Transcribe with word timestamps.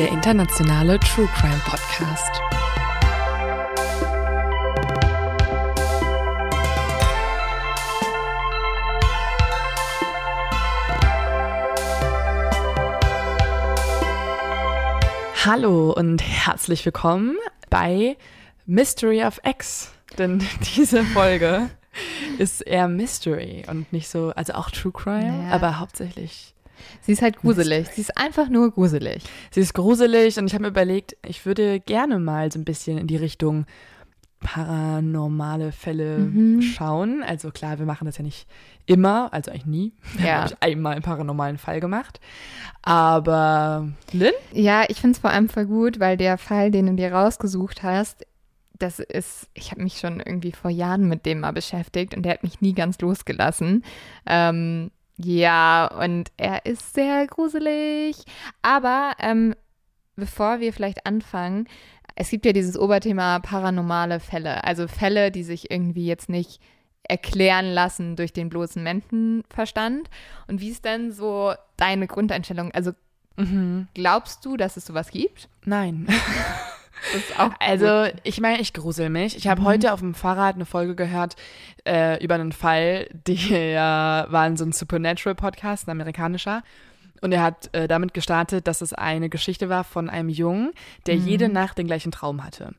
Der 0.00 0.08
internationale 0.08 0.98
True 0.98 1.28
Crime 1.34 1.60
Podcast. 1.66 2.40
Hallo 15.44 15.92
und 15.92 16.22
herzlich 16.22 16.86
willkommen 16.86 17.36
bei 17.68 18.16
Mystery 18.64 19.22
of 19.22 19.38
X. 19.44 19.92
Denn 20.16 20.42
diese 20.76 21.04
Folge 21.04 21.68
ist 22.38 22.62
eher 22.62 22.88
Mystery 22.88 23.66
und 23.68 23.92
nicht 23.92 24.08
so, 24.08 24.32
also 24.34 24.54
auch 24.54 24.70
True 24.70 24.92
Crime, 24.92 25.42
Naja. 25.42 25.52
aber 25.52 25.78
hauptsächlich 25.78 26.54
Sie 27.00 27.12
ist 27.12 27.22
halt 27.22 27.36
gruselig. 27.38 27.88
Sie 27.94 28.00
ist 28.00 28.16
einfach 28.16 28.48
nur 28.48 28.70
gruselig. 28.72 29.22
Sie 29.50 29.60
ist 29.60 29.74
gruselig 29.74 30.38
und 30.38 30.46
ich 30.46 30.54
habe 30.54 30.62
mir 30.62 30.68
überlegt, 30.68 31.16
ich 31.26 31.44
würde 31.46 31.80
gerne 31.80 32.18
mal 32.18 32.50
so 32.52 32.58
ein 32.58 32.64
bisschen 32.64 32.98
in 32.98 33.06
die 33.06 33.16
Richtung 33.16 33.66
paranormale 34.42 35.70
Fälle 35.70 36.18
Mhm. 36.18 36.62
schauen. 36.62 37.22
Also 37.22 37.50
klar, 37.50 37.78
wir 37.78 37.86
machen 37.86 38.06
das 38.06 38.16
ja 38.16 38.24
nicht 38.24 38.46
immer, 38.86 39.32
also 39.32 39.50
eigentlich 39.50 39.66
nie. 39.66 39.92
Wir 40.14 40.26
Ja. 40.26 40.32
haben 40.34 40.46
glaub 40.48 40.58
ich, 40.58 40.62
einmal 40.66 40.92
einen 40.94 41.02
paranormalen 41.02 41.58
Fall 41.58 41.80
gemacht. 41.80 42.20
Aber 42.82 43.88
Lynn? 44.12 44.32
Ja, 44.52 44.84
ich 44.88 45.00
finde 45.00 45.14
es 45.14 45.20
vor 45.20 45.30
allem 45.30 45.48
voll 45.48 45.66
gut, 45.66 46.00
weil 46.00 46.16
der 46.16 46.38
Fall, 46.38 46.70
den 46.70 46.86
du 46.86 46.94
dir 46.94 47.12
rausgesucht 47.12 47.82
hast, 47.82 48.26
das 48.78 48.98
ist, 48.98 49.48
ich 49.52 49.72
habe 49.72 49.82
mich 49.82 49.98
schon 49.98 50.20
irgendwie 50.20 50.52
vor 50.52 50.70
Jahren 50.70 51.06
mit 51.06 51.26
dem 51.26 51.40
mal 51.40 51.52
beschäftigt 51.52 52.16
und 52.16 52.22
der 52.22 52.32
hat 52.32 52.42
mich 52.42 52.62
nie 52.62 52.72
ganz 52.72 52.98
losgelassen. 53.00 53.84
Ähm, 54.24 54.90
ja, 55.24 55.86
und 55.86 56.30
er 56.36 56.66
ist 56.66 56.94
sehr 56.94 57.26
gruselig. 57.26 58.24
Aber 58.62 59.12
ähm, 59.18 59.54
bevor 60.16 60.60
wir 60.60 60.72
vielleicht 60.72 61.06
anfangen, 61.06 61.66
es 62.16 62.30
gibt 62.30 62.44
ja 62.44 62.52
dieses 62.52 62.78
Oberthema 62.78 63.38
paranormale 63.40 64.20
Fälle. 64.20 64.64
Also 64.64 64.88
Fälle, 64.88 65.30
die 65.30 65.42
sich 65.42 65.70
irgendwie 65.70 66.06
jetzt 66.06 66.28
nicht 66.28 66.60
erklären 67.02 67.66
lassen 67.72 68.16
durch 68.16 68.32
den 68.32 68.48
bloßen 68.48 68.82
Menschenverstand. 68.82 70.08
Und 70.46 70.60
wie 70.60 70.70
ist 70.70 70.84
denn 70.84 71.12
so 71.12 71.54
deine 71.76 72.06
Grundeinstellung? 72.06 72.72
Also 72.72 72.92
Mhm. 73.40 73.88
Glaubst 73.94 74.44
du, 74.44 74.56
dass 74.56 74.76
es 74.76 74.86
sowas 74.86 75.10
gibt? 75.10 75.48
Nein. 75.64 76.06
Also, 77.58 78.06
ich 78.24 78.40
meine, 78.40 78.60
ich 78.60 78.72
grusel 78.72 79.08
mich. 79.10 79.36
Ich 79.36 79.48
habe 79.48 79.60
Mhm. 79.62 79.66
heute 79.66 79.92
auf 79.92 80.00
dem 80.00 80.14
Fahrrad 80.14 80.54
eine 80.56 80.66
Folge 80.66 80.94
gehört 80.94 81.36
äh, 81.86 82.22
über 82.22 82.34
einen 82.34 82.52
Fall, 82.52 83.08
der 83.26 84.26
war 84.30 84.46
in 84.46 84.56
so 84.56 84.64
ein 84.64 84.72
Supernatural-Podcast, 84.72 85.88
ein 85.88 85.92
amerikanischer. 85.92 86.62
Und 87.22 87.32
er 87.32 87.42
hat 87.42 87.68
äh, 87.74 87.86
damit 87.88 88.14
gestartet, 88.14 88.66
dass 88.66 88.80
es 88.80 88.92
eine 88.92 89.28
Geschichte 89.28 89.68
war 89.68 89.84
von 89.84 90.08
einem 90.08 90.28
Jungen, 90.30 90.72
der 91.06 91.16
Mhm. 91.16 91.26
jede 91.26 91.48
Nacht 91.48 91.76
den 91.78 91.86
gleichen 91.86 92.12
Traum 92.12 92.44
hatte. 92.44 92.74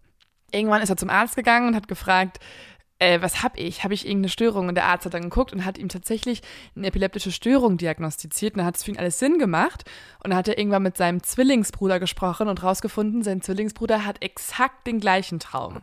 Irgendwann 0.52 0.82
ist 0.82 0.90
er 0.90 0.98
zum 0.98 1.10
Arzt 1.10 1.36
gegangen 1.36 1.70
und 1.70 1.76
hat 1.76 1.88
gefragt, 1.88 2.40
äh, 3.02 3.22
was 3.22 3.44
hab 3.44 3.58
ich? 3.58 3.84
Habe 3.84 3.94
ich 3.94 4.06
irgendeine 4.06 4.30
Störung? 4.30 4.68
Und 4.70 4.76
der 4.76 4.86
Arzt 4.86 5.06
hat 5.06 5.14
dann 5.14 5.24
geguckt 5.24 5.52
und 5.54 5.66
hat 5.66 5.78
ihm 5.78 5.90
tatsächlich 5.90 6.42
eine 6.76 6.88
epileptische 6.88 7.32
Störung 7.32 7.78
diagnostiziert. 7.78 8.54
Und 8.54 8.60
dann 8.60 8.66
hat 8.68 8.78
es 8.78 8.84
für 8.84 8.92
ihn 8.92 8.98
alles 8.98 9.20
Sinn 9.20 9.40
gemacht. 9.40 9.84
Und 10.24 10.30
dann 10.30 10.38
hat 10.38 10.48
er 10.48 10.58
irgendwann 10.58 10.84
mit 10.84 10.98
seinem 10.98 11.24
Zwillingsbruder 11.24 12.00
gesprochen 12.00 12.48
und 12.48 12.62
rausgefunden, 12.62 13.24
sein 13.24 13.42
Zwillingsbruder 13.42 14.06
hat 14.06 14.22
exakt 14.22 14.86
den 14.86 15.00
gleichen 15.00 15.40
Traum. 15.40 15.78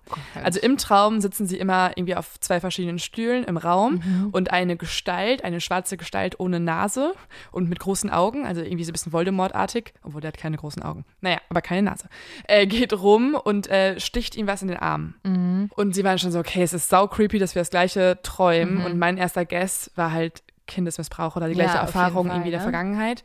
Also 0.45 0.61
im 0.61 0.77
Traum 0.79 1.21
sitzen 1.21 1.47
sie 1.47 1.57
immer 1.59 1.91
irgendwie 1.97 2.15
auf 2.15 2.39
zwei 2.39 2.61
verschiedenen 2.61 3.01
Stühlen 3.01 3.43
im 3.45 3.57
Raum 3.57 3.95
Mhm. 4.05 4.29
und 4.31 4.53
eine 4.53 4.77
Gestalt, 4.77 5.43
eine 5.43 5.61
schwarze 5.61 5.97
Gestalt 5.97 6.39
ohne 6.39 6.61
Nase 6.61 7.15
und 7.51 7.69
mit 7.69 7.81
großen 7.81 8.11
Augen, 8.11 8.47
also 8.47 8.61
irgendwie 8.61 8.85
so 8.85 8.91
ein 8.91 8.93
bisschen 8.93 9.13
Voldemort-artig, 9.13 9.93
obwohl 10.05 10.21
der 10.21 10.29
hat 10.29 10.39
keine 10.39 10.57
großen 10.57 10.83
Augen. 10.85 11.05
Naja, 11.21 11.39
aber 11.49 11.61
keine 11.61 11.83
Nase. 11.91 12.09
Äh, 12.47 12.67
geht 12.69 12.93
rum 12.93 13.35
und 13.35 13.69
äh, 13.69 13.99
sticht 13.99 14.37
ihm 14.37 14.47
was 14.47 14.63
in 14.63 14.69
den 14.69 14.77
Arm. 14.77 15.15
Mhm. 15.25 15.69
Und 15.75 15.95
sie 15.97 16.05
waren 16.05 16.19
schon 16.21 16.31
so, 16.31 16.39
okay, 16.39 16.63
es 16.63 16.73
ist 16.73 16.89
sau 16.89 17.08
creepy, 17.09 17.39
dass 17.39 17.55
wir 17.55 17.61
das 17.63 17.71
gleiche 17.71 18.19
träumen. 18.23 18.85
Und 18.85 18.99
mein 18.99 19.17
erster 19.17 19.45
Guess 19.45 19.91
war 19.95 20.13
halt 20.13 20.43
Kindesmissbrauch 20.67 21.37
oder 21.37 21.49
die 21.49 21.55
Ja, 21.55 21.65
gleiche 21.65 21.79
jeden 21.79 21.87
Erfahrung 21.87 22.27
Fall, 22.27 22.37
irgendwie 22.37 22.51
der 22.51 22.61
ne? 22.61 22.65
Vergangenheit. 22.65 23.25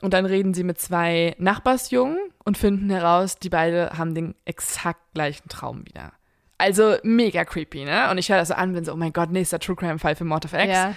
Und 0.00 0.12
dann 0.12 0.26
reden 0.26 0.54
sie 0.54 0.64
mit 0.64 0.78
zwei 0.78 1.34
Nachbarsjungen 1.38 2.18
und 2.44 2.58
finden 2.58 2.90
heraus, 2.90 3.36
die 3.38 3.48
beide 3.48 3.90
haben 3.96 4.14
den 4.14 4.34
exakt 4.44 5.00
gleichen 5.14 5.48
Traum 5.48 5.86
wieder. 5.86 6.12
Also 6.58 6.96
mega 7.02 7.44
creepy, 7.44 7.84
ne? 7.84 8.10
Und 8.10 8.18
ich 8.18 8.28
höre 8.28 8.36
das 8.36 8.48
so 8.48 8.54
an, 8.54 8.74
bin 8.74 8.84
so, 8.84 8.92
oh 8.92 8.96
mein 8.96 9.12
Gott, 9.12 9.30
nächster 9.30 9.58
True 9.58 9.76
Crime 9.76 9.98
Fall 9.98 10.14
für 10.14 10.24
Mord 10.24 10.44
of 10.44 10.52
X. 10.52 10.66
Ja. 10.66 10.94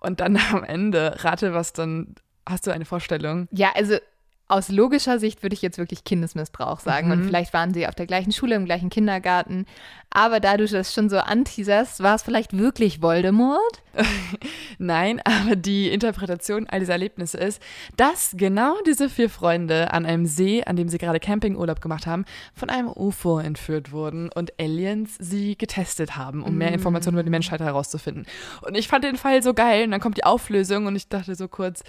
Und 0.00 0.20
dann 0.20 0.38
am 0.52 0.62
Ende, 0.62 1.16
rate, 1.24 1.52
was 1.54 1.72
dann, 1.72 2.14
hast 2.46 2.66
du 2.66 2.70
eine 2.70 2.84
Vorstellung? 2.84 3.48
ja, 3.50 3.70
also 3.74 3.96
aus 4.50 4.68
logischer 4.68 5.18
Sicht 5.18 5.42
würde 5.42 5.54
ich 5.54 5.62
jetzt 5.62 5.78
wirklich 5.78 6.04
Kindesmissbrauch 6.04 6.80
sagen. 6.80 7.10
Und 7.12 7.20
Mhm. 7.20 7.24
vielleicht 7.24 7.52
waren 7.52 7.72
sie 7.72 7.86
auf 7.86 7.94
der 7.94 8.06
gleichen 8.06 8.32
Schule, 8.32 8.54
im 8.56 8.64
gleichen 8.64 8.90
Kindergarten. 8.90 9.66
Aber 10.10 10.40
da 10.40 10.56
du 10.56 10.66
das 10.66 10.92
schon 10.92 11.08
so 11.08 11.18
anteaserst, 11.18 12.02
war 12.02 12.16
es 12.16 12.22
vielleicht 12.22 12.56
wirklich 12.58 13.00
Voldemort? 13.00 13.82
Nein, 14.78 15.20
aber 15.24 15.56
die 15.56 15.88
Interpretation 15.90 16.66
all 16.68 16.80
dieser 16.80 16.94
Erlebnisse 16.94 17.38
ist, 17.38 17.62
dass 17.96 18.32
genau 18.36 18.74
diese 18.86 19.08
vier 19.08 19.30
Freunde 19.30 19.92
an 19.92 20.06
einem 20.06 20.26
See, 20.26 20.64
an 20.64 20.76
dem 20.76 20.88
sie 20.88 20.98
gerade 20.98 21.20
Campingurlaub 21.20 21.80
gemacht 21.80 22.06
haben, 22.06 22.24
von 22.54 22.70
einem 22.70 22.88
UFO 22.88 23.38
entführt 23.38 23.92
wurden 23.92 24.30
und 24.34 24.52
Aliens 24.60 25.16
sie 25.20 25.56
getestet 25.56 26.16
haben, 26.16 26.42
um 26.42 26.56
mehr 26.56 26.72
Informationen 26.72 27.16
über 27.16 27.24
die 27.24 27.30
Menschheit 27.30 27.60
herauszufinden. 27.60 28.26
Und 28.62 28.76
ich 28.76 28.88
fand 28.88 29.04
den 29.04 29.16
Fall 29.16 29.42
so 29.42 29.54
geil 29.54 29.84
und 29.84 29.90
dann 29.92 30.00
kommt 30.00 30.16
die 30.16 30.24
Auflösung 30.24 30.86
und 30.86 30.96
ich 30.96 31.08
dachte 31.08 31.34
so 31.34 31.46
kurz, 31.48 31.82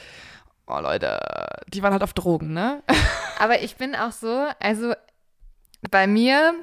oh 0.67 0.79
Leute, 0.79 1.19
die 1.67 1.83
waren 1.83 1.93
halt 1.93 2.03
auf 2.03 2.13
Drogen, 2.13 2.53
ne? 2.53 2.81
Aber 3.39 3.61
ich 3.61 3.75
bin 3.75 3.95
auch 3.95 4.11
so, 4.11 4.47
also 4.59 4.93
bei 5.89 6.07
mir 6.07 6.53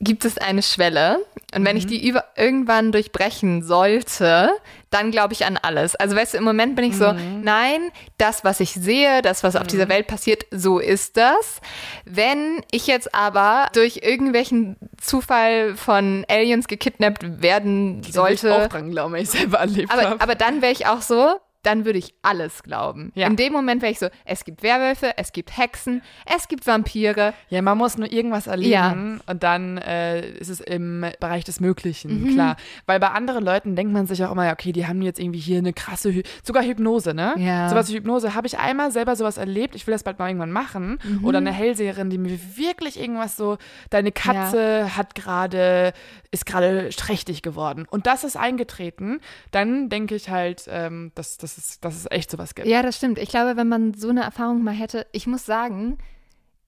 gibt 0.00 0.24
es 0.24 0.38
eine 0.38 0.62
Schwelle. 0.62 1.18
Und 1.54 1.64
wenn 1.64 1.76
ich 1.76 1.86
die 1.86 2.06
über 2.06 2.24
irgendwann 2.36 2.92
durchbrechen 2.92 3.62
sollte, 3.62 4.50
dann 4.90 5.10
glaube 5.10 5.32
ich 5.32 5.44
an 5.44 5.56
alles. 5.56 5.96
Also 5.96 6.14
weißt 6.14 6.34
du, 6.34 6.38
im 6.38 6.44
Moment 6.44 6.76
bin 6.76 6.84
ich 6.84 6.96
so, 6.96 7.12
nein, 7.12 7.90
das, 8.18 8.44
was 8.44 8.60
ich 8.60 8.74
sehe, 8.74 9.22
das, 9.22 9.42
was 9.42 9.56
auf 9.56 9.66
dieser 9.66 9.88
Welt 9.88 10.06
passiert, 10.06 10.44
so 10.50 10.78
ist 10.78 11.16
das. 11.16 11.60
Wenn 12.04 12.62
ich 12.70 12.86
jetzt 12.86 13.14
aber 13.14 13.68
durch 13.72 14.00
irgendwelchen 14.02 14.76
Zufall 15.00 15.74
von 15.74 16.24
Aliens 16.28 16.68
gekidnappt 16.68 17.42
werden 17.42 18.02
sollte, 18.02 18.48
ich 18.48 18.54
auch 18.54 18.68
dran 18.68 18.90
glauben, 18.90 19.14
ich 19.16 19.30
selber 19.30 19.58
erlebt 19.58 19.90
aber, 19.90 20.20
aber 20.20 20.34
dann 20.34 20.62
wäre 20.62 20.72
ich 20.72 20.86
auch 20.86 21.02
so, 21.02 21.40
dann 21.62 21.84
würde 21.84 21.98
ich 21.98 22.14
alles 22.22 22.62
glauben. 22.62 23.12
Ja. 23.14 23.26
In 23.26 23.36
dem 23.36 23.52
Moment 23.52 23.82
wäre 23.82 23.92
ich 23.92 23.98
so, 23.98 24.08
es 24.24 24.44
gibt 24.44 24.62
Werwölfe, 24.62 25.12
es 25.16 25.32
gibt 25.32 25.56
Hexen, 25.56 26.02
es 26.24 26.48
gibt 26.48 26.66
Vampire. 26.66 27.34
Ja, 27.48 27.62
man 27.62 27.76
muss 27.76 27.98
nur 27.98 28.10
irgendwas 28.10 28.46
erleben 28.46 29.20
und 29.26 29.42
dann 29.42 29.78
äh, 29.78 30.28
ist 30.38 30.48
es 30.48 30.60
im 30.60 31.04
Bereich 31.20 31.44
des 31.44 31.60
Möglichen, 31.60 32.32
klar. 32.32 32.56
Weil 32.86 33.00
bei 33.00 33.08
anderen 33.08 33.44
Leuten 33.44 33.76
denkt 33.76 33.92
man 33.92 34.06
sich 34.06 34.24
auch 34.24 34.32
immer, 34.32 34.46
ja, 34.46 34.52
okay, 34.52 34.72
die 34.72 34.86
haben 34.86 35.02
jetzt 35.02 35.18
irgendwie 35.18 35.40
hier 35.40 35.58
eine 35.58 35.72
krasse, 35.72 36.12
Hy 36.12 36.22
sogar 36.42 36.62
Hypnose, 36.62 37.14
ne? 37.14 37.34
Ja. 37.38 37.68
Sowas 37.68 37.90
wie 37.90 37.96
Hypnose. 37.96 38.34
Habe 38.34 38.46
ich 38.46 38.58
einmal 38.58 38.90
selber 38.92 39.16
sowas 39.16 39.36
erlebt, 39.36 39.74
ich 39.74 39.86
will 39.86 39.92
das 39.92 40.02
bald 40.02 40.18
mal 40.18 40.28
irgendwann 40.28 40.52
machen. 40.52 40.98
Oder 41.22 41.38
eine 41.38 41.52
Hellseherin, 41.52 42.10
die 42.10 42.18
mir 42.18 42.38
wirklich 42.56 43.00
irgendwas 43.00 43.36
so, 43.36 43.58
deine 43.90 44.12
Katze 44.12 44.96
hat 44.96 45.14
gerade, 45.14 45.92
ist 46.30 46.46
gerade 46.46 46.90
trächtig 46.90 47.42
geworden. 47.42 47.86
Und 47.90 48.06
das 48.06 48.24
ist 48.24 48.36
eingetreten. 48.36 49.20
Dann 49.50 49.88
denke 49.88 50.14
ich 50.14 50.30
halt, 50.30 50.64
ähm, 50.68 51.12
das, 51.14 51.38
das 51.38 51.47
dass 51.48 51.58
es, 51.58 51.80
dass 51.80 51.96
es 51.96 52.10
echt 52.10 52.30
sowas 52.30 52.54
gibt. 52.54 52.68
Ja, 52.68 52.82
das 52.82 52.96
stimmt. 52.96 53.18
Ich 53.18 53.30
glaube, 53.30 53.56
wenn 53.56 53.68
man 53.68 53.94
so 53.94 54.08
eine 54.08 54.22
Erfahrung 54.22 54.62
mal 54.62 54.74
hätte, 54.74 55.06
ich 55.12 55.26
muss 55.26 55.46
sagen, 55.46 55.98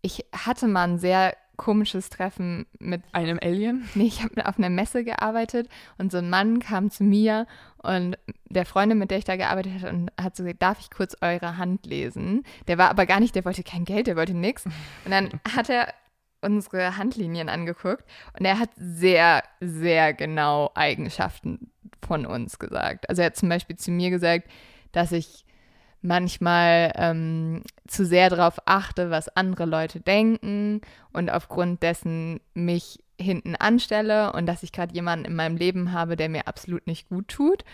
ich 0.03 0.25
hatte 0.33 0.67
mal 0.69 0.85
ein 0.85 0.99
sehr 0.99 1.37
komisches 1.57 2.09
Treffen 2.09 2.67
mit 2.79 3.03
einem 3.13 3.39
Alien. 3.43 3.87
Nee, 3.95 4.07
ich 4.07 4.23
habe 4.23 4.47
auf 4.47 4.57
einer 4.57 4.71
Messe 4.71 5.05
gearbeitet 5.05 5.69
und 5.99 6.11
so 6.11 6.17
ein 6.19 6.31
Mann 6.31 6.59
kam 6.59 6.91
zu 6.91 7.05
mir 7.05 7.47
und 7.77 8.17
der 8.49 8.65
Freundin, 8.65 8.99
mit 8.99 9.11
der 9.11 9.19
ich 9.19 9.25
da 9.25 9.37
gearbeitet 9.37 9.75
habe, 9.83 9.91
und 9.91 10.11
hat 10.19 10.37
so 10.37 10.43
gesagt, 10.43 10.63
darf 10.63 10.81
ich 10.81 10.91
kurz 10.91 11.17
eure 11.21 11.59
Hand 11.59 11.85
lesen? 11.85 12.45
Der 12.67 12.79
war 12.79 12.89
aber 12.89 13.05
gar 13.05 13.21
nicht, 13.21 13.35
der 13.35 13.45
wollte 13.45 13.63
kein 13.63 13.85
Geld, 13.85 14.07
der 14.07 14.17
wollte 14.17 14.33
nichts. 14.35 14.65
Und 14.65 15.11
dann 15.11 15.29
hat 15.55 15.69
er 15.69 15.93
unsere 16.41 16.97
Handlinien 16.97 17.51
angeguckt 17.51 18.05
und 18.39 18.47
er 18.47 18.59
hat 18.59 18.71
sehr, 18.77 19.43
sehr 19.61 20.15
genau 20.15 20.71
Eigenschaften 20.75 21.71
von 22.03 22.25
uns 22.25 22.59
gesagt. 22.59 23.09
Also 23.11 23.21
er 23.21 23.27
hat 23.27 23.37
zum 23.37 23.51
Beispiel 23.51 23.77
zu 23.77 23.91
mir 23.91 24.09
gesagt, 24.09 24.49
dass 24.93 25.13
ich 25.13 25.45
manchmal 26.03 26.93
ähm, 26.97 27.63
zu 27.87 28.07
sehr 28.07 28.31
darauf 28.31 28.59
achte, 28.65 29.11
was 29.11 29.29
andere 29.37 29.67
Leute 29.67 30.01
denken 30.01 30.81
und 31.13 31.31
aufgrund 31.31 31.83
dessen 31.83 32.41
mich 32.55 33.01
hinten 33.21 33.55
anstelle 33.55 34.33
und 34.33 34.47
dass 34.47 34.63
ich 34.63 34.73
gerade 34.73 34.95
jemanden 34.95 35.27
in 35.27 35.37
meinem 35.37 35.57
Leben 35.57 35.93
habe, 35.93 36.17
der 36.17 36.29
mir 36.29 36.49
absolut 36.49 36.87
nicht 36.87 37.09
gut 37.09 37.29
tut. 37.29 37.65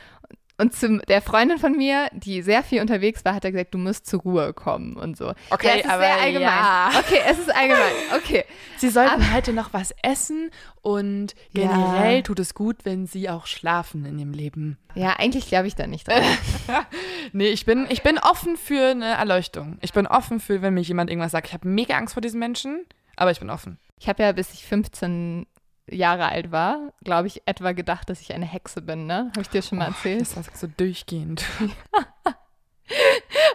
Und 0.58 0.75
zu 0.75 0.99
der 1.06 1.20
Freundin 1.20 1.58
von 1.58 1.76
mir, 1.76 2.08
die 2.14 2.41
sehr 2.41 2.62
viel 2.62 2.81
unterwegs 2.81 3.25
war, 3.26 3.35
hat 3.35 3.44
er 3.44 3.53
gesagt, 3.53 3.75
du 3.75 3.79
musst 3.79 4.06
zur 4.06 4.20
Ruhe 4.23 4.55
kommen 4.55 4.97
und 4.97 5.14
so. 5.19 5.35
Okay, 5.50 5.67
ja, 5.69 5.75
es 5.75 5.81
ist 5.85 5.91
aber 5.91 6.03
sehr 6.03 6.20
allgemein. 6.20 6.43
ja. 6.49 6.91
Okay, 6.99 7.19
es 7.29 7.38
ist 7.38 7.55
allgemein. 7.55 7.93
Okay. 8.17 8.44
Sie 8.79 8.88
sollten 8.88 9.11
Aber- 9.23 9.35
heute 9.35 9.53
noch 9.53 9.75
was 9.75 9.94
essen 10.03 10.50
und 10.81 11.35
Ja. 11.53 11.69
generell 11.69 12.23
tut 12.23 12.38
es 12.41 12.55
gut, 12.55 12.79
wenn 12.85 13.06
sie 13.06 13.29
auch 13.29 13.47
schlafen 13.47 14.06
in 14.06 14.19
ihrem 14.19 14.32
Leben. 14.32 14.79
Ja, 14.94 15.17
eigentlich 15.19 15.47
glaube 15.49 15.67
ich 15.67 15.75
da 15.75 15.87
nicht 15.87 16.08
dran. 16.08 16.23
Nee, 17.32 17.49
ich 17.49 17.67
bin, 17.67 17.87
ich 17.91 18.03
bin 18.03 18.19
offen 18.19 18.56
für 18.56 18.91
eine 18.93 19.06
Erleuchtung. 19.17 19.76
Ich 19.82 19.93
bin 19.93 20.06
offen 20.06 20.41
für, 20.41 20.62
wenn 20.62 20.73
mir 20.75 20.81
jemand 20.81 21.11
irgendwas 21.11 21.32
sagt. 21.32 21.49
Ich 21.49 21.53
habe 21.55 21.69
mega 21.69 21.97
Angst 21.99 22.14
vor 22.14 22.20
diesen 22.23 22.38
Menschen, 22.41 22.87
aber 23.17 23.31
ich 23.31 23.41
bin 23.41 23.50
offen. 23.50 23.79
Ich 23.99 24.08
habe 24.08 24.23
ja, 24.23 24.32
bis 24.32 24.53
ich 24.55 24.64
15 24.64 25.47
Jahre 25.88 26.29
alt 26.29 26.50
war, 26.50 26.93
glaube 27.05 27.29
ich, 27.29 27.43
etwa 27.47 27.73
gedacht, 27.73 28.11
dass 28.11 28.21
ich 28.21 28.35
eine 28.35 28.47
Hexe 28.47 28.83
bin, 28.83 29.06
ne? 29.06 29.31
Habe 29.31 29.43
ich 29.43 29.49
dir 29.49 29.62
schon 29.62 29.79
mal 29.79 29.87
erzählt? 29.87 30.23
Das 30.23 30.37
war 30.37 30.44
so 30.53 30.67
durchgehend. 30.67 31.44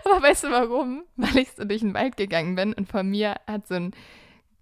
Aber 0.06 0.22
weißt 0.22 0.46
du 0.46 0.52
warum? 0.52 1.04
Weil 1.16 1.38
ich 1.38 1.52
so 1.52 1.64
durch 1.64 1.82
den 1.82 1.94
Wald 1.94 2.18
gegangen 2.18 2.56
bin 2.56 2.74
und 2.74 2.90
vor 2.90 3.04
mir 3.04 3.36
hat 3.48 3.68
so 3.68 3.76
ein, 3.76 3.92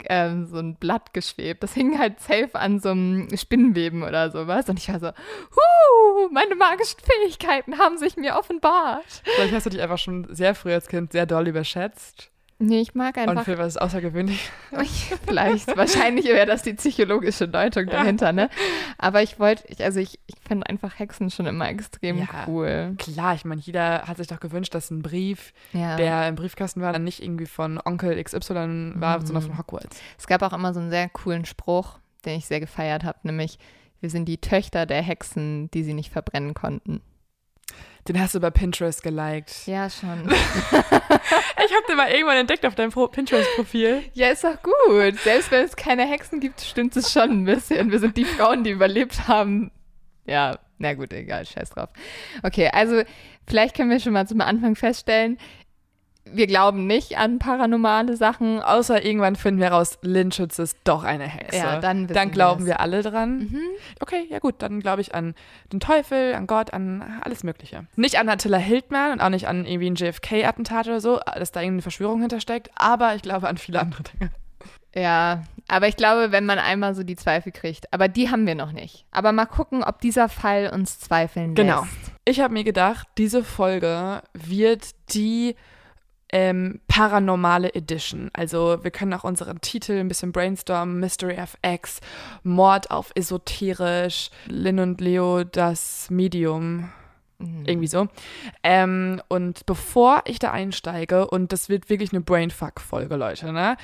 ähm, 0.06 0.48
so 0.48 0.58
ein 0.58 0.76
Blatt 0.76 1.14
geschwebt. 1.14 1.64
Das 1.64 1.74
hing 1.74 2.00
halt 2.00 2.20
safe 2.20 2.52
an 2.54 2.80
so 2.80 2.90
einem 2.90 3.36
Spinnenweben 3.36 4.04
oder 4.04 4.32
sowas. 4.32 4.70
Und 4.70 4.80
ich 4.80 4.90
war 4.90 5.00
so, 5.00 5.08
huh, 5.08 6.30
meine 6.32 6.56
magischen 6.56 7.00
Fähigkeiten 7.00 7.78
haben 7.78 7.98
sich 7.98 8.18
mir 8.18 8.36
offenbart. 8.36 9.22
Vielleicht 9.24 9.54
hast 9.54 9.66
du 9.66 9.72
dich 9.72 9.82
einfach 9.82 9.98
schon 9.98 10.34
sehr 10.34 10.56
früh 10.56 10.74
als 10.74 10.88
Kind 10.88 11.12
sehr 11.12 11.26
doll 11.26 11.48
überschätzt. 11.48 12.32
Nee, 12.62 12.82
ich 12.82 12.94
mag 12.94 13.16
Und 13.16 13.30
einfach. 13.30 13.46
für 13.46 13.58
was 13.58 13.78
außergewöhnlich. 13.78 14.52
Vielleicht, 15.26 15.78
wahrscheinlich 15.78 16.26
wäre 16.26 16.46
das 16.46 16.62
die 16.62 16.74
psychologische 16.74 17.48
Deutung 17.48 17.86
dahinter, 17.86 18.34
ne? 18.34 18.50
Aber 18.98 19.24
ich 19.24 19.40
wollte, 19.40 19.64
ich, 19.70 19.82
also 19.82 20.02
ich, 20.02 20.20
ich 20.28 20.36
finde 20.46 20.68
einfach 20.68 21.00
Hexen 21.00 21.32
schon 21.32 21.46
immer 21.46 21.70
extrem 21.70 22.18
Ja. 22.18 22.28
cool. 22.48 22.96
Klar, 22.98 23.36
ich 23.36 23.46
meine, 23.46 23.62
jeder 23.62 24.04
hat 24.08 24.18
sich 24.18 24.28
doch 24.28 24.42
gewünscht, 24.42 24.76
dass 24.76 24.92
ein 24.92 25.02
Brief, 25.02 25.54
Ja. 25.72 25.96
der 25.96 26.28
im 26.28 26.36
Briefkasten 26.36 26.82
war, 26.82 26.92
dann 26.92 27.06
nicht 27.06 27.24
irgendwie 27.24 27.46
von 27.46 27.80
Onkel 27.84 28.22
XY 28.22 28.94
war, 28.96 29.20
Mhm. 29.20 29.26
sondern 29.26 29.44
von 29.44 29.58
Hogwarts. 29.58 29.98
Es 30.18 30.28
gab 30.28 30.42
auch 30.44 30.52
immer 30.54 30.74
so 30.74 30.82
einen 30.82 30.90
sehr 30.90 31.08
coolen 31.08 31.46
Spruch, 31.46 31.98
den 32.26 32.38
ich 32.40 32.46
sehr 32.46 32.60
gefeiert 32.60 33.06
habe, 33.06 33.20
nämlich 33.24 33.58
wir 34.02 34.10
sind 34.10 34.26
die 34.26 34.38
Töchter 34.40 34.86
der 34.86 35.02
Hexen, 35.02 35.72
die 35.72 35.84
sie 35.84 35.94
nicht 35.94 36.12
verbrennen 36.12 36.54
konnten. 36.54 37.02
Den 38.08 38.20
hast 38.20 38.34
du 38.34 38.40
bei 38.40 38.50
Pinterest 38.50 39.04
geliked. 39.04 39.68
Ja, 39.68 39.90
schon. 39.90 40.30
Ich 41.66 41.76
habe 41.76 41.84
den 41.88 41.98
mal 41.98 42.10
irgendwann 42.10 42.38
entdeckt 42.38 42.66
auf 42.66 42.74
deinem 42.74 42.92
Pro- 42.92 43.08
Pinterest-Profil. 43.10 44.04
ja, 44.14 44.30
ist 44.30 44.44
doch 44.44 44.58
gut. 44.64 45.20
Selbst 45.20 45.52
wenn 45.52 45.66
es 45.66 45.76
keine 45.76 46.08
Hexen 46.10 46.40
gibt, 46.40 46.62
stimmt 46.62 46.96
es 46.96 47.12
schon 47.12 47.30
ein 47.32 47.46
bisschen. 47.46 47.92
Wir 47.92 48.00
sind 48.00 48.16
die 48.18 48.26
Frauen, 48.26 48.64
die 48.64 48.72
überlebt 48.72 49.28
haben. 49.28 49.70
Ja, 50.26 50.58
na 50.78 50.94
gut, 50.94 51.12
egal, 51.14 51.46
scheiß 51.46 51.72
drauf. 51.72 51.90
Okay, 52.44 52.70
also 52.72 53.04
vielleicht 53.48 53.76
können 53.76 53.90
wir 53.92 54.00
schon 54.00 54.14
mal 54.14 54.26
zum 54.28 54.42
Anfang 54.42 54.76
feststellen, 54.76 55.38
wir 56.34 56.48
glauben 56.48 56.88
nicht 56.88 57.18
an 57.18 57.40
paranormale 57.40 58.16
Sachen. 58.16 58.62
Außer 58.62 59.04
irgendwann 59.04 59.36
finden 59.36 59.60
wir 59.62 59.70
raus, 59.72 59.98
Lynn 60.02 60.32
Schütze 60.32 60.64
ist 60.64 60.78
doch 60.84 61.04
eine 61.04 61.26
Hexe. 61.26 61.58
Ja, 61.58 61.80
dann 61.80 62.08
dann 62.08 62.32
glauben 62.32 62.62
wir 62.66 62.70
wir 62.70 62.80
alle 62.82 63.02
dran. 63.02 63.40
Mhm. 63.40 63.62
Okay, 64.00 64.28
ja 64.30 64.40
gut, 64.40 64.56
dann 64.60 64.80
glaube 64.80 65.02
ich 65.02 65.16
an 65.16 65.34
den 65.74 65.80
Teufel, 65.80 66.36
an 66.36 66.46
Gott, 66.48 66.74
an 66.74 67.20
alles 67.24 67.44
Mögliche. 67.44 67.86
Nicht 67.96 68.20
an 68.20 68.30
Attila 68.30 68.58
Hildmann 68.58 69.14
und 69.14 69.22
auch 69.22 69.30
nicht 69.30 69.48
an 69.48 69.66
irgendwie 69.66 69.90
ein 69.90 69.96
JFK-Attentat 69.96 70.88
oder 70.88 71.02
so, 71.02 71.20
dass 71.36 71.52
da 71.52 71.62
irgendeine 71.62 71.82
Verschwörung 71.82 72.20
hintersteckt, 72.22 72.70
aber 72.76 73.16
ich 73.16 73.22
glaube 73.22 73.48
an 73.48 73.58
viele 73.58 73.80
andere 73.80 74.04
Dinge. 74.04 74.32
Ja, 74.96 75.44
aber 75.68 75.88
ich 75.88 75.98
glaube, 75.98 76.32
wenn 76.32 76.46
man 76.46 76.58
einmal 76.58 76.96
so 76.96 77.04
die 77.04 77.16
Zweifel 77.16 77.52
kriegt, 77.52 77.94
aber 77.94 78.08
die 78.08 78.30
haben 78.32 78.48
wir 78.48 78.56
noch 78.56 78.72
nicht. 78.72 79.06
Aber 79.12 79.32
mal 79.32 79.46
gucken, 79.46 79.84
ob 79.84 80.02
dieser 80.02 80.30
Fall 80.30 80.72
uns 80.74 81.00
zweifeln 81.00 81.54
Genau. 81.54 81.82
lässt. 81.82 82.12
Ich 82.26 82.40
habe 82.40 82.54
mir 82.54 82.64
gedacht, 82.64 83.08
diese 83.18 83.44
Folge 83.44 84.22
wird 84.34 84.90
die 85.14 85.56
ähm, 86.32 86.80
paranormale 86.88 87.74
Edition. 87.74 88.30
Also 88.34 88.84
wir 88.84 88.92
können 88.92 89.14
auch 89.14 89.24
unseren 89.24 89.62
Titel 89.62 89.94
ein 89.94 90.08
bisschen 90.08 90.32
brainstormen. 90.32 91.00
Mystery 91.00 91.40
of 91.40 91.58
X, 91.66 92.00
Mord 92.44 92.92
auf 92.92 93.12
esoterisch, 93.16 94.30
Lynn 94.48 94.80
und 94.80 95.02
Leo, 95.02 95.44
das 95.44 96.10
Medium. 96.10 96.92
Mhm. 97.40 97.64
Irgendwie 97.66 97.88
so. 97.88 98.08
Ähm, 98.64 99.22
und 99.30 99.66
bevor 99.66 100.22
ich 100.26 100.40
da 100.40 100.52
einsteige, 100.52 101.28
und 101.28 101.52
das 101.54 101.70
wird 101.70 101.90
wirklich 101.90 102.12
eine 102.12 102.22
Brainfuck-Folge, 102.22 103.16
Leute, 103.16 103.54
ne? 103.54 103.78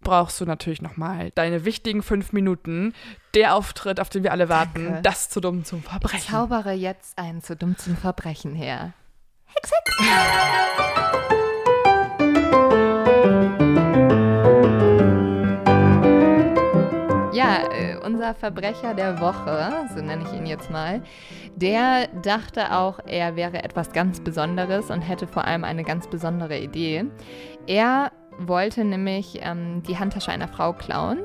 Brauchst 0.00 0.40
du 0.40 0.46
natürlich 0.46 0.82
nochmal 0.82 1.30
deine 1.36 1.64
wichtigen 1.64 2.02
fünf 2.02 2.32
Minuten, 2.32 2.92
der 3.34 3.54
Auftritt, 3.54 4.00
auf 4.00 4.08
den 4.08 4.24
wir 4.24 4.32
alle 4.32 4.48
warten, 4.48 4.84
Danke. 4.86 5.02
das 5.02 5.28
zu 5.28 5.40
dumm 5.40 5.64
zum 5.64 5.78
Ich 5.80 5.84
Verbrechen. 5.84 6.32
zaubere 6.32 6.72
jetzt 6.72 7.16
ein 7.18 7.40
zu 7.40 7.54
dumm 7.54 7.76
zum 7.78 7.96
Verbrechen 7.96 8.56
her. 8.56 8.94
Ja, 10.00 11.30
äh, 11.30 11.41
unser 18.02 18.34
Verbrecher 18.34 18.94
der 18.94 19.20
Woche, 19.20 19.86
so 19.94 20.02
nenne 20.02 20.24
ich 20.24 20.32
ihn 20.32 20.46
jetzt 20.46 20.70
mal, 20.70 21.02
der 21.56 22.08
dachte 22.22 22.72
auch, 22.76 22.98
er 23.06 23.36
wäre 23.36 23.62
etwas 23.62 23.92
ganz 23.92 24.20
Besonderes 24.20 24.90
und 24.90 25.02
hätte 25.02 25.26
vor 25.26 25.44
allem 25.44 25.64
eine 25.64 25.84
ganz 25.84 26.08
besondere 26.08 26.58
Idee. 26.58 27.04
Er 27.66 28.12
wollte 28.38 28.84
nämlich 28.84 29.38
ähm, 29.42 29.82
die 29.86 29.98
Handtasche 29.98 30.32
einer 30.32 30.48
Frau 30.48 30.72
klauen 30.72 31.18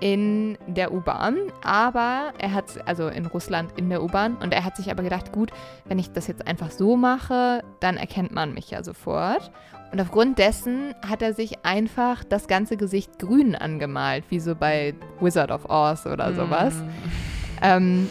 in 0.00 0.58
der 0.66 0.92
U-Bahn, 0.92 1.36
aber 1.62 2.32
er 2.38 2.52
hat, 2.52 2.86
also 2.86 3.08
in 3.08 3.26
Russland 3.26 3.72
in 3.76 3.88
der 3.88 4.02
U-Bahn, 4.02 4.36
und 4.36 4.52
er 4.52 4.64
hat 4.64 4.76
sich 4.76 4.90
aber 4.90 5.02
gedacht, 5.02 5.32
gut, 5.32 5.50
wenn 5.84 5.98
ich 5.98 6.10
das 6.12 6.26
jetzt 6.26 6.46
einfach 6.46 6.70
so 6.70 6.96
mache, 6.96 7.62
dann 7.80 7.96
erkennt 7.96 8.32
man 8.32 8.54
mich 8.54 8.70
ja 8.70 8.82
sofort. 8.82 9.50
Und 9.92 10.00
aufgrund 10.00 10.38
dessen 10.38 10.94
hat 11.06 11.20
er 11.20 11.34
sich 11.34 11.64
einfach 11.64 12.22
das 12.24 12.46
ganze 12.46 12.76
Gesicht 12.76 13.18
grün 13.18 13.54
angemalt, 13.54 14.24
wie 14.30 14.40
so 14.40 14.54
bei 14.54 14.94
Wizard 15.20 15.50
of 15.50 15.68
Oz 15.68 16.06
oder 16.06 16.32
sowas. 16.32 16.74
Mm. 16.74 16.88
Ähm, 17.62 18.08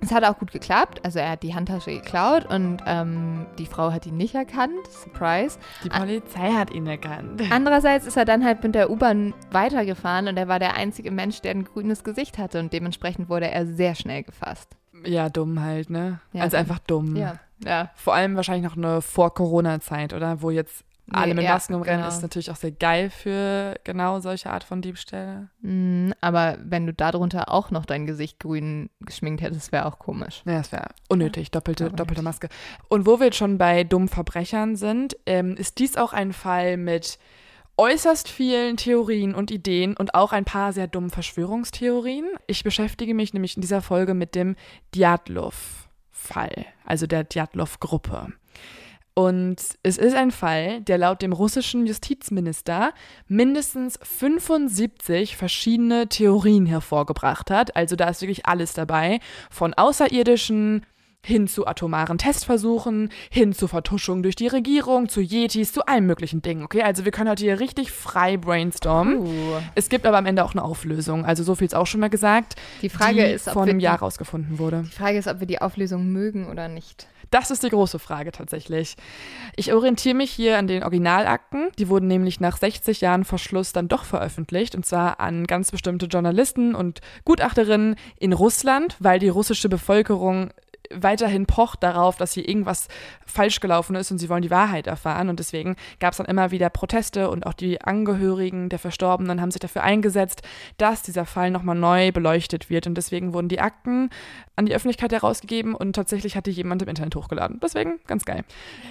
es 0.00 0.12
hat 0.12 0.24
auch 0.24 0.38
gut 0.38 0.52
geklappt. 0.52 1.04
Also 1.04 1.18
er 1.18 1.30
hat 1.30 1.42
die 1.42 1.54
Handtasche 1.54 1.92
geklaut 1.92 2.46
und 2.46 2.78
ähm, 2.86 3.46
die 3.58 3.66
Frau 3.66 3.92
hat 3.92 4.06
ihn 4.06 4.16
nicht 4.16 4.34
erkannt. 4.34 4.86
Surprise. 4.88 5.58
Die 5.84 5.88
Polizei 5.88 6.52
hat 6.52 6.70
ihn 6.70 6.86
erkannt. 6.86 7.42
Andererseits 7.50 8.06
ist 8.06 8.16
er 8.16 8.24
dann 8.24 8.44
halt 8.44 8.62
mit 8.62 8.74
der 8.74 8.90
U-Bahn 8.90 9.34
weitergefahren 9.50 10.28
und 10.28 10.36
er 10.36 10.48
war 10.48 10.58
der 10.58 10.74
einzige 10.74 11.10
Mensch, 11.10 11.40
der 11.42 11.52
ein 11.52 11.64
grünes 11.64 12.04
Gesicht 12.04 12.38
hatte 12.38 12.60
und 12.60 12.72
dementsprechend 12.72 13.28
wurde 13.28 13.50
er 13.50 13.66
sehr 13.66 13.94
schnell 13.94 14.22
gefasst. 14.22 14.76
Ja, 15.04 15.28
dumm 15.28 15.60
halt, 15.60 15.90
ne? 15.90 16.20
Ja, 16.32 16.42
also 16.42 16.56
einfach 16.56 16.78
dumm. 16.80 17.16
Ja. 17.16 17.38
Ja. 17.64 17.90
Vor 17.94 18.14
allem 18.14 18.36
wahrscheinlich 18.36 18.64
noch 18.64 18.76
eine 18.76 19.02
Vor-Corona-Zeit, 19.02 20.14
oder? 20.14 20.42
Wo 20.42 20.50
jetzt 20.50 20.84
alle 21.10 21.34
mit 21.34 21.44
ja, 21.44 21.54
Masken 21.54 21.74
umrennen, 21.74 22.00
genau. 22.00 22.14
ist 22.14 22.22
natürlich 22.22 22.50
auch 22.50 22.56
sehr 22.56 22.70
geil 22.70 23.10
für 23.10 23.74
genau 23.84 24.20
solche 24.20 24.50
Art 24.50 24.64
von 24.64 24.80
Diebstähle. 24.82 25.48
Mm, 25.60 26.10
Aber 26.20 26.58
wenn 26.62 26.86
du 26.86 26.92
darunter 26.92 27.52
auch 27.52 27.70
noch 27.70 27.84
dein 27.84 28.06
Gesicht 28.06 28.38
grün 28.38 28.90
geschminkt 29.00 29.42
hättest, 29.42 29.72
wäre 29.72 29.86
auch 29.86 29.98
komisch. 29.98 30.42
Ja, 30.44 30.58
das 30.58 30.72
wäre 30.72 30.88
unnötig, 31.08 31.50
doppelte, 31.50 31.86
aber 31.86 31.96
doppelte. 31.96 32.22
Maske. 32.22 32.48
Und 32.88 33.06
wo 33.06 33.18
wir 33.18 33.26
jetzt 33.26 33.38
schon 33.38 33.58
bei 33.58 33.84
dummen 33.84 34.08
Verbrechern 34.08 34.76
sind, 34.76 35.16
ähm, 35.26 35.56
ist 35.56 35.78
dies 35.78 35.96
auch 35.96 36.12
ein 36.12 36.32
Fall 36.32 36.76
mit 36.76 37.18
äußerst 37.80 38.28
vielen 38.28 38.76
Theorien 38.76 39.34
und 39.34 39.50
Ideen 39.50 39.96
und 39.96 40.14
auch 40.14 40.32
ein 40.32 40.44
paar 40.44 40.72
sehr 40.74 40.86
dummen 40.86 41.10
Verschwörungstheorien. 41.10 42.26
Ich 42.46 42.62
beschäftige 42.62 43.14
mich 43.14 43.32
nämlich 43.32 43.56
in 43.56 43.62
dieser 43.62 43.80
Folge 43.80 44.12
mit 44.12 44.34
dem 44.34 44.54
Djatlov-Fall, 44.94 46.66
also 46.84 47.06
der 47.06 47.24
Djatlov-Gruppe. 47.24 48.34
Und 49.14 49.56
es 49.82 49.98
ist 49.98 50.14
ein 50.14 50.30
Fall, 50.30 50.80
der 50.82 50.98
laut 50.98 51.20
dem 51.22 51.32
russischen 51.32 51.86
Justizminister 51.86 52.92
mindestens 53.28 53.98
75 54.02 55.36
verschiedene 55.36 56.08
Theorien 56.08 56.66
hervorgebracht 56.66 57.50
hat. 57.50 57.76
Also 57.76 57.96
da 57.96 58.08
ist 58.08 58.22
wirklich 58.22 58.46
alles 58.46 58.72
dabei, 58.72 59.18
von 59.50 59.74
Außerirdischen 59.74 60.86
hin 61.24 61.48
zu 61.48 61.66
atomaren 61.66 62.18
Testversuchen, 62.18 63.10
hin 63.30 63.52
zu 63.52 63.68
Vertuschung 63.68 64.22
durch 64.22 64.36
die 64.36 64.46
Regierung, 64.46 65.08
zu 65.08 65.20
Yetis, 65.20 65.72
zu 65.72 65.84
allen 65.86 66.06
möglichen 66.06 66.40
Dingen. 66.40 66.64
Okay, 66.64 66.82
also 66.82 67.04
wir 67.04 67.12
können 67.12 67.28
heute 67.28 67.44
hier 67.44 67.60
richtig 67.60 67.92
frei 67.92 68.36
brainstormen. 68.36 69.18
Uh. 69.18 69.28
Es 69.74 69.88
gibt 69.88 70.06
aber 70.06 70.16
am 70.18 70.26
Ende 70.26 70.44
auch 70.44 70.52
eine 70.52 70.64
Auflösung. 70.64 71.24
Also 71.24 71.42
so 71.42 71.54
viel 71.54 71.66
ist 71.66 71.74
auch 71.74 71.86
schon 71.86 72.00
mal 72.00 72.10
gesagt. 72.10 72.56
Die 72.80 72.88
Frage 72.88 73.26
die 73.26 73.32
ist, 73.32 73.48
ob 73.48 73.54
vor 73.54 73.62
einem 73.64 73.80
Jahr 73.80 73.98
rausgefunden 73.98 74.58
wurde. 74.58 74.84
Die 74.86 74.96
Frage 74.96 75.18
ist, 75.18 75.28
ob 75.28 75.40
wir 75.40 75.46
die 75.46 75.60
Auflösung 75.60 76.10
mögen 76.10 76.48
oder 76.48 76.68
nicht. 76.68 77.06
Das 77.30 77.52
ist 77.52 77.62
die 77.62 77.68
große 77.68 78.00
Frage 78.00 78.32
tatsächlich. 78.32 78.96
Ich 79.54 79.72
orientiere 79.72 80.16
mich 80.16 80.32
hier 80.32 80.58
an 80.58 80.66
den 80.66 80.82
Originalakten. 80.82 81.68
Die 81.78 81.88
wurden 81.88 82.08
nämlich 82.08 82.40
nach 82.40 82.56
60 82.56 83.00
Jahren 83.00 83.24
Verschluss 83.24 83.72
dann 83.72 83.86
doch 83.86 84.04
veröffentlicht. 84.04 84.74
Und 84.74 84.84
zwar 84.84 85.20
an 85.20 85.46
ganz 85.46 85.70
bestimmte 85.70 86.06
Journalisten 86.06 86.74
und 86.74 87.00
Gutachterinnen 87.24 87.94
in 88.18 88.32
Russland, 88.32 88.96
weil 88.98 89.20
die 89.20 89.28
russische 89.28 89.68
Bevölkerung 89.68 90.50
weiterhin 90.92 91.46
pocht 91.46 91.82
darauf, 91.82 92.16
dass 92.16 92.32
hier 92.32 92.48
irgendwas 92.48 92.88
falsch 93.24 93.60
gelaufen 93.60 93.94
ist 93.94 94.10
und 94.10 94.18
sie 94.18 94.28
wollen 94.28 94.42
die 94.42 94.50
Wahrheit 94.50 94.86
erfahren. 94.86 95.28
Und 95.28 95.38
deswegen 95.38 95.76
gab 96.00 96.12
es 96.12 96.18
dann 96.18 96.26
immer 96.26 96.50
wieder 96.50 96.68
Proteste 96.68 97.30
und 97.30 97.46
auch 97.46 97.54
die 97.54 97.80
Angehörigen 97.80 98.68
der 98.68 98.78
Verstorbenen 98.78 99.40
haben 99.40 99.50
sich 99.50 99.60
dafür 99.60 99.82
eingesetzt, 99.82 100.42
dass 100.78 101.02
dieser 101.02 101.26
Fall 101.26 101.50
nochmal 101.50 101.76
neu 101.76 102.12
beleuchtet 102.12 102.70
wird. 102.70 102.86
Und 102.86 102.96
deswegen 102.96 103.32
wurden 103.32 103.48
die 103.48 103.60
Akten 103.60 104.10
an 104.56 104.66
die 104.66 104.74
Öffentlichkeit 104.74 105.12
herausgegeben 105.12 105.74
und 105.74 105.94
tatsächlich 105.94 106.36
hatte 106.36 106.50
jemand 106.50 106.82
im 106.82 106.88
Internet 106.88 107.14
hochgeladen. 107.14 107.60
Deswegen 107.62 108.00
ganz 108.06 108.24
geil. 108.24 108.44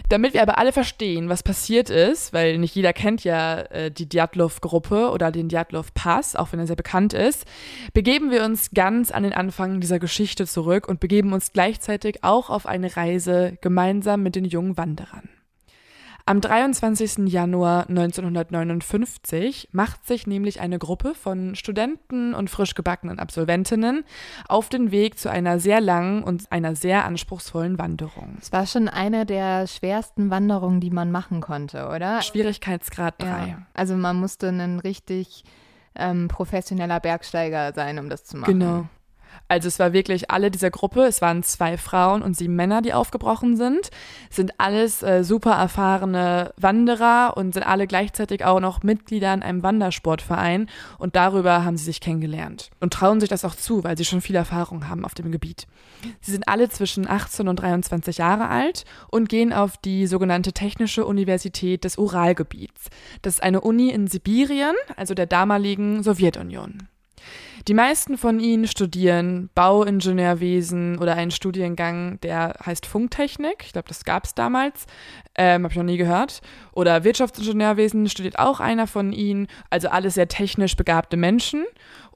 Damit 0.07 0.33
wir 0.33 0.41
aber 0.41 0.57
alle 0.57 0.71
verstehen, 0.71 1.29
was 1.29 1.43
passiert 1.43 1.89
ist, 1.89 2.33
weil 2.33 2.57
nicht 2.57 2.75
jeder 2.75 2.93
kennt 2.93 3.23
ja 3.23 3.59
äh, 3.59 3.91
die 3.91 4.07
Djatlov-Gruppe 4.07 5.11
oder 5.11 5.31
den 5.31 5.49
Djatlov-Pass, 5.49 6.35
auch 6.35 6.51
wenn 6.51 6.59
er 6.59 6.67
sehr 6.67 6.75
bekannt 6.75 7.13
ist, 7.13 7.45
begeben 7.93 8.31
wir 8.31 8.43
uns 8.45 8.71
ganz 8.71 9.11
an 9.11 9.23
den 9.23 9.33
Anfang 9.33 9.81
dieser 9.81 9.99
Geschichte 9.99 10.47
zurück 10.47 10.87
und 10.87 10.99
begeben 10.99 11.33
uns 11.33 11.51
gleichzeitig 11.51 11.88
auch 12.21 12.49
auf 12.49 12.65
eine 12.65 12.95
Reise 12.95 13.57
gemeinsam 13.61 14.23
mit 14.23 14.35
den 14.35 14.45
jungen 14.45 14.77
Wanderern. 14.77 15.29
Am 16.29 16.41
23. 16.41 17.27
Januar 17.27 17.89
1959 17.89 19.69
macht 19.71 20.05
sich 20.05 20.27
nämlich 20.27 20.61
eine 20.61 20.77
Gruppe 20.77 21.15
von 21.15 21.55
Studenten 21.55 22.35
und 22.35 22.51
frisch 22.51 22.75
gebackenen 22.75 23.17
Absolventinnen 23.17 24.03
auf 24.47 24.69
den 24.69 24.91
Weg 24.91 25.17
zu 25.17 25.31
einer 25.31 25.59
sehr 25.59 25.81
langen 25.81 26.21
und 26.21 26.51
einer 26.51 26.75
sehr 26.75 27.05
anspruchsvollen 27.05 27.79
Wanderung. 27.79 28.37
Es 28.39 28.51
war 28.51 28.67
schon 28.67 28.87
eine 28.87 29.25
der 29.25 29.65
schwersten 29.65 30.29
Wanderungen, 30.29 30.79
die 30.81 30.91
man 30.91 31.11
machen 31.11 31.41
konnte, 31.41 31.87
oder? 31.87 32.21
Schwierigkeitsgrad 32.21 33.19
3. 33.19 33.27
Ja. 33.27 33.65
Also 33.73 33.95
man 33.95 34.17
musste 34.17 34.49
ein 34.49 34.79
richtig 34.79 35.43
ähm, 35.95 36.27
professioneller 36.27 36.99
Bergsteiger 36.99 37.73
sein, 37.73 37.97
um 37.97 38.07
das 38.07 38.25
zu 38.25 38.37
machen. 38.37 38.59
Genau. 38.59 38.87
Also 39.49 39.67
es 39.67 39.79
war 39.79 39.93
wirklich 39.93 40.29
alle 40.29 40.51
dieser 40.51 40.69
Gruppe, 40.69 41.05
es 41.05 41.21
waren 41.21 41.41
zwei 41.41 41.75
Frauen 41.77 42.21
und 42.21 42.37
sieben 42.37 42.55
Männer, 42.55 42.83
die 42.83 42.93
aufgebrochen 42.93 43.57
sind, 43.57 43.89
sind 44.29 44.53
alles 44.59 45.01
äh, 45.01 45.23
super 45.23 45.53
erfahrene 45.53 46.53
Wanderer 46.55 47.33
und 47.35 47.55
sind 47.55 47.63
alle 47.63 47.87
gleichzeitig 47.87 48.45
auch 48.45 48.59
noch 48.59 48.83
Mitglieder 48.83 49.33
in 49.33 49.41
einem 49.41 49.63
Wandersportverein 49.63 50.69
und 50.99 51.15
darüber 51.15 51.65
haben 51.65 51.77
sie 51.77 51.85
sich 51.85 51.99
kennengelernt 51.99 52.69
und 52.79 52.93
trauen 52.93 53.19
sich 53.19 53.29
das 53.29 53.43
auch 53.43 53.55
zu, 53.55 53.83
weil 53.83 53.97
sie 53.97 54.05
schon 54.05 54.21
viel 54.21 54.35
Erfahrung 54.35 54.87
haben 54.87 55.03
auf 55.03 55.15
dem 55.15 55.31
Gebiet. 55.31 55.65
Sie 56.21 56.31
sind 56.31 56.47
alle 56.47 56.69
zwischen 56.69 57.09
18 57.09 57.47
und 57.47 57.55
23 57.55 58.19
Jahre 58.19 58.49
alt 58.49 58.85
und 59.09 59.29
gehen 59.29 59.51
auf 59.51 59.77
die 59.77 60.05
sogenannte 60.05 60.53
Technische 60.53 61.07
Universität 61.07 61.83
des 61.85 61.97
Uralgebiets. 61.97 62.91
Das 63.23 63.35
ist 63.35 63.43
eine 63.43 63.61
Uni 63.61 63.89
in 63.89 64.05
Sibirien, 64.05 64.75
also 64.95 65.15
der 65.15 65.25
damaligen 65.25 66.03
Sowjetunion. 66.03 66.87
Die 67.67 67.73
meisten 67.73 68.17
von 68.17 68.39
ihnen 68.39 68.67
studieren 68.67 69.49
Bauingenieurwesen 69.53 70.97
oder 70.99 71.15
einen 71.15 71.31
Studiengang, 71.31 72.19
der 72.21 72.55
heißt 72.65 72.85
Funktechnik. 72.85 73.63
Ich 73.65 73.73
glaube, 73.73 73.87
das 73.87 74.03
gab 74.03 74.25
es 74.25 74.33
damals. 74.33 74.85
Ähm, 75.35 75.63
Habe 75.63 75.71
ich 75.71 75.77
noch 75.77 75.83
nie 75.83 75.97
gehört. 75.97 76.41
Oder 76.71 77.03
Wirtschaftsingenieurwesen 77.03 78.09
studiert 78.09 78.39
auch 78.39 78.59
einer 78.59 78.87
von 78.87 79.11
ihnen. 79.11 79.47
Also 79.69 79.89
alles 79.89 80.15
sehr 80.15 80.27
technisch 80.27 80.75
begabte 80.75 81.17
Menschen. 81.17 81.65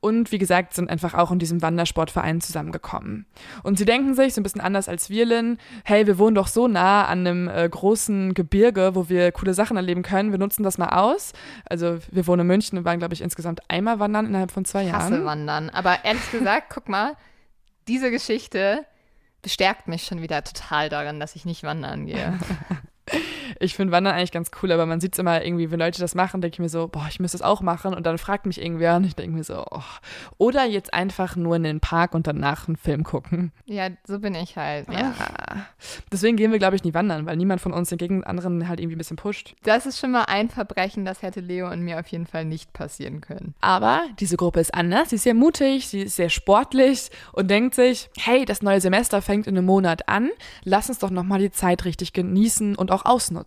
Und 0.04 0.34
wie 0.34 0.38
gesagt, 0.38 0.74
sind 0.74 0.90
einfach 0.90 1.14
auch 1.14 1.32
in 1.32 1.40
diesem 1.40 1.62
Wandersportverein 1.62 2.42
zusammengekommen. 2.42 3.26
Und 3.64 3.78
sie 3.78 3.86
denken 3.86 4.16
sich, 4.16 4.34
so 4.34 4.42
ein 4.42 4.44
bisschen 4.44 4.60
anders 4.60 4.90
als 4.90 5.10
wir, 5.10 5.26
Lynn, 5.26 5.58
hey, 5.86 6.06
wir 6.06 6.18
wohnen 6.18 6.36
doch 6.36 6.48
so 6.48 6.68
nah 6.68 7.06
an 7.06 7.20
einem 7.20 7.48
äh, 7.48 7.70
großen 7.70 8.34
Gebirge, 8.34 8.96
wo 8.96 9.08
wir 9.08 9.32
coole 9.32 9.54
Sachen 9.54 9.78
erleben 9.78 10.04
können. 10.04 10.32
Wir 10.32 10.40
nutzen 10.40 10.62
das 10.62 10.78
mal 10.78 10.90
aus. 10.90 11.32
Also 11.70 12.00
wir 12.12 12.28
wohnen 12.28 12.42
in 12.42 12.48
München 12.48 12.78
und 12.78 12.84
waren, 12.84 13.00
glaube 13.00 13.14
ich, 13.14 13.22
insgesamt 13.22 13.62
einmal 13.70 14.00
wandern 14.00 14.26
innerhalb 14.26 14.52
von 14.52 14.66
zwei 14.66 14.84
Ich 14.84 14.92
hasse 14.92 15.14
Jahren. 15.14 15.26
Wandern. 15.26 15.70
Aber 15.70 16.04
ehrlich 16.04 16.30
gesagt, 16.32 16.66
guck 16.74 16.90
mal, 16.90 17.14
diese 17.88 18.12
Geschichte 18.12 18.86
bestärkt 19.42 19.88
mich 19.88 20.04
schon 20.04 20.22
wieder 20.22 20.44
total 20.44 20.90
daran, 20.90 21.22
dass 21.22 21.38
ich 21.38 21.46
nicht 21.46 21.64
wandern 21.64 22.08
gehe. 22.08 22.38
Ich 23.60 23.76
finde 23.76 23.92
Wandern 23.92 24.16
eigentlich 24.16 24.32
ganz 24.32 24.52
cool, 24.62 24.72
aber 24.72 24.86
man 24.86 25.02
sieht 25.02 25.14
es 25.14 25.20
immer 25.20 25.44
irgendwie, 25.44 25.72
wenn 25.72 25.80
Leute 25.80 26.00
das 26.00 26.16
machen, 26.16 26.42
denke 26.42 26.56
ich 26.56 26.60
mir 26.60 26.70
so, 26.70 26.88
boah, 26.88 27.06
ich 27.10 27.20
müsste 27.20 27.38
es 27.38 27.42
auch 27.42 27.62
machen. 27.62 27.94
Und 27.94 28.06
dann 28.06 28.18
fragt 28.18 28.46
mich 28.46 28.62
irgendwer 28.62 28.96
und 28.96 29.06
ich 29.06 29.16
denke 29.16 29.36
mir 29.36 29.44
so, 29.44 29.66
oh. 29.70 29.82
oder 30.38 30.66
jetzt 30.66 30.94
einfach 30.94 31.36
nur 31.36 31.56
in 31.56 31.64
den 31.64 31.80
Park 31.80 32.14
und 32.14 32.28
danach 32.28 32.68
einen 32.68 32.78
Film 32.78 33.04
gucken. 33.04 33.52
ja, 33.66 33.90
so 34.06 34.20
bin 34.20 34.36
ich 34.36 34.58
halt. 34.58 34.88
Ja. 34.92 35.14
Deswegen 36.12 36.38
gehen 36.38 36.52
wir, 36.52 36.60
glaube 36.60 36.76
ich, 36.76 36.84
nie 36.84 36.94
wandern, 36.94 37.26
weil 37.26 37.38
niemand 37.38 37.62
von 37.62 37.74
uns 37.74 37.90
den 37.90 37.98
gegen 37.98 38.24
anderen 38.24 38.68
halt 38.68 38.80
irgendwie 38.80 38.96
ein 38.96 39.00
bisschen 39.00 39.18
pusht. 39.18 39.56
Das 39.64 39.86
ist 39.86 40.00
schon 40.00 40.12
mal 40.12 40.26
ein 40.26 40.50
Verbrechen, 40.50 41.06
das 41.06 41.22
hätte 41.22 41.40
Leo 41.40 41.70
und 41.70 41.82
mir 41.82 42.00
auf 42.00 42.08
jeden 42.08 42.26
Fall 42.26 42.46
nicht 42.46 42.74
passieren 42.74 43.22
können. 43.22 43.54
Aber 43.62 44.02
diese 44.20 44.38
Gruppe 44.38 44.60
ist 44.60 44.74
anders. 44.74 45.10
Sie 45.10 45.16
ist 45.16 45.24
sehr 45.24 45.34
mutig, 45.34 45.88
sie 45.88 46.02
ist 46.02 46.16
sehr 46.16 46.30
sportlich 46.30 47.10
und 47.32 47.50
denkt 47.50 47.76
sich, 47.76 48.10
hey, 48.18 48.46
das 48.46 48.62
neue 48.62 48.82
Semester 48.82 49.22
fängt 49.22 49.48
in 49.48 49.58
einem 49.58 49.66
Monat 49.66 50.08
an. 50.10 50.30
Lass 50.64 50.90
uns 50.90 51.00
doch 51.00 51.10
nochmal 51.10 51.40
die 51.40 51.52
Zeit 51.52 51.86
richtig 51.86 52.14
genießen 52.14 52.76
und 52.76 52.92
auch 52.92 53.06
ausnutzen. 53.06 53.44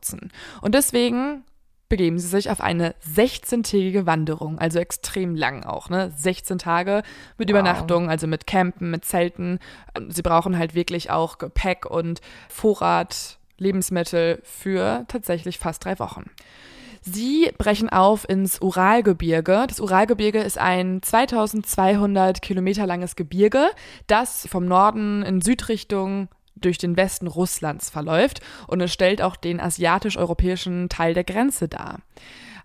Und 0.61 0.75
deswegen 0.75 1.45
begeben 1.89 2.19
sie 2.19 2.27
sich 2.27 2.51
auf 2.51 2.61
eine 2.61 2.95
16-tägige 3.15 4.07
Wanderung, 4.07 4.59
also 4.59 4.79
extrem 4.79 5.35
lang 5.35 5.65
auch, 5.65 5.89
ne? 5.89 6.13
16 6.17 6.59
Tage 6.59 7.03
mit 7.39 7.49
Wow. 7.49 7.51
Übernachtung, 7.51 8.11
also 8.11 8.27
mit 8.27 8.47
Campen, 8.47 8.91
mit 8.91 9.05
Zelten. 9.05 9.61
Sie 10.09 10.23
brauchen 10.23 10.59
halt 10.59 10.75
wirklich 10.75 11.11
auch 11.11 11.39
Gepäck 11.39 11.87
und 11.87 12.21
Vorrat, 12.49 13.39
Lebensmittel 13.59 14.41
für 14.43 15.05
tatsächlich 15.09 15.59
fast 15.59 15.85
drei 15.85 15.99
Wochen. 15.99 16.25
Sie 17.01 17.53
brechen 17.57 17.89
auf 17.89 18.29
ins 18.29 18.61
Uralgebirge. 18.61 19.67
Das 19.69 19.79
Uralgebirge 19.79 20.41
ist 20.41 20.59
ein 20.59 21.01
2200 21.03 22.43
Kilometer 22.43 22.85
langes 22.85 23.15
Gebirge, 23.15 23.71
das 24.09 24.49
vom 24.49 24.67
Norden 24.67 25.23
in 25.23 25.41
Südrichtung 25.41 26.29
durch 26.57 26.79
den 26.79 26.97
Westen 26.97 27.27
Russlands 27.27 27.91
verläuft 27.91 28.41
und 28.67 28.81
es 28.81 28.93
stellt 28.93 29.23
auch 29.23 29.37
den 29.37 29.61
asiatisch-europäischen 29.61 30.89
Teil 30.89 31.15
der 31.15 31.25
Grenze 31.25 31.69
dar. 31.69 32.01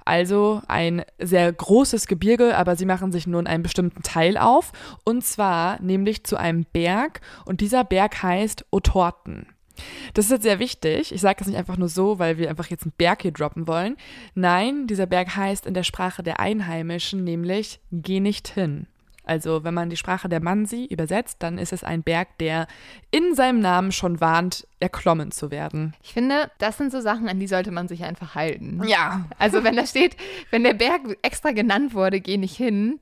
Also 0.04 0.62
ein 0.68 1.04
sehr 1.20 1.52
großes 1.52 2.08
Gebirge, 2.08 2.58
aber 2.58 2.76
sie 2.76 2.86
machen 2.86 3.12
sich 3.12 3.28
nur 3.28 3.40
in 3.40 3.48
einem 3.48 3.64
bestimmten 3.64 4.02
Teil 4.02 4.38
auf 4.38 4.72
und 5.06 5.24
zwar 5.24 5.80
nämlich 5.82 6.24
zu 6.24 6.38
einem 6.38 6.66
Berg 6.74 7.22
und 7.46 7.62
dieser 7.62 7.84
Berg 7.84 8.24
heißt 8.24 8.66
Otorten. 8.72 9.48
Das 10.14 10.26
ist 10.26 10.32
jetzt 10.32 10.44
sehr 10.44 10.60
wichtig. 10.60 11.14
Ich 11.14 11.22
sage 11.22 11.38
das 11.40 11.48
nicht 11.48 11.58
einfach 11.58 11.78
nur 11.78 11.88
so, 11.88 12.20
weil 12.20 12.38
wir 12.38 12.50
einfach 12.50 12.68
jetzt 12.68 12.84
einen 12.84 12.94
Berg 12.98 13.22
hier 13.22 13.32
droppen 13.32 13.68
wollen. 13.68 13.96
Nein, 14.36 14.88
dieser 14.88 15.06
Berg 15.06 15.36
heißt 15.36 15.66
in 15.66 15.74
der 15.74 15.84
Sprache 15.84 16.24
der 16.24 16.40
Einheimischen 16.40 17.24
nämlich 17.24 17.80
Geh 17.92 18.20
nicht 18.20 18.48
hin. 18.48 18.88
Also 19.24 19.64
wenn 19.64 19.74
man 19.74 19.90
die 19.90 19.98
Sprache 19.98 20.30
der 20.30 20.42
Mansi 20.42 20.86
übersetzt, 20.86 21.38
dann 21.40 21.58
ist 21.58 21.74
es 21.74 21.84
ein 21.84 22.04
Berg, 22.04 22.38
der 22.40 22.68
in 23.12 23.36
seinem 23.36 23.60
Namen 23.60 23.92
schon 23.92 24.20
warnt, 24.20 24.68
erklommen 24.80 25.32
zu 25.32 25.52
werden. 25.52 25.94
Ich 26.04 26.14
finde, 26.14 26.50
das 26.58 26.78
sind 26.78 26.92
so 26.92 27.02
Sachen, 27.02 27.30
an 27.30 27.40
die 27.40 27.48
sollte 27.48 27.72
man 27.72 27.88
sich 27.88 28.04
einfach 28.04 28.36
halten. 28.36 28.82
Ja. 28.86 29.26
Also 29.38 29.64
wenn 29.64 29.76
da 29.76 29.86
steht, 29.86 30.18
wenn 30.50 30.64
der 30.64 30.74
Berg 30.74 31.02
extra 31.22 31.52
genannt 31.52 31.94
wurde, 31.94 32.20
geh 32.20 32.38
nicht 32.38 32.56
hin, 32.56 33.00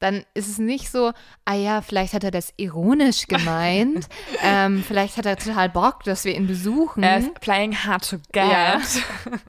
dann 0.00 0.24
ist 0.32 0.48
es 0.48 0.58
nicht 0.58 0.90
so, 0.90 1.12
ah 1.44 1.54
ja, 1.54 1.82
vielleicht 1.82 2.14
hat 2.14 2.24
er 2.24 2.30
das 2.30 2.52
ironisch 2.56 3.26
gemeint, 3.28 4.08
ähm, 4.42 4.82
vielleicht 4.82 5.18
hat 5.18 5.26
er 5.26 5.36
total 5.36 5.68
Bock, 5.68 6.02
dass 6.04 6.24
wir 6.24 6.34
ihn 6.34 6.46
besuchen. 6.46 7.02
Er 7.02 7.18
ist 7.18 7.34
playing 7.40 7.76
hard 7.76 8.08
to 8.08 8.16
get. 8.32 8.50
Ja. 8.50 8.80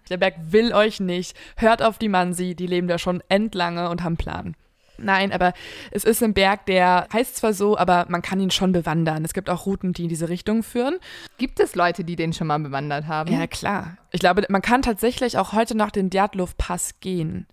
Der 0.09 0.17
Berg 0.17 0.35
will 0.49 0.73
euch 0.73 0.99
nicht. 0.99 1.35
Hört 1.55 1.81
auf 1.81 1.97
die 1.97 2.09
Mansi, 2.09 2.53
die 2.53 2.67
leben 2.67 2.87
da 2.87 2.99
schon 2.99 3.23
endlange 3.29 3.89
und 3.89 4.03
haben 4.03 4.17
Plan. 4.17 4.55
Nein, 5.03 5.31
aber 5.31 5.53
es 5.91 6.03
ist 6.03 6.23
ein 6.23 6.33
Berg, 6.33 6.65
der 6.65 7.07
heißt 7.11 7.35
zwar 7.35 7.53
so, 7.53 7.77
aber 7.77 8.05
man 8.09 8.21
kann 8.21 8.39
ihn 8.39 8.51
schon 8.51 8.71
bewandern. 8.71 9.25
Es 9.25 9.33
gibt 9.33 9.49
auch 9.49 9.65
Routen, 9.65 9.93
die 9.93 10.03
in 10.03 10.09
diese 10.09 10.29
Richtung 10.29 10.63
führen. 10.63 10.97
Gibt 11.37 11.59
es 11.59 11.75
Leute, 11.75 12.03
die 12.03 12.15
den 12.15 12.33
schon 12.33 12.47
mal 12.47 12.59
bewandert 12.59 13.07
haben? 13.07 13.31
Ja, 13.31 13.47
klar. 13.47 13.97
Ich 14.11 14.19
glaube, 14.19 14.45
man 14.49 14.61
kann 14.61 14.81
tatsächlich 14.81 15.37
auch 15.37 15.53
heute 15.53 15.75
noch 15.75 15.91
den 15.91 16.09
Djatlov-Pass 16.09 16.99
gehen. 16.99 17.47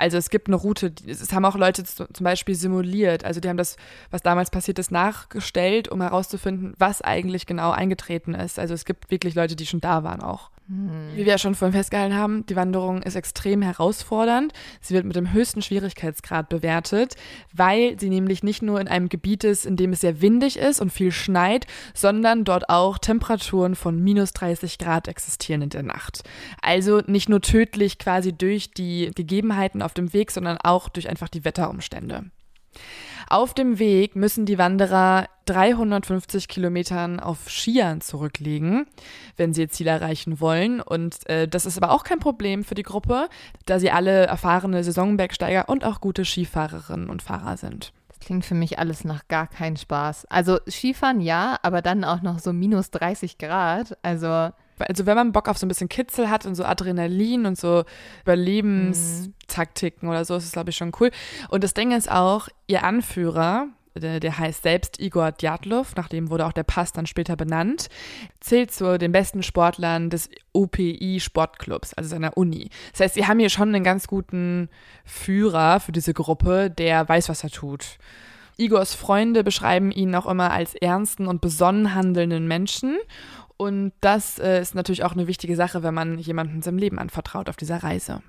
Also 0.00 0.16
es 0.16 0.30
gibt 0.30 0.48
eine 0.48 0.56
Route, 0.56 0.94
es 1.06 1.32
haben 1.34 1.44
auch 1.44 1.56
Leute 1.56 1.84
zum 1.84 2.06
Beispiel 2.20 2.54
simuliert. 2.54 3.24
Also 3.24 3.38
die 3.38 3.50
haben 3.50 3.58
das, 3.58 3.76
was 4.10 4.22
damals 4.22 4.50
passiert 4.50 4.78
ist, 4.78 4.90
nachgestellt, 4.90 5.88
um 5.88 6.00
herauszufinden, 6.00 6.72
was 6.78 7.02
eigentlich 7.02 7.44
genau 7.44 7.70
eingetreten 7.70 8.34
ist. 8.34 8.58
Also 8.58 8.72
es 8.72 8.86
gibt 8.86 9.10
wirklich 9.10 9.34
Leute, 9.34 9.56
die 9.56 9.66
schon 9.66 9.82
da 9.82 10.02
waren 10.02 10.22
auch. 10.22 10.50
Wie 10.72 11.24
wir 11.24 11.32
ja 11.32 11.38
schon 11.38 11.56
vorhin 11.56 11.74
festgehalten 11.74 12.14
haben, 12.14 12.46
die 12.46 12.54
Wanderung 12.54 13.02
ist 13.02 13.16
extrem 13.16 13.60
herausfordernd. 13.60 14.52
Sie 14.80 14.94
wird 14.94 15.04
mit 15.04 15.16
dem 15.16 15.32
höchsten 15.32 15.62
Schwierigkeitsgrad 15.62 16.48
bewertet, 16.48 17.16
weil 17.52 17.98
sie 17.98 18.08
nämlich 18.08 18.44
nicht 18.44 18.62
nur 18.62 18.80
in 18.80 18.86
einem 18.86 19.08
Gebiet 19.08 19.42
ist, 19.42 19.66
in 19.66 19.74
dem 19.74 19.92
es 19.92 20.00
sehr 20.00 20.20
windig 20.20 20.56
ist 20.56 20.80
und 20.80 20.92
viel 20.92 21.10
schneit, 21.10 21.66
sondern 21.92 22.44
dort 22.44 22.70
auch 22.70 22.98
Temperaturen 22.98 23.74
von 23.74 24.00
minus 24.00 24.32
30 24.32 24.78
Grad 24.78 25.08
existieren 25.08 25.62
in 25.62 25.70
der 25.70 25.82
Nacht. 25.82 26.22
Also 26.62 27.00
nicht 27.04 27.28
nur 27.28 27.40
tödlich 27.40 27.98
quasi 27.98 28.32
durch 28.32 28.70
die 28.70 29.10
Gegebenheiten 29.12 29.82
auf 29.82 29.92
dem 29.92 30.12
Weg, 30.12 30.30
sondern 30.30 30.56
auch 30.58 30.88
durch 30.88 31.08
einfach 31.08 31.28
die 31.28 31.44
Wetterumstände. 31.44 32.26
Auf 33.28 33.54
dem 33.54 33.78
Weg 33.78 34.16
müssen 34.16 34.44
die 34.44 34.58
Wanderer 34.58 35.28
350 35.46 36.48
Kilometern 36.48 37.20
auf 37.20 37.48
Skiern 37.48 38.00
zurücklegen, 38.00 38.86
wenn 39.36 39.54
sie 39.54 39.62
ihr 39.62 39.68
Ziel 39.68 39.86
erreichen 39.86 40.40
wollen. 40.40 40.80
Und 40.80 41.28
äh, 41.28 41.46
das 41.46 41.66
ist 41.66 41.76
aber 41.76 41.92
auch 41.92 42.02
kein 42.02 42.18
Problem 42.18 42.64
für 42.64 42.74
die 42.74 42.82
Gruppe, 42.82 43.28
da 43.66 43.78
sie 43.78 43.90
alle 43.90 44.26
erfahrene 44.26 44.82
Saisonbergsteiger 44.82 45.68
und 45.68 45.84
auch 45.84 46.00
gute 46.00 46.24
Skifahrerinnen 46.24 47.08
und 47.08 47.22
Fahrer 47.22 47.56
sind. 47.56 47.92
Das 48.08 48.18
klingt 48.18 48.44
für 48.44 48.56
mich 48.56 48.78
alles 48.78 49.04
nach 49.04 49.28
gar 49.28 49.46
keinen 49.46 49.76
Spaß. 49.76 50.26
Also 50.26 50.58
Skifahren 50.68 51.20
ja, 51.20 51.56
aber 51.62 51.82
dann 51.82 52.04
auch 52.04 52.22
noch 52.22 52.40
so 52.40 52.52
minus 52.52 52.90
30 52.90 53.38
Grad. 53.38 53.96
Also 54.02 54.50
also 54.88 55.06
wenn 55.06 55.16
man 55.16 55.32
Bock 55.32 55.48
auf 55.48 55.58
so 55.58 55.66
ein 55.66 55.68
bisschen 55.68 55.88
Kitzel 55.88 56.30
hat 56.30 56.46
und 56.46 56.54
so 56.54 56.64
Adrenalin 56.64 57.46
und 57.46 57.58
so 57.58 57.84
Überlebenstaktiken 58.22 60.08
oder 60.08 60.24
so, 60.24 60.36
ist 60.36 60.44
es, 60.44 60.52
glaube 60.52 60.70
ich, 60.70 60.76
schon 60.76 60.92
cool. 61.00 61.10
Und 61.48 61.64
das 61.64 61.74
Ding 61.74 61.92
ist 61.92 62.10
auch, 62.10 62.48
ihr 62.66 62.84
Anführer, 62.84 63.68
der, 63.96 64.20
der, 64.20 64.38
heißt 64.38 64.62
selbst 64.62 65.00
Igor 65.00 65.32
Djatlov, 65.32 65.96
nach 65.96 66.08
dem 66.08 66.30
wurde 66.30 66.46
auch 66.46 66.52
der 66.52 66.62
Pass 66.62 66.92
dann 66.92 67.06
später 67.06 67.36
benannt, 67.36 67.88
zählt 68.40 68.72
zu 68.72 68.98
den 68.98 69.12
besten 69.12 69.42
Sportlern 69.42 70.10
des 70.10 70.30
UPI 70.52 71.18
Sportclubs, 71.20 71.94
also 71.94 72.10
seiner 72.10 72.36
Uni. 72.36 72.70
Das 72.92 73.00
heißt, 73.00 73.14
sie 73.14 73.26
haben 73.26 73.40
hier 73.40 73.50
schon 73.50 73.74
einen 73.74 73.84
ganz 73.84 74.06
guten 74.06 74.68
Führer 75.04 75.80
für 75.80 75.92
diese 75.92 76.14
Gruppe, 76.14 76.70
der 76.70 77.08
weiß, 77.08 77.28
was 77.28 77.42
er 77.42 77.50
tut. 77.50 77.98
Igors 78.60 78.94
Freunde 78.94 79.42
beschreiben 79.42 79.90
ihn 79.90 80.14
auch 80.14 80.26
immer 80.26 80.52
als 80.52 80.74
ernsten 80.74 81.26
und 81.26 81.40
besonnen 81.40 81.94
handelnden 81.94 82.46
Menschen 82.46 82.98
und 83.60 83.92
das 84.00 84.38
äh, 84.38 84.62
ist 84.62 84.74
natürlich 84.74 85.04
auch 85.04 85.12
eine 85.12 85.26
wichtige 85.26 85.54
Sache, 85.54 85.82
wenn 85.82 85.92
man 85.92 86.16
jemandem 86.18 86.62
sein 86.62 86.78
Leben 86.78 86.98
anvertraut 86.98 87.50
auf 87.50 87.56
dieser 87.56 87.82
Reise. 87.82 88.22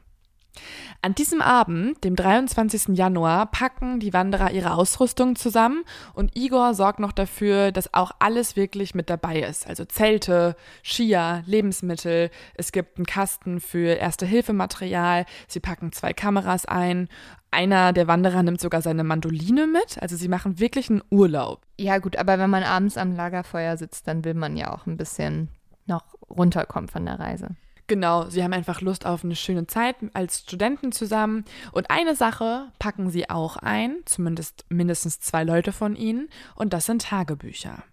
An 1.02 1.16
diesem 1.16 1.42
Abend, 1.42 2.04
dem 2.04 2.16
23. 2.16 2.96
Januar, 2.98 3.48
packen 3.48 4.00
die 4.00 4.14
Wanderer 4.14 4.52
ihre 4.52 4.74
Ausrüstung 4.74 5.36
zusammen 5.36 5.84
und 6.14 6.36
Igor 6.36 6.74
sorgt 6.74 7.00
noch 7.00 7.12
dafür, 7.12 7.72
dass 7.72 7.94
auch 7.94 8.12
alles 8.20 8.56
wirklich 8.56 8.94
mit 8.94 9.10
dabei 9.10 9.42
ist. 9.42 9.68
Also 9.68 9.86
Zelte, 9.86 10.56
Skier, 10.84 11.44
Lebensmittel, 11.46 12.30
es 12.56 12.72
gibt 12.72 12.98
einen 12.98 13.06
Kasten 13.06 13.60
für 13.60 13.96
Erste-Hilfe-Material, 13.96 15.26
sie 15.48 15.60
packen 15.60 15.92
zwei 15.92 16.14
Kameras 16.14 16.66
ein, 16.66 17.08
einer 17.52 17.92
der 17.92 18.08
Wanderer 18.08 18.44
nimmt 18.44 18.62
sogar 18.62 18.82
seine 18.82 19.04
Mandoline 19.04 19.68
mit. 19.68 20.02
Also 20.02 20.16
sie 20.16 20.30
machen 20.30 20.60
wirklich 20.60 20.90
einen 20.90 21.04
Urlaub. 21.10 21.62
Ja 21.78 21.98
gut, 21.98 22.16
aber 22.16 22.40
wenn 22.40 22.50
man 22.50 22.64
abends 22.64 22.98
am 22.98 23.14
Lagerfeuer 23.14 23.76
sitzt, 23.76 24.08
dann 24.08 24.24
will 24.24 24.36
man 24.36 24.56
ja 24.56 24.74
auch 24.74 24.86
ein 24.88 24.96
bisschen 24.96 25.50
noch 25.86 26.04
runterkommen 26.30 26.88
von 26.88 27.06
der 27.06 27.20
Reise. 27.20 27.50
Genau, 27.92 28.30
sie 28.30 28.42
haben 28.42 28.54
einfach 28.54 28.80
Lust 28.80 29.06
auf 29.06 29.26
eine 29.26 29.36
schöne 29.36 29.68
Zeit 29.68 29.98
als 30.14 30.40
Studenten 30.40 30.94
zusammen. 30.94 31.44
Und 31.74 31.92
eine 31.92 32.16
Sache 32.16 32.72
packen 32.80 33.10
sie 33.10 33.30
auch 33.30 33.58
ein, 33.58 33.98
zumindest 34.06 34.64
mindestens 34.70 35.20
zwei 35.20 35.44
Leute 35.44 35.74
von 35.74 35.98
ihnen, 35.98 36.30
und 36.56 36.72
das 36.72 36.86
sind 36.86 37.02
Tagebücher. 37.02 37.84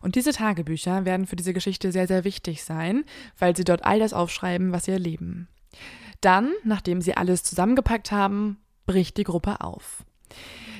Und 0.00 0.14
diese 0.14 0.30
Tagebücher 0.30 1.04
werden 1.04 1.26
für 1.26 1.34
diese 1.34 1.52
Geschichte 1.54 1.90
sehr, 1.90 2.06
sehr 2.06 2.22
wichtig 2.22 2.62
sein, 2.62 3.02
weil 3.36 3.56
sie 3.56 3.64
dort 3.64 3.84
all 3.84 3.98
das 3.98 4.12
aufschreiben, 4.12 4.70
was 4.70 4.84
sie 4.84 4.92
erleben. 4.92 5.48
Dann, 6.20 6.52
nachdem 6.62 7.00
sie 7.00 7.16
alles 7.16 7.42
zusammengepackt 7.42 8.12
haben, 8.12 8.58
bricht 8.86 9.16
die 9.16 9.24
Gruppe 9.24 9.60
auf. 9.60 10.04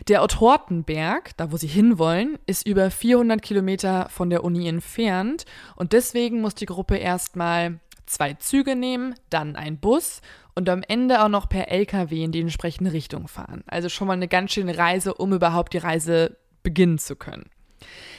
Der 0.07 0.23
Otthortenberg, 0.23 1.37
da 1.37 1.51
wo 1.51 1.57
sie 1.57 1.67
hinwollen, 1.67 2.39
ist 2.47 2.65
über 2.65 2.93
400 2.93 3.43
Kilometer 3.43 4.09
von 4.09 4.31
der 4.31 4.45
Uni 4.45 4.69
entfernt 4.69 5.47
und 5.75 5.93
deswegen 5.93 6.41
muss 6.41 6.55
die 6.55 6.67
Gruppe 6.67 6.97
erstmal 6.97 7.81
zwei 8.13 8.35
Züge 8.35 8.77
nehmen, 8.77 9.15
dann 9.31 9.57
ein 9.57 9.79
Bus 9.79 10.21
und 10.55 10.69
am 10.69 10.83
Ende 10.87 11.23
auch 11.23 11.29
noch 11.29 11.49
per 11.49 11.69
LKW 11.69 12.25
in 12.25 12.33
die 12.33 12.41
entsprechende 12.41 12.93
Richtung 12.93 13.29
fahren. 13.29 13.65
Also 13.67 13.89
schon 13.89 14.07
mal 14.07 14.15
eine 14.15 14.29
ganz 14.29 14.53
schöne 14.53 14.77
Reise, 14.77 15.15
um 15.15 15.33
überhaupt 15.33 15.73
die 15.73 15.79
Reise 15.79 16.37
beginnen 16.63 16.99
zu 16.99 17.17
können. 17.17 17.51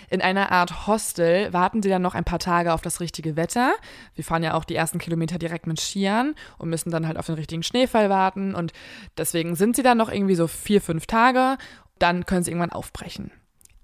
In 0.09 0.21
einer 0.21 0.51
Art 0.51 0.87
Hostel 0.87 1.51
warten 1.53 1.81
sie 1.81 1.89
dann 1.89 2.01
noch 2.01 2.15
ein 2.15 2.25
paar 2.25 2.39
Tage 2.39 2.73
auf 2.73 2.81
das 2.81 2.99
richtige 2.99 3.35
Wetter. 3.35 3.73
Wir 4.15 4.23
fahren 4.23 4.43
ja 4.43 4.53
auch 4.53 4.65
die 4.65 4.75
ersten 4.75 4.99
Kilometer 4.99 5.39
direkt 5.39 5.67
mit 5.67 5.79
Skiern 5.79 6.35
und 6.57 6.69
müssen 6.69 6.91
dann 6.91 7.07
halt 7.07 7.17
auf 7.17 7.25
den 7.25 7.35
richtigen 7.35 7.63
Schneefall 7.63 8.09
warten. 8.09 8.53
Und 8.53 8.73
deswegen 9.17 9.55
sind 9.55 9.75
sie 9.75 9.83
dann 9.83 9.97
noch 9.97 10.11
irgendwie 10.11 10.35
so 10.35 10.47
vier, 10.47 10.81
fünf 10.81 11.07
Tage. 11.07 11.57
Dann 11.97 12.25
können 12.25 12.43
sie 12.43 12.51
irgendwann 12.51 12.71
aufbrechen. 12.71 13.31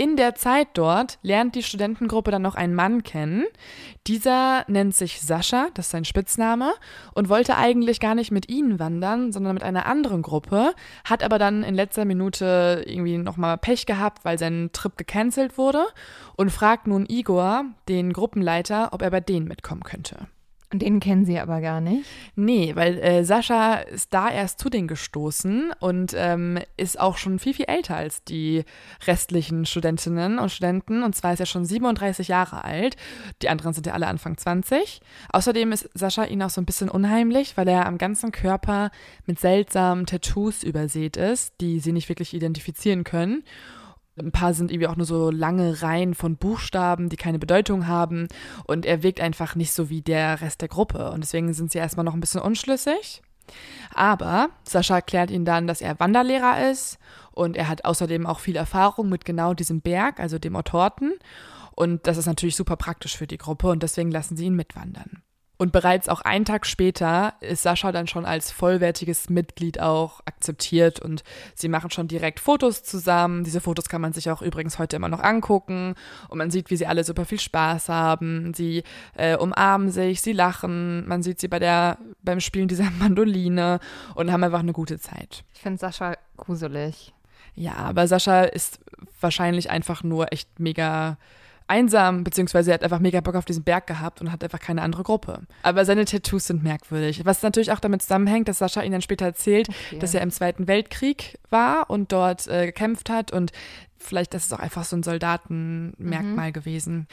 In 0.02 0.16
der 0.16 0.34
Zeit 0.34 0.70
dort 0.76 1.20
lernt 1.24 1.56
die 1.56 1.62
Studentengruppe 1.62 2.32
dann 2.32 2.42
noch 2.42 2.56
einen 2.56 2.74
Mann 2.74 3.04
kennen. 3.04 3.44
Dieser 4.08 4.64
nennt 4.70 4.96
sich 4.96 5.20
Sascha, 5.20 5.68
das 5.74 5.88
ist 5.88 5.92
sein 5.92 6.06
Spitzname, 6.06 6.72
und 7.16 7.28
wollte 7.28 7.58
eigentlich 7.58 8.00
gar 8.00 8.16
nicht 8.16 8.32
mit 8.32 8.48
ihnen 8.48 8.80
wandern, 8.80 9.34
sondern 9.34 9.56
mit 9.56 9.64
einer 9.64 9.88
anderen 9.88 10.22
Gruppe, 10.22 10.74
hat 11.04 11.22
aber 11.22 11.38
dann 11.38 11.64
in 11.64 11.76
letzter 11.76 12.06
Minute 12.06 12.82
irgendwie 12.88 13.18
nochmal 13.18 13.58
Pech 13.58 13.86
gehabt, 13.86 14.24
weil 14.24 14.40
sein 14.40 14.70
Trip 14.72 14.96
gecancelt 14.96 15.58
wurde 15.58 15.86
und 16.38 16.50
fragt 16.50 16.88
nun 16.88 17.06
Igor, 17.06 17.66
den 17.90 18.14
Gruppenleiter, 18.14 18.94
ob 18.94 19.02
er 19.02 19.12
bei 19.12 19.20
denen 19.20 19.50
mitkommen 19.50 19.84
könnte. 19.84 20.30
Und 20.71 20.84
den 20.84 20.99
kennen 20.99 21.25
sie 21.25 21.39
aber 21.39 21.62
gar 21.62 21.82
nicht. 21.82 22.05
Nee, 22.36 22.75
weil 22.75 22.99
äh, 22.99 23.25
Sascha 23.25 23.75
ist 23.75 24.13
da 24.13 24.29
erst 24.29 24.60
zu 24.60 24.69
denen 24.69 24.88
gestoßen 24.88 25.71
und 25.79 26.13
ähm, 26.15 26.60
ist 26.77 26.99
auch 26.99 27.17
schon 27.17 27.39
viel, 27.39 27.55
viel 27.55 27.65
älter 27.65 27.95
als 27.95 28.23
die 28.23 28.63
restlichen 29.08 29.65
Studentinnen 29.65 30.38
und 30.38 30.51
Studenten. 30.51 31.01
Und 31.01 31.15
zwar 31.15 31.34
ist 31.34 31.39
er 31.39 31.47
schon 31.47 31.65
37 31.65 32.27
Jahre 32.27 32.63
alt. 32.63 32.97
Die 33.41 33.49
anderen 33.49 33.73
sind 33.73 33.88
ja 33.88 33.93
alle 33.93 34.05
Anfang 34.05 34.38
20. 34.38 35.01
Außerdem 35.32 35.71
ist 35.71 35.89
Sascha 35.95 36.25
ihnen 36.25 36.43
auch 36.43 36.51
so 36.51 36.62
ein 36.62 36.65
bisschen 36.65 36.89
unheimlich, 36.89 37.58
weil 37.58 37.67
er 37.67 37.88
am 37.88 37.97
ganzen 37.97 38.32
Körper 38.32 38.91
mit 39.25 39.39
seltsamen 39.39 40.05
Tattoos 40.05 40.62
übersät 40.62 41.17
ist, 41.17 41.55
die 41.62 41.79
sie 41.79 41.93
nicht 41.93 42.10
wirklich 42.10 42.36
identifizieren 42.36 43.03
können. 43.03 43.43
Ein 44.19 44.32
paar 44.32 44.53
sind 44.53 44.71
irgendwie 44.71 44.88
auch 44.88 44.95
nur 44.95 45.05
so 45.05 45.32
lange 45.32 45.82
Reihen 45.82 46.13
von 46.13 46.38
Buchstaben, 46.38 47.10
die 47.10 47.17
keine 47.17 47.39
Bedeutung 47.39 47.88
haben. 47.88 48.27
Und 48.65 48.86
er 48.86 49.03
wirkt 49.03 49.21
einfach 49.21 49.55
nicht 49.55 49.73
so 49.73 49.89
wie 49.89 50.01
der 50.01 50.41
Rest 50.41 50.62
der 50.62 50.67
Gruppe. 50.67 51.12
Und 51.12 51.21
deswegen 51.21 51.53
sind 51.53 51.71
sie 51.71 51.79
erstmal 51.79 52.03
noch 52.03 52.13
ein 52.13 52.19
bisschen 52.19 52.41
unschlüssig. 52.41 53.21
Aber 53.93 54.49
Sascha 54.63 54.95
erklärt 54.95 55.32
ihnen 55.32 55.45
dann, 55.45 55.67
dass 55.67 55.82
er 55.82 55.99
Wanderlehrer 55.99 56.69
ist 56.69 56.99
und 57.32 57.58
er 57.58 57.67
hat 57.67 57.86
außerdem 57.86 58.25
auch 58.25 58.39
viel 58.39 58.55
Erfahrung 58.55 59.10
mit 59.10 59.25
genau 59.25 59.53
diesem 59.53 59.82
Berg, 59.82 60.19
also 60.19 60.38
dem 60.39 60.55
Ottorten. 60.55 61.13
Und 61.75 62.05
das 62.08 62.17
ist 62.17 62.25
natürlich 62.25 62.55
super 62.55 62.75
praktisch 62.75 63.17
für 63.17 63.27
die 63.27 63.38
Gruppe 63.38 63.69
und 63.69 63.82
deswegen 63.82 64.12
lassen 64.12 64.36
sie 64.36 64.45
ihn 64.45 64.55
mitwandern. 64.55 65.23
Und 65.62 65.74
bereits 65.74 66.08
auch 66.08 66.22
einen 66.22 66.45
Tag 66.45 66.65
später 66.65 67.34
ist 67.41 67.63
Sascha 67.63 67.91
dann 67.91 68.08
schon 68.08 68.24
als 68.24 68.50
vollwertiges 68.50 69.30
Mitglied 69.30 69.82
auch 69.82 70.22
akzeptiert 70.24 71.02
und 71.02 71.22
sie 71.54 71.67
machen 71.67 71.91
schon 71.91 72.08
direkt 72.08 72.39
Fotos 72.39 72.82
zusammen. 72.82 73.43
Diese 73.43 73.60
Fotos 73.60 73.89
kann 73.89 74.00
man 74.00 74.13
sich 74.13 74.32
auch 74.32 74.41
übrigens 74.41 74.80
heute 74.80 74.95
immer 74.95 75.10
noch 75.10 75.19
angucken 75.19 75.95
und 76.30 76.38
man 76.38 76.50
sieht, 76.50 76.69
wie 76.69 76.78
sie 76.78 76.88
alle 76.88 77.04
super 77.04 77.26
viel 77.26 77.41
Spaß 77.41 77.89
haben. 77.89 78.54
Sie 78.54 78.84
äh, 79.17 79.36
umarmen 79.36 79.91
sich, 79.91 80.22
sie 80.22 80.32
lachen, 80.32 81.06
man 81.06 81.24
sieht 81.24 81.41
sie 81.41 81.50
bei 81.50 81.60
der, 81.60 81.98
beim 82.24 82.39
Spielen 82.39 82.69
dieser 82.69 82.89
Mandoline 82.98 83.82
und 84.15 84.32
haben 84.32 84.45
einfach 84.45 84.60
eine 84.60 84.72
gute 84.72 84.98
Zeit. 84.98 85.43
Ich 85.54 85.60
finde 85.60 85.78
Sascha 85.78 86.15
gruselig. 86.38 87.13
Ja, 87.56 87.76
aber 87.76 88.08
Sascha 88.08 88.43
ist 88.43 88.80
wahrscheinlich 89.19 89.69
einfach 89.69 90.04
nur 90.04 90.32
echt 90.32 90.58
mega 90.58 91.17
einsam, 91.69 92.23
beziehungsweise 92.23 92.71
er 92.71 92.75
hat 92.75 92.84
einfach 92.84 92.99
mega 92.99 93.21
Bock 93.21 93.36
auf 93.36 93.45
diesen 93.45 93.63
Berg 93.63 93.88
gehabt 93.88 94.21
und 94.21 94.32
hat 94.32 94.43
einfach 94.43 94.60
keine 94.60 94.82
andere 94.82 95.03
Gruppe. 95.03 95.41
Aber 95.63 95.86
seine 95.86 96.05
Tattoos 96.05 96.47
sind 96.47 96.63
merkwürdig. 96.63 97.25
Was 97.25 97.41
natürlich 97.43 97.71
auch 97.71 97.79
damit 97.79 98.01
zusammenhängt, 98.01 98.47
dass 98.47 98.60
Sascha 98.60 98.82
ihn 98.82 98.91
dann 98.91 99.01
später 99.01 99.25
erzählt, 99.25 99.69
okay. 99.69 99.99
dass 99.99 100.13
er 100.13 100.21
im 100.21 100.32
Zweiten 100.32 100.67
Weltkrieg 100.67 101.38
war 101.49 101.89
und 101.89 102.12
dort 102.12 102.47
äh, 102.47 102.65
gekämpft 102.65 103.10
hat 103.10 103.32
und 103.32 103.51
Vielleicht 104.01 104.34
ist 104.34 104.45
es 104.45 104.53
auch 104.53 104.60
einfach 104.60 104.86
so 104.86 104.95
ein 104.95 105.03
Soldatenmerkmal 105.03 106.49
mhm. 106.49 106.53
gewesen. 106.53 107.08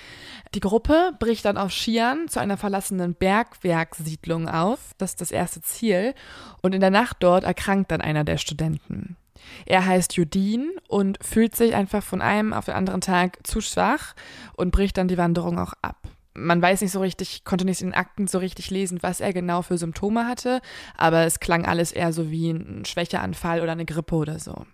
Die 0.54 0.60
Gruppe 0.60 1.12
bricht 1.18 1.44
dann 1.44 1.58
auf 1.58 1.72
Skiern 1.72 2.28
zu 2.28 2.38
einer 2.38 2.56
verlassenen 2.56 3.14
Bergwerkssiedlung 3.14 4.48
auf. 4.48 4.92
Das 4.96 5.10
ist 5.10 5.20
das 5.20 5.32
erste 5.32 5.60
Ziel. 5.62 6.14
Und 6.62 6.76
in 6.76 6.80
der 6.80 6.90
Nacht 6.90 7.16
dort 7.20 7.42
erkrankt 7.42 7.90
dann 7.90 8.00
einer 8.00 8.22
der 8.22 8.38
Studenten. 8.38 9.16
Er 9.64 9.86
heißt 9.86 10.14
Judin 10.14 10.70
und 10.88 11.18
fühlt 11.22 11.56
sich 11.56 11.74
einfach 11.74 12.02
von 12.02 12.22
einem 12.22 12.52
auf 12.52 12.66
den 12.66 12.74
anderen 12.74 13.00
Tag 13.00 13.46
zu 13.46 13.60
schwach 13.60 14.14
und 14.56 14.70
bricht 14.70 14.96
dann 14.96 15.08
die 15.08 15.18
Wanderung 15.18 15.58
auch 15.58 15.72
ab. 15.82 15.96
Man 16.34 16.60
weiß 16.60 16.82
nicht 16.82 16.92
so 16.92 17.00
richtig, 17.00 17.44
konnte 17.44 17.64
nicht 17.64 17.80
in 17.80 17.88
den 17.88 17.94
Akten 17.94 18.26
so 18.26 18.38
richtig 18.38 18.70
lesen, 18.70 19.02
was 19.02 19.20
er 19.20 19.32
genau 19.32 19.62
für 19.62 19.78
Symptome 19.78 20.26
hatte, 20.26 20.60
aber 20.96 21.24
es 21.24 21.40
klang 21.40 21.64
alles 21.64 21.92
eher 21.92 22.12
so 22.12 22.30
wie 22.30 22.50
ein 22.50 22.84
Schwächeanfall 22.84 23.62
oder 23.62 23.72
eine 23.72 23.86
Grippe 23.86 24.16
oder 24.16 24.38
so. 24.38 24.66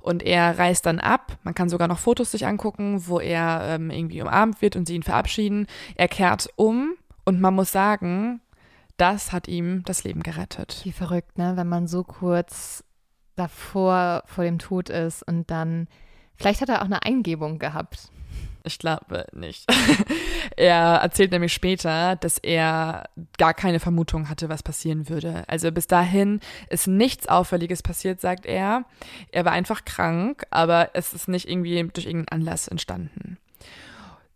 Und 0.00 0.22
er 0.22 0.58
reist 0.58 0.86
dann 0.86 0.98
ab. 0.98 1.38
Man 1.44 1.54
kann 1.54 1.68
sogar 1.68 1.86
noch 1.86 1.98
Fotos 1.98 2.32
sich 2.32 2.46
angucken, 2.46 3.06
wo 3.06 3.20
er 3.20 3.62
ähm, 3.66 3.90
irgendwie 3.90 4.22
umarmt 4.22 4.62
wird 4.62 4.74
und 4.74 4.88
sie 4.88 4.94
ihn 4.94 5.02
verabschieden. 5.02 5.66
Er 5.94 6.08
kehrt 6.08 6.48
um 6.56 6.94
Und 7.24 7.40
man 7.40 7.54
muss 7.54 7.70
sagen, 7.70 8.40
das 8.96 9.32
hat 9.32 9.46
ihm 9.46 9.82
das 9.84 10.04
Leben 10.04 10.22
gerettet. 10.22 10.80
Wie 10.84 10.92
verrückt, 10.92 11.38
ne? 11.38 11.52
Wenn 11.56 11.68
man 11.68 11.86
so 11.86 12.02
kurz 12.02 12.82
davor 13.36 14.22
vor 14.26 14.44
dem 14.44 14.58
Tod 14.58 14.88
ist 14.88 15.22
und 15.22 15.50
dann, 15.50 15.88
vielleicht 16.36 16.60
hat 16.60 16.68
er 16.68 16.80
auch 16.80 16.86
eine 16.86 17.02
Eingebung 17.02 17.58
gehabt. 17.58 18.10
Ich 18.64 18.78
glaube 18.78 19.26
nicht. 19.32 19.66
er 20.56 20.96
erzählt 21.02 21.32
nämlich 21.32 21.52
später, 21.52 22.16
dass 22.16 22.38
er 22.38 23.04
gar 23.38 23.54
keine 23.54 23.80
Vermutung 23.80 24.28
hatte, 24.28 24.48
was 24.48 24.62
passieren 24.62 25.08
würde. 25.08 25.44
Also 25.46 25.72
bis 25.72 25.86
dahin 25.86 26.40
ist 26.68 26.86
nichts 26.86 27.26
Auffälliges 27.26 27.82
passiert, 27.82 28.20
sagt 28.20 28.46
er. 28.46 28.84
Er 29.32 29.44
war 29.44 29.52
einfach 29.52 29.84
krank, 29.84 30.44
aber 30.50 30.90
es 30.92 31.14
ist 31.14 31.28
nicht 31.28 31.48
irgendwie 31.48 31.82
durch 31.92 32.06
irgendeinen 32.06 32.40
Anlass 32.40 32.68
entstanden. 32.68 33.38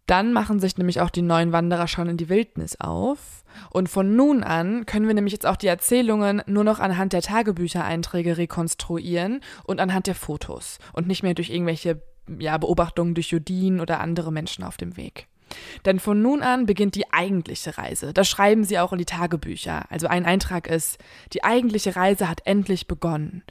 Dann 0.07 0.33
machen 0.33 0.61
sich 0.61 0.77
nämlich 0.77 1.01
auch 1.01 1.11
die 1.11 1.23
neuen 1.23 1.53
Wanderer 1.53 1.88
schon 1.88 2.09
in 2.09 2.17
die 2.17 2.29
Wildnis 2.29 2.79
auf. 2.79 3.43
Und 3.71 3.88
von 3.88 4.17
nun 4.17 4.43
an 4.43 4.85
können 4.85 5.07
wir 5.07 5.14
nämlich 5.14 5.33
jetzt 5.33 5.47
auch 5.47 5.57
die 5.57 5.67
Erzählungen 5.67 6.43
nur 6.47 6.64
noch 6.64 6.81
anhand 6.81 7.12
der 7.12 7.23
Tagebüchereinträge 7.23 8.37
rekonstruieren 8.37 9.40
und 9.64 9.81
anhand 9.81 10.07
der 10.07 10.14
Fotos 10.14 10.79
und 10.93 11.07
nicht 11.07 11.23
mehr 11.23 11.35
durch 11.35 11.51
irgendwelche 11.51 12.03
ja, 12.38 12.59
Beobachtungen 12.59 13.14
durch 13.14 13.29
Judin 13.29 13.81
oder 13.81 14.01
andere 14.01 14.33
Menschen 14.33 14.64
auf 14.64 14.77
dem 14.77 14.97
Weg. 14.97 15.29
Denn 15.85 15.99
von 15.99 16.21
nun 16.23 16.43
an 16.43 16.67
beginnt 16.67 16.95
die 16.95 17.12
eigentliche 17.12 17.77
Reise. 17.79 18.12
Das 18.12 18.29
schreiben 18.29 18.64
sie 18.64 18.79
auch 18.79 18.93
in 18.93 18.99
die 18.99 19.05
Tagebücher. 19.05 19.85
Also 19.90 20.07
ein 20.07 20.27
Eintrag 20.27 20.67
ist, 20.67 20.99
die 21.33 21.45
eigentliche 21.45 21.97
Reise 21.97 22.29
hat 22.29 22.43
endlich 22.45 22.87
begonnen. 22.87 23.43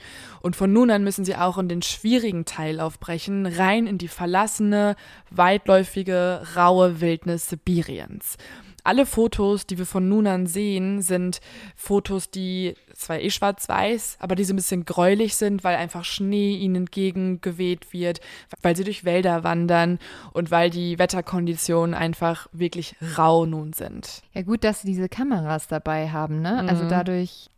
Und 0.41 0.55
von 0.55 0.71
nun 0.71 0.91
an 0.91 1.03
müssen 1.03 1.25
sie 1.25 1.35
auch 1.35 1.57
in 1.57 1.69
den 1.69 1.81
schwierigen 1.81 2.45
Teil 2.45 2.79
aufbrechen, 2.79 3.45
rein 3.45 3.87
in 3.87 3.97
die 3.97 4.07
verlassene, 4.07 4.95
weitläufige, 5.29 6.43
raue 6.55 7.01
Wildnis 7.01 7.49
Sibiriens 7.49 8.37
alle 8.83 9.05
Fotos, 9.05 9.65
die 9.65 9.77
wir 9.77 9.85
von 9.85 10.09
nun 10.09 10.27
an 10.27 10.45
sehen, 10.45 11.01
sind 11.01 11.39
Fotos, 11.75 12.29
die 12.29 12.75
zwar 12.93 13.19
eh 13.19 13.29
schwarz-weiß, 13.29 14.17
aber 14.19 14.35
die 14.35 14.43
so 14.43 14.53
ein 14.53 14.57
bisschen 14.57 14.85
gräulich 14.85 15.35
sind, 15.35 15.63
weil 15.63 15.75
einfach 15.77 16.03
Schnee 16.03 16.55
ihnen 16.55 16.75
entgegengeweht 16.75 17.93
wird, 17.93 18.19
weil 18.61 18.75
sie 18.75 18.83
durch 18.83 19.05
Wälder 19.05 19.43
wandern 19.43 19.99
und 20.33 20.51
weil 20.51 20.69
die 20.69 20.99
Wetterkonditionen 20.99 21.95
einfach 21.95 22.47
wirklich 22.51 22.95
rau 23.17 23.45
nun 23.45 23.73
sind. 23.73 24.21
Ja, 24.33 24.41
gut, 24.41 24.63
dass 24.63 24.81
sie 24.81 24.87
diese 24.87 25.09
Kameras 25.09 25.67
dabei 25.67 26.09
haben, 26.09 26.41
ne? 26.41 26.51
Also 26.51 26.63
mhm. 26.63 26.69
Also 26.73 26.87
dadurch. 26.89 27.49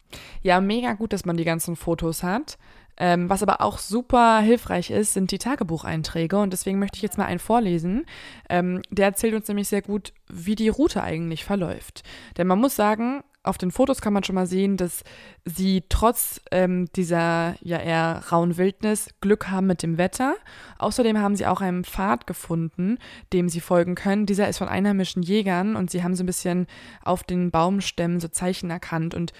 Ja, 0.43 0.61
mega 0.61 0.93
gut, 0.93 1.13
dass 1.13 1.25
man 1.25 1.37
die 1.37 1.45
ganzen 1.45 1.75
Fotos 1.75 2.21
hat. 2.21 2.57
Ähm, 2.97 3.29
was 3.29 3.43
aber 3.43 3.61
auch 3.61 3.77
super 3.77 4.39
hilfreich 4.39 4.91
ist, 4.91 5.13
sind 5.13 5.31
die 5.31 5.37
Tagebucheinträge. 5.37 6.37
Und 6.37 6.53
deswegen 6.53 6.79
möchte 6.79 6.97
ich 6.97 7.01
jetzt 7.03 7.17
mal 7.17 7.25
einen 7.25 7.39
vorlesen. 7.39 8.05
Ähm, 8.49 8.81
der 8.89 9.07
erzählt 9.07 9.33
uns 9.33 9.47
nämlich 9.47 9.67
sehr 9.67 9.81
gut, 9.81 10.13
wie 10.27 10.55
die 10.55 10.69
Route 10.69 11.03
eigentlich 11.03 11.43
verläuft. 11.43 12.03
Denn 12.37 12.47
man 12.47 12.59
muss 12.59 12.75
sagen, 12.75 13.23
auf 13.45 13.57
den 13.57 13.71
Fotos 13.71 14.01
kann 14.01 14.13
man 14.13 14.23
schon 14.23 14.35
mal 14.35 14.47
sehen, 14.47 14.75
dass 14.75 15.03
sie 15.45 15.83
trotz 15.87 16.41
ähm, 16.51 16.87
dieser 16.95 17.55
ja 17.61 17.77
eher 17.77 18.23
rauen 18.31 18.57
Wildnis 18.57 19.09
Glück 19.21 19.49
haben 19.49 19.67
mit 19.67 19.83
dem 19.83 19.97
Wetter. 19.97 20.35
Außerdem 20.79 21.19
haben 21.19 21.35
sie 21.35 21.45
auch 21.45 21.61
einen 21.61 21.83
Pfad 21.83 22.27
gefunden, 22.27 22.97
dem 23.33 23.49
sie 23.49 23.59
folgen 23.59 23.95
können. 23.95 24.25
Dieser 24.25 24.49
ist 24.49 24.57
von 24.57 24.67
einheimischen 24.67 25.21
Jägern 25.21 25.75
und 25.75 25.91
sie 25.91 26.03
haben 26.03 26.15
so 26.15 26.23
ein 26.23 26.27
bisschen 26.27 26.65
auf 27.03 27.23
den 27.23 27.51
Baumstämmen 27.51 28.19
so 28.19 28.27
Zeichen 28.27 28.71
erkannt 28.71 29.13
und 29.13 29.31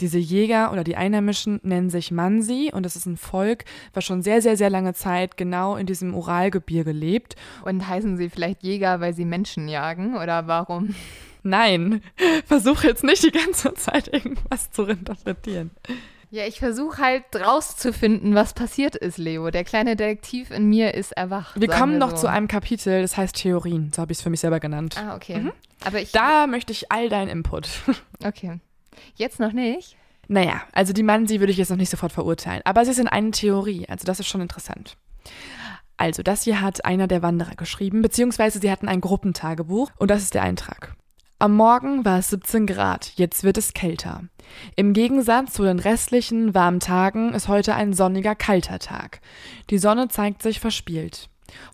diese 0.00 0.18
Jäger 0.18 0.72
oder 0.72 0.84
die 0.84 0.96
Einheimischen 0.96 1.60
nennen 1.62 1.90
sich 1.90 2.10
Mansi 2.10 2.70
und 2.72 2.84
das 2.84 2.96
ist 2.96 3.06
ein 3.06 3.16
Volk, 3.16 3.64
was 3.94 4.04
schon 4.04 4.22
sehr, 4.22 4.40
sehr, 4.42 4.56
sehr 4.56 4.70
lange 4.70 4.94
Zeit 4.94 5.36
genau 5.36 5.76
in 5.76 5.86
diesem 5.86 6.14
Uralgebirge 6.14 6.92
lebt. 6.92 7.34
Und 7.64 7.88
heißen 7.88 8.16
sie 8.16 8.30
vielleicht 8.30 8.62
Jäger, 8.62 9.00
weil 9.00 9.14
sie 9.14 9.24
Menschen 9.24 9.68
jagen 9.68 10.16
oder 10.16 10.46
warum? 10.46 10.94
Nein, 11.42 12.02
versuche 12.46 12.86
jetzt 12.86 13.04
nicht 13.04 13.22
die 13.22 13.32
ganze 13.32 13.74
Zeit 13.74 14.12
irgendwas 14.12 14.70
zu 14.70 14.84
interpretieren. 14.84 15.70
Ja, 16.30 16.44
ich 16.44 16.58
versuche 16.58 16.98
halt 16.98 17.24
rauszufinden, 17.34 18.34
was 18.34 18.52
passiert 18.52 18.94
ist, 18.94 19.16
Leo. 19.16 19.50
Der 19.50 19.64
kleine 19.64 19.96
Detektiv 19.96 20.50
in 20.50 20.68
mir 20.68 20.92
ist 20.92 21.12
erwacht. 21.12 21.58
Wir 21.58 21.68
kommen 21.68 21.96
noch 21.96 22.10
so. 22.10 22.16
zu 22.16 22.26
einem 22.26 22.48
Kapitel, 22.48 23.00
das 23.00 23.16
heißt 23.16 23.34
Theorien. 23.34 23.92
So 23.94 24.02
habe 24.02 24.12
ich 24.12 24.18
es 24.18 24.22
für 24.22 24.28
mich 24.28 24.40
selber 24.40 24.60
genannt. 24.60 24.96
Ah, 24.98 25.16
okay. 25.16 25.38
Mhm. 25.38 25.52
Aber 25.84 26.00
ich, 26.00 26.12
da 26.12 26.46
möchte 26.46 26.70
ich 26.70 26.92
all 26.92 27.08
deinen 27.08 27.28
Input. 27.28 27.68
Okay. 28.24 28.58
Jetzt 29.14 29.40
noch 29.40 29.52
nicht? 29.52 29.96
Naja, 30.28 30.62
also 30.72 30.92
die 30.92 31.02
Mansi 31.02 31.40
würde 31.40 31.52
ich 31.52 31.58
jetzt 31.58 31.70
noch 31.70 31.76
nicht 31.76 31.90
sofort 31.90 32.12
verurteilen. 32.12 32.62
Aber 32.64 32.84
sie 32.84 32.92
sind 32.92 33.08
eine 33.08 33.30
Theorie, 33.30 33.86
also 33.88 34.04
das 34.04 34.20
ist 34.20 34.26
schon 34.28 34.42
interessant. 34.42 34.96
Also, 35.96 36.22
das 36.22 36.44
hier 36.44 36.60
hat 36.60 36.84
einer 36.84 37.08
der 37.08 37.22
Wanderer 37.22 37.56
geschrieben, 37.56 38.02
beziehungsweise 38.02 38.60
sie 38.60 38.70
hatten 38.70 38.88
ein 38.88 39.00
Gruppentagebuch 39.00 39.90
und 39.98 40.10
das 40.10 40.22
ist 40.22 40.34
der 40.34 40.42
Eintrag. 40.42 40.94
Am 41.40 41.54
Morgen 41.54 42.04
war 42.04 42.18
es 42.18 42.30
17 42.30 42.66
Grad, 42.66 43.12
jetzt 43.16 43.42
wird 43.42 43.58
es 43.58 43.72
kälter. 43.72 44.22
Im 44.76 44.92
Gegensatz 44.92 45.54
zu 45.54 45.64
den 45.64 45.78
restlichen 45.78 46.54
warmen 46.54 46.80
Tagen 46.80 47.32
ist 47.34 47.48
heute 47.48 47.74
ein 47.74 47.92
sonniger, 47.92 48.34
kalter 48.34 48.78
Tag. 48.78 49.20
Die 49.70 49.78
Sonne 49.78 50.08
zeigt 50.08 50.42
sich 50.42 50.60
verspielt. 50.60 51.28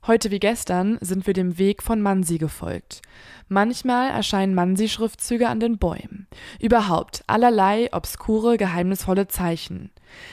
Heute 0.07 0.31
wie 0.31 0.39
gestern 0.39 0.99
sind 1.01 1.27
wir 1.27 1.35
dem 1.35 1.59
Weg 1.59 1.83
von 1.83 2.01
Mansi 2.01 2.39
gefolgt. 2.39 3.03
Manchmal 3.49 4.11
erscheinen 4.11 4.55
Mansi-Schriftzüge 4.55 5.49
an 5.49 5.61
den 5.61 5.79
Bäumen. 5.79 6.27
Überhaupt 6.61 7.23
allerlei 7.27 7.93
obskure, 7.93 8.57
geheimnisvolle 8.57 9.29
Zeichen. 9.29 9.91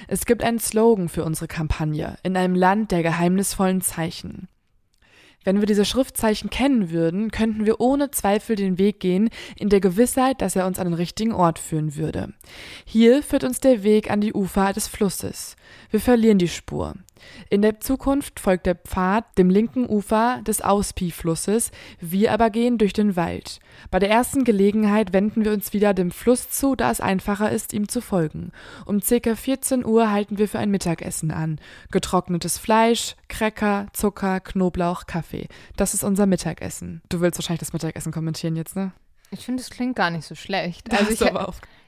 Es 0.08 0.26
gibt 0.26 0.44
einen 0.44 0.60
Slogan 0.60 1.10
für 1.10 1.24
unsere 1.24 1.48
Kampagne 1.48 2.18
in 2.24 2.38
einem 2.38 2.56
Land 2.56 2.92
der 2.92 3.04
geheimnisvollen 3.04 3.82
Zeichen. 3.82 4.48
Wenn 5.44 5.60
wir 5.60 5.66
diese 5.66 5.86
Schriftzeichen 5.86 6.52
kennen 6.52 6.92
würden, 6.92 7.32
könnten 7.32 7.66
wir 7.66 7.80
ohne 7.80 8.12
Zweifel 8.12 8.56
den 8.56 8.78
Weg 8.78 9.00
gehen, 9.00 9.30
in 9.58 9.70
der 9.70 9.80
Gewissheit, 9.80 10.42
dass 10.42 10.56
er 10.56 10.68
uns 10.68 10.78
an 10.78 10.86
den 10.86 10.94
richtigen 10.94 11.34
Ort 11.34 11.58
führen 11.58 11.96
würde. 11.96 12.34
Hier 12.86 13.24
führt 13.24 13.44
uns 13.44 13.60
der 13.60 13.82
Weg 13.82 14.12
an 14.12 14.22
die 14.22 14.34
Ufer 14.34 14.72
des 14.72 14.88
Flusses. 14.88 15.56
Wir 15.90 16.00
verlieren 16.00 16.38
die 16.38 16.48
Spur. 16.48 16.94
In 17.50 17.62
der 17.62 17.80
Zukunft 17.80 18.40
folgt 18.40 18.66
der 18.66 18.76
Pfad 18.76 19.38
dem 19.38 19.50
linken 19.50 19.90
Ufer 19.90 20.42
des 20.46 20.62
Auspi-Flusses, 20.62 21.72
wir 22.00 22.32
aber 22.32 22.50
gehen 22.50 22.78
durch 22.78 22.94
den 22.94 23.16
Wald. 23.16 23.60
Bei 23.90 24.00
der 24.00 24.10
ersten 24.10 24.44
Gelegenheit 24.44 25.14
wenden 25.14 25.46
wir 25.46 25.54
uns 25.54 25.74
wieder 25.74 25.94
dem 25.94 26.12
Fluss 26.12 26.50
zu, 26.50 26.76
da 26.76 26.92
es 26.92 27.02
einfacher 27.02 27.52
ist, 27.52 27.74
ihm 27.74 27.88
zu 27.90 28.02
folgen. 28.02 28.52
Um 28.86 29.00
ca. 29.00 29.36
14 29.36 29.86
Uhr 29.86 30.12
halten 30.12 30.38
wir 30.38 30.48
für 30.48 30.60
ein 30.60 30.72
Mittagessen 30.72 31.32
an. 31.32 31.60
Getrocknetes 31.92 32.58
Fleisch, 32.58 33.16
Cracker, 33.28 33.88
Zucker, 33.94 34.40
Knoblauch, 34.40 35.06
Kaffee. 35.06 35.48
Das 35.76 35.94
ist 35.94 36.04
unser 36.04 36.26
Mittagessen. 36.26 37.02
Du 37.10 37.22
willst 37.22 37.40
wahrscheinlich 37.40 37.60
das 37.60 37.74
Mittagessen 37.74 38.12
kommentieren 38.12 38.56
jetzt, 38.56 38.76
ne? 38.76 38.92
Ich 39.32 39.46
finde, 39.46 39.62
es 39.62 39.70
klingt 39.70 39.96
gar 39.96 40.10
nicht 40.10 40.26
so 40.26 40.36
schlecht. 40.36 40.92
also 40.92 41.26
ich, 41.26 41.32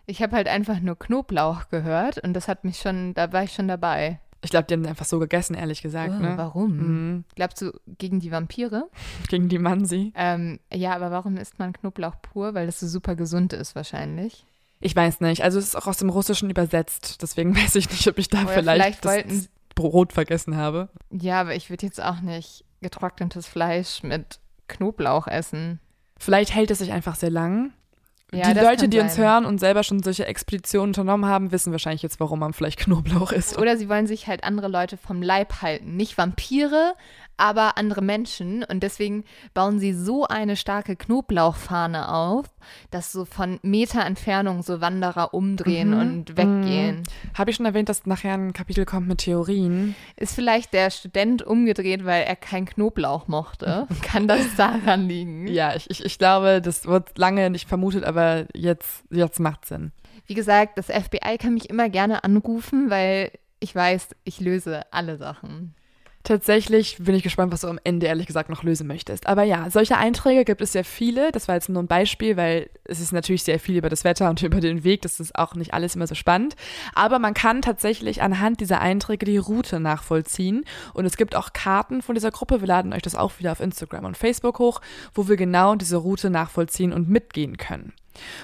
ich 0.06 0.22
habe 0.22 0.36
halt 0.36 0.48
einfach 0.48 0.80
nur 0.80 0.98
Knoblauch 0.98 1.68
gehört 1.70 2.18
und 2.18 2.34
das 2.34 2.48
hat 2.48 2.64
mich 2.64 2.80
schon, 2.80 3.14
da 3.14 3.32
war 3.34 3.44
ich 3.44 3.54
schon 3.54 3.68
dabei. 3.68 4.20
Ich 4.44 4.50
glaube, 4.50 4.66
die 4.68 4.74
haben 4.74 4.86
einfach 4.86 5.06
so 5.06 5.20
gegessen, 5.20 5.56
ehrlich 5.56 5.82
gesagt. 5.82 6.14
Oh, 6.18 6.22
ne? 6.22 6.34
Warum? 6.36 6.78
Mhm. 6.78 7.24
Glaubst 7.36 7.62
du, 7.62 7.72
gegen 7.98 8.20
die 8.20 8.32
Vampire? 8.32 8.90
gegen 9.30 9.50
die 9.50 9.58
Mansi? 9.58 10.12
Ähm, 10.16 10.60
ja, 10.72 10.94
aber 10.96 11.12
warum 11.12 11.38
isst 11.38 11.60
man 11.60 11.74
Knoblauch 11.74 12.22
pur? 12.22 12.54
Weil 12.54 12.66
das 12.66 12.80
so 12.80 12.88
super 12.88 13.16
gesund 13.16 13.54
ist 13.54 13.76
wahrscheinlich. 13.76 14.46
Ich 14.82 14.96
weiß 14.96 15.22
nicht. 15.22 15.44
Also 15.44 15.60
es 15.60 15.66
ist 15.66 15.76
auch 15.76 15.88
aus 15.88 15.98
dem 15.98 16.10
Russischen 16.10 16.50
übersetzt. 16.50 17.22
Deswegen 17.22 17.56
weiß 17.58 17.76
ich 17.76 17.90
nicht, 17.90 18.08
ob 18.08 18.18
ich 18.20 18.28
da 18.28 18.44
Oder 18.44 18.54
vielleicht, 18.54 19.00
vielleicht 19.00 19.32
das 19.32 19.50
Brot 19.76 20.12
vergessen 20.14 20.58
habe. 20.58 20.90
Ja, 21.10 21.40
aber 21.42 21.56
ich 21.56 21.70
würde 21.70 21.86
jetzt 21.86 22.04
auch 22.04 22.22
nicht 22.22 22.66
getrocknetes 22.82 23.48
Fleisch 23.48 24.04
mit 24.04 24.40
Knoblauch 24.68 25.28
essen. 25.28 25.80
Vielleicht 26.18 26.54
hält 26.54 26.70
es 26.70 26.80
sich 26.80 26.92
einfach 26.92 27.16
sehr 27.16 27.32
lang. 27.32 27.74
Ja, 28.34 28.54
die 28.54 28.60
Leute, 28.60 28.90
die 28.90 29.00
uns 29.00 29.18
hören 29.18 29.46
und 29.46 29.60
selber 29.60 29.84
schon 29.84 30.02
solche 30.02 30.26
Expeditionen 30.26 30.90
unternommen 30.90 31.26
haben, 31.26 31.52
wissen 31.52 31.72
wahrscheinlich 31.72 32.02
jetzt, 32.02 32.20
warum 32.20 32.40
man 32.40 32.54
vielleicht 32.54 32.80
Knoblauch 32.84 33.32
isst. 33.32 33.58
Oder 33.58 33.78
sie 33.78 33.90
wollen 33.90 34.08
sich 34.08 34.28
halt 34.28 34.44
andere 34.44 34.68
Leute 34.68 34.98
vom 34.98 35.22
Leib 35.22 35.62
halten. 35.62 35.96
Nicht 35.96 36.18
Vampire, 36.18 36.96
aber 37.38 37.78
andere 37.78 38.02
Menschen. 38.02 38.64
Und 38.64 38.84
deswegen 38.84 39.24
bauen 39.54 39.80
sie 39.80 39.94
so 39.94 40.26
eine 40.26 40.56
starke 40.56 40.96
Knoblauchfahne 40.96 42.10
auf, 42.10 42.46
dass 42.92 43.12
so 43.12 43.26
von 43.26 43.60
Meter 43.62 44.06
Entfernung 44.06 44.64
so 44.64 44.82
Wanderer 44.82 45.34
umdrehen 45.34 45.92
mhm. 45.92 46.00
und 46.00 46.38
weggehen. 46.38 46.98
Mhm. 46.98 47.38
Habe 47.38 47.52
ich 47.52 47.58
schon 47.58 47.66
erwähnt, 47.66 47.90
dass 47.90 48.06
nachher 48.06 48.34
ein 48.34 48.54
Kapitel 48.54 48.86
kommt 48.86 49.08
mit 49.08 49.20
Theorien? 49.20 49.96
Ist 50.16 50.36
vielleicht 50.36 50.74
der 50.74 50.90
Student 50.92 51.42
umgedreht, 51.42 52.06
weil 52.06 52.24
er 52.24 52.36
kein 52.36 52.66
Knoblauch 52.66 53.28
mochte? 53.28 53.88
Kann 54.02 54.28
das 54.28 54.56
daran 54.56 55.08
liegen? 55.08 55.48
Ja, 55.48 55.76
ich, 55.76 55.90
ich, 55.90 56.04
ich 56.04 56.18
glaube, 56.18 56.62
das 56.62 56.86
wird 56.86 57.18
lange 57.18 57.50
nicht 57.50 57.68
vermutet, 57.68 58.04
aber 58.04 58.46
jetzt, 58.54 59.04
jetzt 59.10 59.40
macht 59.40 59.66
Sinn. 59.66 59.92
Wie 60.26 60.36
gesagt, 60.36 60.78
das 60.78 60.88
FBI 60.88 61.38
kann 61.38 61.54
mich 61.54 61.70
immer 61.70 61.90
gerne 61.90 62.24
anrufen, 62.24 62.90
weil 62.90 63.32
ich 63.60 63.76
weiß, 63.76 64.10
ich 64.24 64.40
löse 64.40 64.82
alle 64.92 65.18
Sachen. 65.18 65.76
Tatsächlich 66.24 67.00
bin 67.00 67.16
ich 67.16 67.24
gespannt, 67.24 67.52
was 67.52 67.62
du 67.62 67.68
am 67.68 67.82
Ende 67.84 68.06
ehrlich 68.06 68.28
gesagt 68.28 68.50
noch 68.50 68.64
lösen 68.64 68.88
möchtest. 68.88 69.28
Aber 69.28 69.44
ja, 69.44 69.70
solche 69.70 69.98
Einträge 69.98 70.46
gibt 70.46 70.62
es 70.62 70.72
sehr 70.72 70.86
viele. 70.86 71.34
Das 71.34 71.50
war 71.50 71.56
jetzt 71.56 71.68
nur 71.68 71.84
ein 71.84 71.88
Beispiel, 71.88 72.38
weil 72.38 72.70
es 72.86 73.02
ist 73.02 73.12
natürlich 73.12 73.44
sehr 73.44 73.60
viel 73.60 73.76
über 73.76 73.90
das 73.90 74.06
Wetter 74.06 74.30
und 74.30 74.42
über 74.42 74.62
den 74.62 74.86
Weg. 74.86 75.02
Das 75.02 75.20
ist 75.20 75.38
auch 75.38 75.54
nicht 75.56 75.74
alles 75.74 75.96
immer 75.96 76.08
so 76.08 76.16
spannend. 76.16 76.56
Aber 76.96 77.20
man 77.20 77.34
kann 77.34 77.62
tatsächlich 77.62 78.22
anhand 78.22 78.62
dieser 78.62 78.80
Einträge 78.80 79.26
die 79.26 79.36
Route 79.36 79.82
nachvollziehen. 79.82 80.64
Und 80.94 81.06
es 81.06 81.18
gibt 81.18 81.36
auch 81.36 81.52
Karten 81.52 82.02
von 82.02 82.16
dieser 82.16 82.32
Gruppe. 82.32 82.62
Wir 82.62 82.70
laden 82.70 82.94
euch 82.94 83.02
das 83.02 83.16
auch 83.16 83.40
wieder 83.40 83.52
auf 83.52 83.60
Instagram 83.60 84.06
und 84.06 84.16
Facebook 84.16 84.60
hoch, 84.60 84.80
wo 85.14 85.28
wir 85.28 85.36
genau 85.36 85.76
diese 85.76 85.98
Route 85.98 86.30
nachvollziehen 86.30 86.94
und 86.94 87.10
mitgehen 87.10 87.58
können. 87.58 87.92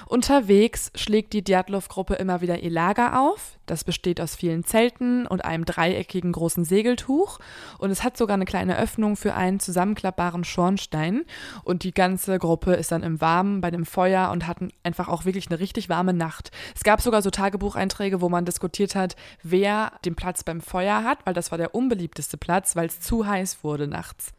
Unterwegs 0.06 0.90
schlägt 0.94 1.32
die 1.32 1.42
Djatlov-Gruppe 1.42 2.14
immer 2.14 2.40
wieder 2.40 2.58
ihr 2.58 2.70
Lager 2.70 3.20
auf. 3.20 3.58
Das 3.66 3.84
besteht 3.84 4.20
aus 4.20 4.34
vielen 4.34 4.64
Zelten 4.64 5.26
und 5.26 5.44
einem 5.44 5.64
dreieckigen 5.64 6.32
großen 6.32 6.64
Segeltuch. 6.64 7.38
Und 7.78 7.90
es 7.90 8.02
hat 8.02 8.16
sogar 8.16 8.34
eine 8.34 8.44
kleine 8.44 8.76
Öffnung 8.78 9.16
für 9.16 9.34
einen 9.34 9.60
zusammenklappbaren 9.60 10.44
Schornstein. 10.44 11.24
Und 11.62 11.84
die 11.84 11.94
ganze 11.94 12.38
Gruppe 12.38 12.74
ist 12.74 12.90
dann 12.90 13.02
im 13.02 13.20
Warmen 13.20 13.60
bei 13.60 13.70
dem 13.70 13.86
Feuer 13.86 14.30
und 14.30 14.46
hatten 14.46 14.72
einfach 14.82 15.08
auch 15.08 15.24
wirklich 15.24 15.48
eine 15.48 15.60
richtig 15.60 15.88
warme 15.88 16.12
Nacht. 16.12 16.50
Es 16.74 16.82
gab 16.82 17.00
sogar 17.00 17.22
so 17.22 17.30
Tagebucheinträge, 17.30 18.20
wo 18.20 18.28
man 18.28 18.44
diskutiert 18.44 18.94
hat, 18.94 19.14
wer 19.42 19.92
den 20.04 20.16
Platz 20.16 20.42
beim 20.42 20.60
Feuer 20.60 21.04
hat, 21.04 21.24
weil 21.24 21.34
das 21.34 21.50
war 21.50 21.58
der 21.58 21.74
unbeliebteste 21.74 22.36
Platz, 22.36 22.74
weil 22.74 22.86
es 22.86 23.00
zu 23.00 23.26
heiß 23.26 23.62
wurde 23.62 23.86
nachts. 23.86 24.32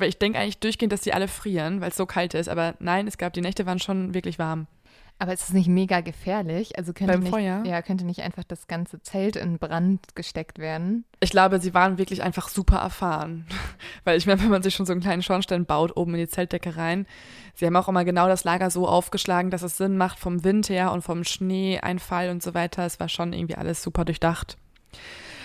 Weil 0.00 0.08
ich 0.08 0.18
denke 0.18 0.38
eigentlich 0.38 0.58
durchgehend, 0.58 0.92
dass 0.92 1.02
die 1.02 1.12
alle 1.12 1.28
frieren, 1.28 1.80
weil 1.80 1.90
es 1.90 1.96
so 1.96 2.06
kalt 2.06 2.34
ist. 2.34 2.48
Aber 2.48 2.74
nein, 2.80 3.06
es 3.06 3.18
gab, 3.18 3.32
die 3.32 3.40
Nächte 3.40 3.66
waren 3.66 3.78
schon 3.78 4.14
wirklich 4.14 4.38
warm. 4.38 4.66
Aber 5.20 5.34
ist 5.34 5.42
es 5.42 5.52
nicht 5.52 5.68
mega 5.68 6.00
gefährlich? 6.00 6.78
Also 6.78 6.94
könnte 6.94 7.12
Beim 7.12 7.20
nicht, 7.20 7.30
Feuer? 7.30 7.62
Ja, 7.66 7.82
könnte 7.82 8.06
nicht 8.06 8.22
einfach 8.22 8.42
das 8.42 8.68
ganze 8.68 9.02
Zelt 9.02 9.36
in 9.36 9.58
Brand 9.58 10.14
gesteckt 10.14 10.58
werden? 10.58 11.04
Ich 11.20 11.28
glaube, 11.28 11.60
sie 11.60 11.74
waren 11.74 11.98
wirklich 11.98 12.22
einfach 12.22 12.48
super 12.48 12.78
erfahren. 12.78 13.44
Weil 14.04 14.16
ich 14.16 14.26
meine, 14.26 14.40
wenn 14.40 14.48
man 14.48 14.62
sich 14.62 14.74
schon 14.74 14.86
so 14.86 14.92
einen 14.92 15.02
kleinen 15.02 15.22
Schornstein 15.22 15.66
baut, 15.66 15.94
oben 15.94 16.14
in 16.14 16.20
die 16.20 16.28
Zeltdecke 16.28 16.74
rein, 16.78 17.06
sie 17.54 17.66
haben 17.66 17.76
auch 17.76 17.88
immer 17.88 18.06
genau 18.06 18.28
das 18.28 18.44
Lager 18.44 18.70
so 18.70 18.88
aufgeschlagen, 18.88 19.50
dass 19.50 19.60
es 19.60 19.76
Sinn 19.76 19.98
macht 19.98 20.18
vom 20.18 20.42
Wind 20.42 20.70
her 20.70 20.90
und 20.90 21.02
vom 21.02 21.22
Schneeeinfall 21.22 22.30
und 22.30 22.42
so 22.42 22.54
weiter. 22.54 22.86
Es 22.86 22.98
war 22.98 23.10
schon 23.10 23.34
irgendwie 23.34 23.56
alles 23.56 23.82
super 23.82 24.06
durchdacht. 24.06 24.56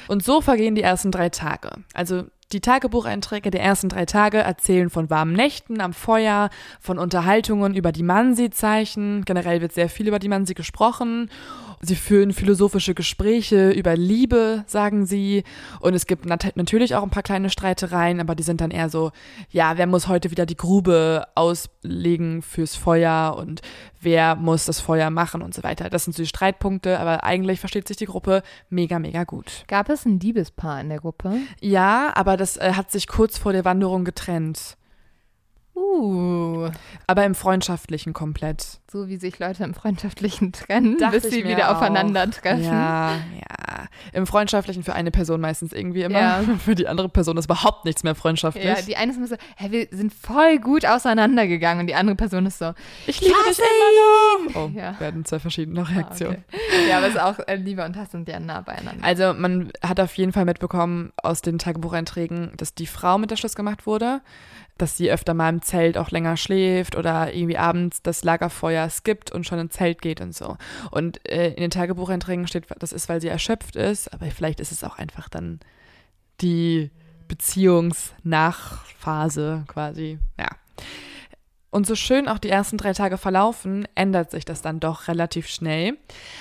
Und 0.08 0.24
so 0.24 0.40
vergehen 0.40 0.76
die 0.76 0.84
ersten 0.84 1.12
drei 1.12 1.28
Tage. 1.28 1.72
Also 1.94 2.24
die 2.52 2.62
Tagebucheinträge 2.62 3.50
der 3.50 3.62
ersten 3.62 3.90
drei 3.90 4.06
Tage 4.06 4.38
erzählen 4.38 4.90
von 4.90 5.10
warmen 5.10 5.34
Nächten 5.34 5.82
am 5.82 5.94
Feuer, 5.94 6.50
von 6.80 7.00
Unterhaltungen 7.00 7.74
über 7.74 7.92
die 7.92 8.04
Mansi-Zeichen. 8.04 9.26
Generell 9.26 9.62
wird 9.62 9.74
sehr 9.74 9.90
viel 9.90 10.08
über 10.08 10.20
die 10.20 10.30
Mansi 10.30 10.54
gesprochen. 10.54 11.30
Sie 11.86 11.96
führen 11.96 12.34
philosophische 12.34 12.96
Gespräche 12.96 13.70
über 13.72 13.96
Liebe, 13.96 14.64
sagen 14.68 15.06
sie. 15.06 15.44
Und 15.80 15.94
es 15.94 16.08
gibt 16.08 16.26
nat 16.26 16.56
natürlich 16.56 16.96
auch 16.96 17.04
ein 17.04 17.10
paar 17.10 17.24
kleine 17.24 17.50
Streitereien, 17.50 18.20
aber 18.20 18.36
die 18.36 18.44
sind 18.44 18.62
dann 18.62 18.72
eher 18.72 18.90
so, 18.90 19.12
ja, 19.52 19.78
wer 19.78 19.88
muss 19.88 20.08
heute 20.08 20.32
wieder 20.32 20.46
die 20.46 20.58
Grube 20.58 21.28
auslegen 21.36 22.42
fürs 22.42 22.76
Feuer 22.76 23.36
und 23.38 23.62
wer 24.02 24.36
muss 24.36 24.66
das 24.66 24.80
Feuer 24.80 25.10
machen 25.10 25.42
und 25.42 25.54
so 25.54 25.64
weiter. 25.64 25.90
Das 25.90 26.06
sind 26.06 26.16
so 26.16 26.24
die 26.24 26.30
Streitpunkte, 26.30 27.00
aber 27.00 27.24
eigentlich 27.24 27.60
versteht 27.60 27.88
sich 27.88 27.98
die 27.98 28.06
Gruppe 28.06 28.42
mega, 28.70 29.00
mega 29.00 29.24
gut. 29.24 29.64
Gab 29.68 29.90
es 29.90 30.06
ein 30.06 30.20
Liebespaar 30.20 30.82
in 30.82 30.90
der 30.90 31.00
Gruppe? 31.00 31.38
Ja, 31.62 32.12
aber 32.16 32.38
das 32.38 32.58
äh, 32.58 32.74
hat 32.74 32.92
sich 32.92 33.08
kurz 33.08 33.38
vor 33.38 33.54
der 33.54 33.66
Wanderung 33.66 34.06
getrennt. 34.06 34.78
Uh, 35.76 36.70
Aber 37.08 37.26
im 37.26 37.36
Freundschaftlichen 37.36 38.14
komplett. 38.14 38.80
so 38.90 39.08
wie 39.10 39.18
sich 39.18 39.40
Leute 39.40 39.64
im 39.66 39.74
Freundschaftlichen 39.74 40.54
trennen, 40.54 40.98
Dachte 40.98 41.20
bis 41.20 41.32
sie 41.32 41.44
wieder 41.44 41.70
auch. 41.70 41.76
aufeinandertreffen. 41.76 42.64
Ja, 42.64 43.16
ja. 43.16 43.86
Im 44.14 44.26
Freundschaftlichen 44.26 44.84
für 44.84 44.94
eine 44.94 45.12
Person 45.12 45.42
meistens 45.42 45.74
irgendwie 45.74 46.04
immer. 46.04 46.20
Ja. 46.20 46.44
Für 46.64 46.76
die 46.76 46.88
andere 46.88 47.10
Person 47.10 47.38
ist 47.38 47.46
überhaupt 47.46 47.86
nichts 47.86 48.04
mehr 48.04 48.16
freundschaftlich. 48.16 48.64
Ja, 48.66 48.82
die 48.82 48.96
eine 48.96 49.12
ist 49.12 49.18
immer 49.18 49.28
so, 49.28 49.36
hä, 49.58 49.68
wir 49.72 49.88
sind 49.92 50.14
voll 50.14 50.60
gut 50.60 50.86
auseinandergegangen 50.86 51.82
und 51.82 51.88
die 51.88 51.96
andere 51.96 52.16
Person 52.16 52.46
ist 52.46 52.60
so, 52.60 52.74
ich 53.06 53.20
liebe 53.20 53.36
dich 53.50 53.60
immer 53.60 54.54
noch. 54.54 54.62
Oh, 54.64 54.72
Ja. 54.76 55.00
werden 55.00 55.26
zwei 55.26 55.40
verschiedene 55.40 55.82
ah, 55.82 55.84
Reaktionen. 55.84 56.44
okay. 56.48 56.90
Ja, 56.90 56.98
aber 56.98 57.08
es 57.08 57.16
ist 57.16 57.22
auch 57.22 57.40
äh, 57.48 57.56
Liebe 57.56 57.84
und 57.84 57.98
Hass 57.98 58.12
sind 58.12 58.28
ja 58.30 58.40
nah 58.40 58.62
beieinander. 58.62 59.04
Also 59.04 59.34
man 59.34 59.72
hat 59.82 60.00
auf 60.00 60.16
jeden 60.16 60.32
Fall 60.32 60.46
mitbekommen 60.46 61.12
aus 61.22 61.42
den 61.42 61.58
Tagebucheinträgen, 61.60 62.52
dass 62.58 62.74
die 62.76 62.88
Frau 62.88 63.18
mit 63.18 63.32
der 63.32 63.36
Schluss 63.38 63.56
gemacht 63.56 63.86
wurde, 63.86 64.22
dass 64.78 64.98
sie 64.98 65.12
öfter 65.12 65.34
mal 65.34 65.50
im 65.50 65.62
Zelt 65.62 65.98
auch 65.98 66.12
länger 66.12 66.38
schläft 66.38 66.96
oder 66.96 67.34
irgendwie 67.34 67.58
abends 67.58 68.02
das 68.02 68.24
Lagerfeuer 68.24 68.90
skippt 68.90 69.32
und 69.32 69.46
schon 69.46 69.60
ins 69.60 69.74
Zelt 69.74 70.02
geht 70.02 70.22
und 70.22 70.34
so. 70.36 70.58
Und 70.92 71.28
äh, 71.30 71.50
in 71.50 71.62
den 71.62 71.72
Tagebucheinträgen 71.72 72.48
steht, 72.48 72.66
das 72.80 72.92
ist, 72.92 73.08
weil 73.10 73.22
sie 73.22 73.30
erschöpft 73.30 73.76
ist, 73.76 74.12
aber 74.14 74.26
vielleicht 74.28 74.60
ist 74.60 74.72
es 74.72 74.84
auch 74.84 74.98
einfach 74.98 75.30
dann 75.30 75.60
die 76.42 76.90
Beziehungsnachphase 77.28 79.64
quasi. 79.68 80.20
Ja. 80.38 80.50
Und 81.76 81.86
so 81.86 81.96
schön 81.96 82.30
auch 82.30 82.38
die 82.38 82.48
ersten 82.48 82.78
drei 82.78 82.94
Tage 82.94 83.18
verlaufen, 83.18 83.86
ändert 83.96 84.32
sich 84.32 84.46
das 84.46 84.62
dann 84.62 84.80
doch 84.80 85.10
relativ 85.10 85.48
schnell. 85.48 85.98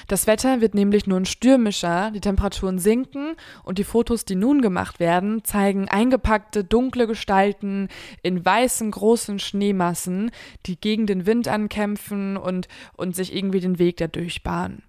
Das 0.07 0.29
Wetter 0.29 0.61
wird 0.61 0.77
nämlich 0.77 1.09
nun 1.09 1.25
stürmischer, 1.25 2.12
die 2.12 2.20
Temperaturen 2.20 2.79
sinken 2.79 3.35
und 3.64 3.79
die 3.79 3.83
Fotos, 3.83 4.25
die 4.25 4.37
nun 4.37 4.62
gemacht 4.62 5.01
werden, 5.01 5.42
zeigen 5.42 5.88
eingepackte 5.88 6.62
dunkle 6.62 7.09
Gestalten 7.09 7.88
in 8.23 8.44
weißen 8.44 8.92
großen 8.92 9.40
Schneemassen, 9.40 10.31
die 10.66 10.81
gegen 10.81 11.05
den 11.09 11.27
Wind 11.27 11.49
ankämpfen 11.49 12.37
und, 12.37 12.68
und 12.97 13.16
sich 13.16 13.35
irgendwie 13.35 13.59
den 13.59 13.81
Weg 13.81 13.97
dadurch 13.97 14.44
bahnen. 14.44 14.85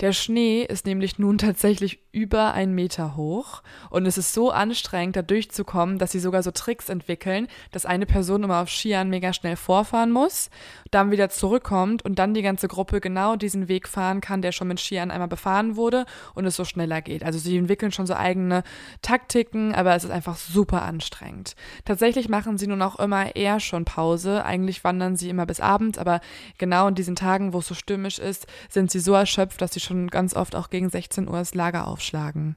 Der 0.00 0.12
Schnee 0.12 0.62
ist 0.62 0.86
nämlich 0.86 1.18
nun 1.18 1.38
tatsächlich 1.38 2.00
über 2.12 2.52
einen 2.52 2.74
Meter 2.74 3.16
hoch 3.16 3.62
und 3.90 4.06
es 4.06 4.18
ist 4.18 4.32
so 4.32 4.50
anstrengend, 4.50 5.16
da 5.16 5.22
durchzukommen, 5.22 5.98
dass 5.98 6.12
sie 6.12 6.20
sogar 6.20 6.42
so 6.42 6.50
Tricks 6.50 6.88
entwickeln, 6.88 7.48
dass 7.72 7.86
eine 7.86 8.06
Person 8.06 8.44
immer 8.44 8.62
auf 8.62 8.70
Skiern 8.70 9.10
mega 9.10 9.32
schnell 9.32 9.56
vorfahren 9.56 10.12
muss, 10.12 10.50
dann 10.90 11.10
wieder 11.10 11.28
zurückkommt 11.28 12.04
und 12.04 12.18
dann 12.18 12.34
die 12.34 12.42
ganze 12.42 12.68
Gruppe 12.68 13.00
genau 13.00 13.36
diesen 13.36 13.68
Weg 13.68 13.88
fahren 13.88 14.20
kann, 14.20 14.42
der 14.42 14.52
schon 14.52 14.68
mit 14.68 14.80
Skiern 14.80 15.10
einmal 15.10 15.28
befahren 15.28 15.76
wurde 15.76 16.06
und 16.34 16.46
es 16.46 16.56
so 16.56 16.64
schneller 16.64 17.02
geht. 17.02 17.24
Also 17.24 17.38
sie 17.38 17.56
entwickeln 17.56 17.90
schon 17.90 18.06
so 18.06 18.14
eigene 18.14 18.62
Taktiken, 19.02 19.74
aber 19.74 19.94
es 19.96 20.04
ist 20.04 20.10
einfach 20.10 20.36
super 20.36 20.82
anstrengend. 20.82 21.56
Tatsächlich 21.84 22.28
machen 22.28 22.58
sie 22.58 22.66
nun 22.66 22.82
auch 22.82 22.98
immer 22.98 23.34
eher 23.34 23.58
schon 23.58 23.84
Pause. 23.84 24.44
Eigentlich 24.44 24.84
wandern 24.84 25.16
sie 25.16 25.30
immer 25.30 25.46
bis 25.46 25.60
abends, 25.60 25.98
aber 25.98 26.20
genau 26.58 26.88
in 26.88 26.94
diesen 26.94 27.16
Tagen, 27.16 27.52
wo 27.52 27.58
es 27.58 27.66
so 27.66 27.74
stürmisch 27.74 28.18
ist, 28.18 28.46
sind 28.68 28.90
sie 28.90 29.00
so 29.00 29.14
erschöpft, 29.14 29.53
dass 29.56 29.74
sie 29.74 29.80
schon 29.80 30.08
ganz 30.08 30.34
oft 30.34 30.56
auch 30.56 30.70
gegen 30.70 30.88
16 30.88 31.28
Uhr 31.28 31.38
das 31.38 31.54
Lager 31.54 31.86
aufschlagen. 31.86 32.56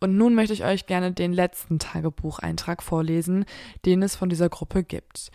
Und 0.00 0.16
nun 0.16 0.34
möchte 0.34 0.52
ich 0.52 0.64
euch 0.64 0.86
gerne 0.86 1.12
den 1.12 1.32
letzten 1.32 1.78
Tagebucheintrag 1.78 2.82
vorlesen, 2.82 3.44
den 3.84 4.02
es 4.02 4.16
von 4.16 4.28
dieser 4.28 4.48
Gruppe 4.48 4.84
gibt. 4.84 5.30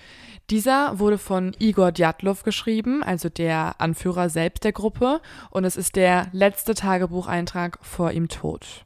Dieser 0.49 0.99
wurde 0.99 1.17
von 1.17 1.55
Igor 1.59 1.91
Djatlov 1.91 2.43
geschrieben, 2.43 3.03
also 3.03 3.29
der 3.29 3.79
Anführer 3.79 4.29
selbst 4.29 4.63
der 4.63 4.73
Gruppe, 4.73 5.21
und 5.49 5.63
es 5.63 5.77
ist 5.77 5.95
der 5.95 6.27
letzte 6.33 6.73
Tagebucheintrag 6.73 7.79
vor 7.81 8.11
ihm 8.11 8.27
Tod. 8.27 8.85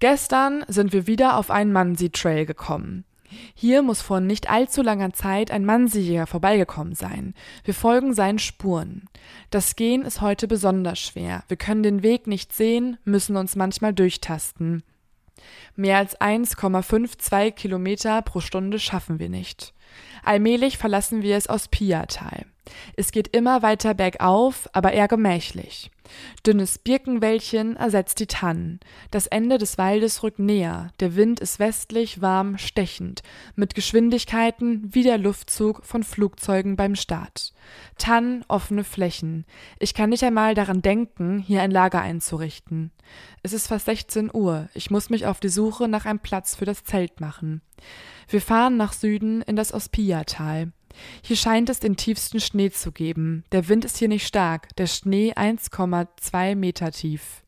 Gestern 0.00 0.64
sind 0.68 0.92
wir 0.92 1.06
wieder 1.06 1.36
auf 1.36 1.50
einen 1.50 1.72
Mansi-Trail 1.72 2.46
gekommen. 2.46 3.04
Hier 3.54 3.82
muss 3.82 4.02
vor 4.02 4.20
nicht 4.20 4.50
allzu 4.50 4.82
langer 4.82 5.12
Zeit 5.12 5.50
ein 5.50 5.64
Mansi-Jäger 5.64 6.26
vorbeigekommen 6.26 6.94
sein. 6.94 7.34
Wir 7.64 7.74
folgen 7.74 8.14
seinen 8.14 8.38
Spuren. 8.38 9.08
Das 9.50 9.76
Gehen 9.76 10.02
ist 10.02 10.20
heute 10.20 10.48
besonders 10.48 10.98
schwer. 10.98 11.44
Wir 11.48 11.56
können 11.56 11.82
den 11.82 12.02
Weg 12.02 12.26
nicht 12.26 12.52
sehen, 12.54 12.98
müssen 13.04 13.36
uns 13.36 13.56
manchmal 13.56 13.94
durchtasten. 13.94 14.82
Mehr 15.76 15.98
als 15.98 16.20
1,52 16.20 17.52
Kilometer 17.52 18.22
pro 18.22 18.40
Stunde 18.40 18.78
schaffen 18.78 19.18
wir 19.18 19.28
nicht. 19.28 19.72
Allmählich 20.24 20.78
verlassen 20.78 21.22
wir 21.22 21.36
es 21.36 21.46
aus 21.46 21.68
Piatal. 21.68 22.46
Es 22.96 23.12
geht 23.12 23.34
immer 23.36 23.62
weiter 23.62 23.94
bergauf, 23.94 24.68
aber 24.72 24.92
eher 24.92 25.08
gemächlich. 25.08 25.90
Dünnes 26.46 26.78
Birkenwäldchen 26.78 27.76
ersetzt 27.76 28.20
die 28.20 28.26
Tannen. 28.26 28.80
Das 29.10 29.26
Ende 29.26 29.58
des 29.58 29.78
Waldes 29.78 30.22
rückt 30.22 30.38
näher. 30.38 30.90
Der 31.00 31.16
Wind 31.16 31.40
ist 31.40 31.58
westlich, 31.58 32.20
warm, 32.20 32.58
stechend, 32.58 33.22
mit 33.56 33.74
Geschwindigkeiten 33.74 34.88
wie 34.94 35.02
der 35.02 35.18
Luftzug 35.18 35.84
von 35.84 36.02
Flugzeugen 36.02 36.76
beim 36.76 36.94
Start. 36.94 37.52
Tannen, 37.98 38.44
offene 38.48 38.84
Flächen. 38.84 39.44
Ich 39.78 39.94
kann 39.94 40.10
nicht 40.10 40.24
einmal 40.24 40.54
daran 40.54 40.82
denken, 40.82 41.38
hier 41.38 41.62
ein 41.62 41.70
Lager 41.70 42.00
einzurichten. 42.00 42.90
Es 43.42 43.52
ist 43.52 43.68
fast 43.68 43.86
16 43.86 44.30
Uhr. 44.32 44.68
Ich 44.74 44.90
muss 44.90 45.10
mich 45.10 45.26
auf 45.26 45.40
die 45.40 45.48
Suche 45.48 45.88
nach 45.88 46.06
einem 46.06 46.20
Platz 46.20 46.54
für 46.54 46.64
das 46.64 46.84
Zelt 46.84 47.20
machen. 47.20 47.62
Wir 48.28 48.40
fahren 48.40 48.76
nach 48.76 48.92
Süden 48.92 49.42
in 49.42 49.56
das 49.56 49.72
Ospia-Tal. 49.72 50.72
Hier 51.22 51.36
scheint 51.36 51.68
es 51.70 51.80
den 51.80 51.96
tiefsten 51.96 52.40
Schnee 52.40 52.70
zu 52.70 52.92
geben. 52.92 53.44
Der 53.52 53.68
Wind 53.68 53.84
ist 53.84 53.98
hier 53.98 54.08
nicht 54.08 54.26
stark, 54.26 54.74
der 54.76 54.86
Schnee 54.86 55.32
1,2 55.32 56.54
Meter 56.54 56.92
tief. 56.92 57.42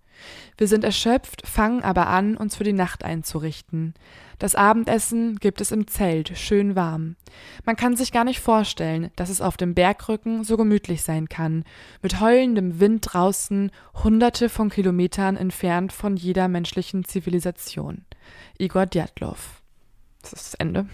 Wir 0.56 0.68
sind 0.68 0.84
erschöpft, 0.84 1.46
fangen 1.46 1.82
aber 1.82 2.08
an, 2.08 2.36
uns 2.36 2.56
für 2.56 2.64
die 2.64 2.72
Nacht 2.72 3.04
einzurichten. 3.04 3.94
Das 4.38 4.54
Abendessen 4.54 5.36
gibt 5.36 5.60
es 5.60 5.70
im 5.70 5.86
Zelt, 5.86 6.36
schön 6.36 6.76
warm. 6.76 7.16
Man 7.64 7.76
kann 7.76 7.96
sich 7.96 8.12
gar 8.12 8.24
nicht 8.24 8.40
vorstellen, 8.40 9.10
dass 9.16 9.28
es 9.28 9.40
auf 9.40 9.56
dem 9.56 9.74
Bergrücken 9.74 10.44
so 10.44 10.56
gemütlich 10.56 11.02
sein 11.02 11.28
kann, 11.28 11.64
mit 12.02 12.20
heulendem 12.20 12.80
Wind 12.80 13.08
draußen, 13.12 13.70
hunderte 14.02 14.48
von 14.48 14.70
Kilometern 14.70 15.36
entfernt 15.36 15.92
von 15.92 16.16
jeder 16.16 16.48
menschlichen 16.48 17.04
Zivilisation. 17.04 18.04
Igor 18.58 18.86
Djatlov. 18.86 19.62
Das 20.22 20.32
ist 20.32 20.46
das 20.46 20.54
Ende. 20.54 20.86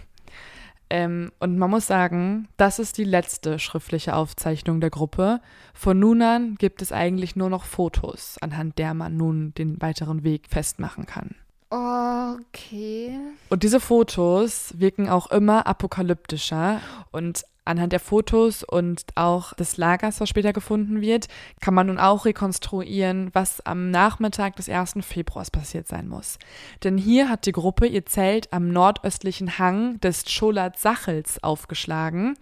Ähm, 0.88 1.32
und 1.40 1.58
man 1.58 1.70
muss 1.70 1.86
sagen, 1.86 2.48
das 2.56 2.78
ist 2.78 2.98
die 2.98 3.04
letzte 3.04 3.58
schriftliche 3.58 4.14
Aufzeichnung 4.14 4.80
der 4.80 4.90
Gruppe. 4.90 5.40
Von 5.74 5.98
nun 5.98 6.22
an 6.22 6.54
gibt 6.56 6.80
es 6.82 6.92
eigentlich 6.92 7.34
nur 7.34 7.50
noch 7.50 7.64
Fotos, 7.64 8.36
anhand 8.40 8.78
der 8.78 8.94
man 8.94 9.16
nun 9.16 9.52
den 9.54 9.80
weiteren 9.82 10.22
Weg 10.22 10.46
festmachen 10.48 11.06
kann. 11.06 11.34
Okay. 11.70 13.18
Und 13.48 13.62
diese 13.64 13.80
Fotos 13.80 14.74
wirken 14.78 15.08
auch 15.08 15.30
immer 15.30 15.66
apokalyptischer 15.66 16.80
und 17.10 17.44
Anhand 17.66 17.92
der 17.92 18.00
Fotos 18.00 18.62
und 18.62 19.04
auch 19.16 19.52
des 19.54 19.76
Lagers, 19.76 20.20
was 20.20 20.28
später 20.28 20.52
gefunden 20.52 21.00
wird, 21.00 21.26
kann 21.60 21.74
man 21.74 21.88
nun 21.88 21.98
auch 21.98 22.24
rekonstruieren, 22.24 23.30
was 23.32 23.60
am 23.66 23.90
Nachmittag 23.90 24.56
des 24.56 24.68
1. 24.68 24.94
Februars 25.00 25.50
passiert 25.50 25.88
sein 25.88 26.08
muss. 26.08 26.38
Denn 26.84 26.96
hier 26.96 27.28
hat 27.28 27.46
die 27.46 27.52
Gruppe 27.52 27.86
ihr 27.86 28.06
Zelt 28.06 28.52
am 28.52 28.68
nordöstlichen 28.68 29.58
Hang 29.58 29.98
des 30.00 30.24
Cholat-Sachels 30.24 31.42
aufgeschlagen. 31.42 32.36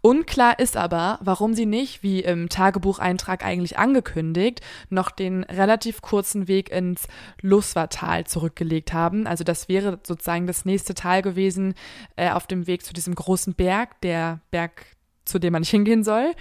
Unklar 0.00 0.58
ist 0.58 0.76
aber, 0.76 1.18
warum 1.22 1.54
sie 1.54 1.66
nicht, 1.66 2.02
wie 2.02 2.20
im 2.20 2.48
Tagebucheintrag 2.48 3.44
eigentlich 3.44 3.78
angekündigt, 3.78 4.60
noch 4.88 5.10
den 5.10 5.44
relativ 5.44 6.00
kurzen 6.00 6.48
Weg 6.48 6.70
ins 6.70 7.06
Luswatal 7.42 8.26
zurückgelegt 8.26 8.92
haben. 8.92 9.26
Also 9.26 9.44
das 9.44 9.68
wäre 9.68 9.98
sozusagen 10.02 10.46
das 10.46 10.64
nächste 10.64 10.94
Tal 10.94 11.22
gewesen 11.22 11.74
äh, 12.16 12.30
auf 12.30 12.46
dem 12.46 12.66
Weg 12.66 12.84
zu 12.84 12.92
diesem 12.92 13.14
großen 13.14 13.54
Berg, 13.54 14.00
der 14.00 14.40
Berg 14.50 14.69
Berg, 14.70 14.86
zu 15.24 15.38
dem 15.38 15.52
man 15.52 15.60
nicht 15.60 15.70
hingehen 15.70 16.02
soll. 16.02 16.32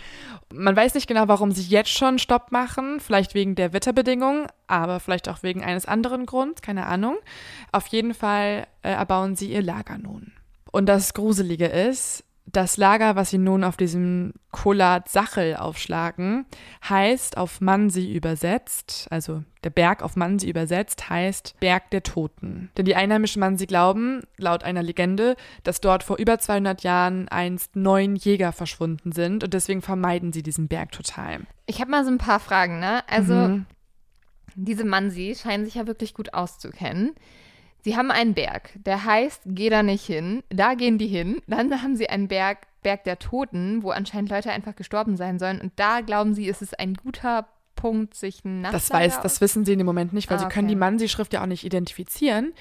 Man 0.54 0.76
weiß 0.76 0.96
nicht 0.96 1.08
genau, 1.08 1.28
warum 1.28 1.52
sie 1.52 1.64
jetzt 1.64 1.92
schon 1.92 2.20
Stopp 2.20 2.52
machen. 2.52 3.00
Vielleicht 3.00 3.34
wegen 3.34 3.56
der 3.56 3.74
Wetterbedingungen, 3.74 4.48
aber 4.68 5.00
vielleicht 5.00 5.30
auch 5.30 5.44
wegen 5.44 5.64
eines 5.64 5.86
anderen 5.86 6.26
Grunds, 6.26 6.62
keine 6.62 6.86
Ahnung. 6.86 7.18
Auf 7.72 7.88
jeden 7.88 8.14
Fall 8.14 8.68
äh, 8.82 8.92
erbauen 8.92 9.36
sie 9.36 9.52
ihr 9.52 9.62
Lager 9.62 9.98
nun. 9.98 10.32
Und 10.72 10.88
das 10.88 11.14
Gruselige 11.14 11.66
ist, 11.66 12.24
das 12.52 12.78
Lager, 12.78 13.16
was 13.16 13.30
sie 13.30 13.38
nun 13.38 13.64
auf 13.64 13.78
diesem 13.78 14.34
Kolat 14.52 15.10
Sachel 15.10 15.56
aufschlagen, 15.56 16.46
heißt 16.88 17.38
auf 17.38 17.62
Mansi 17.62 18.12
übersetzt, 18.12 19.08
also 19.12 19.44
der 19.64 19.70
Berg 19.70 20.02
auf 20.02 20.16
Mansi 20.16 20.50
übersetzt, 20.50 21.10
heißt 21.10 21.56
Berg 21.60 21.92
der 21.92 22.04
Toten. 22.04 22.72
Denn 22.78 22.86
die 22.86 22.96
einheimischen 22.96 23.40
Mansi 23.40 23.68
glauben, 23.68 24.22
laut 24.38 24.64
einer 24.64 24.82
Legende, 24.82 25.36
dass 25.64 25.82
dort 25.82 26.04
vor 26.04 26.18
über 26.18 26.40
200 26.40 26.82
Jahren 26.84 27.28
einst 27.28 27.76
neun 27.76 28.16
Jäger 28.16 28.52
verschwunden 28.52 29.12
sind 29.12 29.44
und 29.44 29.54
deswegen 29.54 29.82
vermeiden 29.82 30.34
sie 30.34 30.44
diesen 30.44 30.68
Berg 30.68 30.92
total. 30.92 31.42
Ich 31.66 31.82
habe 31.82 31.92
mal 31.92 32.04
so 32.04 32.12
ein 32.12 32.18
paar 32.18 32.40
Fragen, 32.40 32.80
ne? 32.80 33.08
Also, 33.08 33.34
mhm. 33.34 33.66
diese 34.56 34.86
Mansi 34.86 35.36
scheinen 35.40 35.66
sich 35.66 35.76
ja 35.76 35.86
wirklich 35.86 36.14
gut 36.14 36.34
auszukennen. 36.34 37.14
Sie 37.82 37.96
haben 37.96 38.12
einen 38.12 38.34
Berg, 38.34 38.72
der 38.76 39.06
heißt, 39.06 39.42
geh 39.46 39.70
da 39.70 39.84
nicht 39.84 40.06
hin. 40.06 40.44
Da 40.50 40.74
gehen 40.74 40.98
die 40.98 41.08
hin. 41.08 41.42
Dann 41.48 41.82
haben 41.82 41.96
sie 41.96 42.10
einen 42.10 42.28
Berg, 42.28 42.68
Berg 42.84 43.04
der 43.06 43.20
Toten, 43.20 43.84
wo 43.84 43.92
anscheinend 43.92 44.30
Leute 44.30 44.52
einfach 44.52 44.76
gestorben 44.76 45.18
sein 45.18 45.40
sollen. 45.40 45.62
Und 45.62 45.74
da 45.78 46.02
glauben 46.02 46.34
sie, 46.34 46.48
ist 46.48 46.62
es 46.62 46.74
ein 46.74 46.96
guter 46.96 47.48
Punkt, 47.76 48.16
sich 48.16 48.44
ein 48.44 48.64
Das 48.64 48.92
weiß, 48.92 49.22
das 49.22 49.40
wissen 49.40 49.64
sie 49.64 49.74
in 49.74 49.80
dem 49.80 49.86
Moment 49.86 50.12
nicht, 50.12 50.30
weil 50.30 50.38
ah, 50.38 50.42
sie 50.42 50.48
können 50.48 50.68
die 50.68 50.76
Mansi-Schrift 50.76 51.34
ja 51.34 51.42
auch 51.42 51.48
nicht 51.48 51.64
identifizieren. 51.64 52.54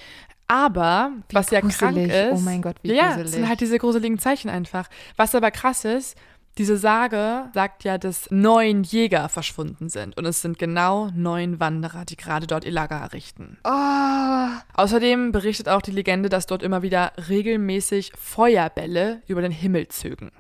Aber 0.47 1.13
wie 1.29 1.35
was 1.35 1.49
gruselig. 1.49 1.73
ja 1.73 1.79
krank 1.79 1.97
ist, 1.97 2.33
oh 2.33 2.45
mein 2.45 2.63
Gott, 2.63 2.77
wie 2.83 2.95
ja, 2.95 3.09
gruselig. 3.09 3.33
sind 3.33 3.49
halt 3.49 3.61
diese 3.61 3.79
gruseligen 3.79 4.19
Zeichen 4.19 4.49
einfach. 4.49 4.89
Was 5.17 5.35
aber 5.35 5.51
krass 5.51 5.85
ist, 5.85 6.17
diese 6.59 6.77
Sage 6.77 7.49
sagt 7.55 7.85
ja, 7.85 7.99
dass 7.99 8.31
neun 8.31 8.83
Jäger 8.83 9.29
verschwunden 9.29 9.89
sind 9.89 10.17
und 10.17 10.27
es 10.27 10.43
sind 10.43 10.59
genau 10.59 11.09
neun 11.15 11.61
Wanderer, 11.61 12.05
die 12.05 12.17
gerade 12.17 12.47
dort 12.47 12.65
ihr 12.65 12.73
Lager 12.73 12.97
errichten. 12.97 13.59
Oh. 13.65 14.49
Außerdem 14.75 15.31
berichtet 15.31 15.69
auch 15.69 15.83
die 15.83 15.93
Legende, 15.93 16.29
dass 16.29 16.47
dort 16.47 16.63
immer 16.63 16.83
wieder 16.83 17.13
regelmäßig 17.29 18.13
Feuerbälle 18.19 19.23
über 19.29 19.41
den 19.41 19.53
Himmel 19.53 19.87
zögen. 19.89 20.33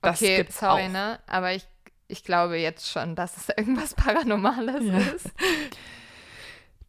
Das 0.00 0.22
okay, 0.22 0.36
gibt's 0.36 0.60
sorry, 0.60 0.84
auch. 0.84 0.92
ne? 0.92 1.18
Aber 1.26 1.52
ich, 1.52 1.66
ich 2.08 2.24
glaube 2.24 2.56
jetzt 2.56 2.90
schon, 2.90 3.14
dass 3.14 3.36
es 3.36 3.48
irgendwas 3.56 3.94
Paranormales 3.94 4.84
ja. 4.84 4.98
ist. 4.98 5.30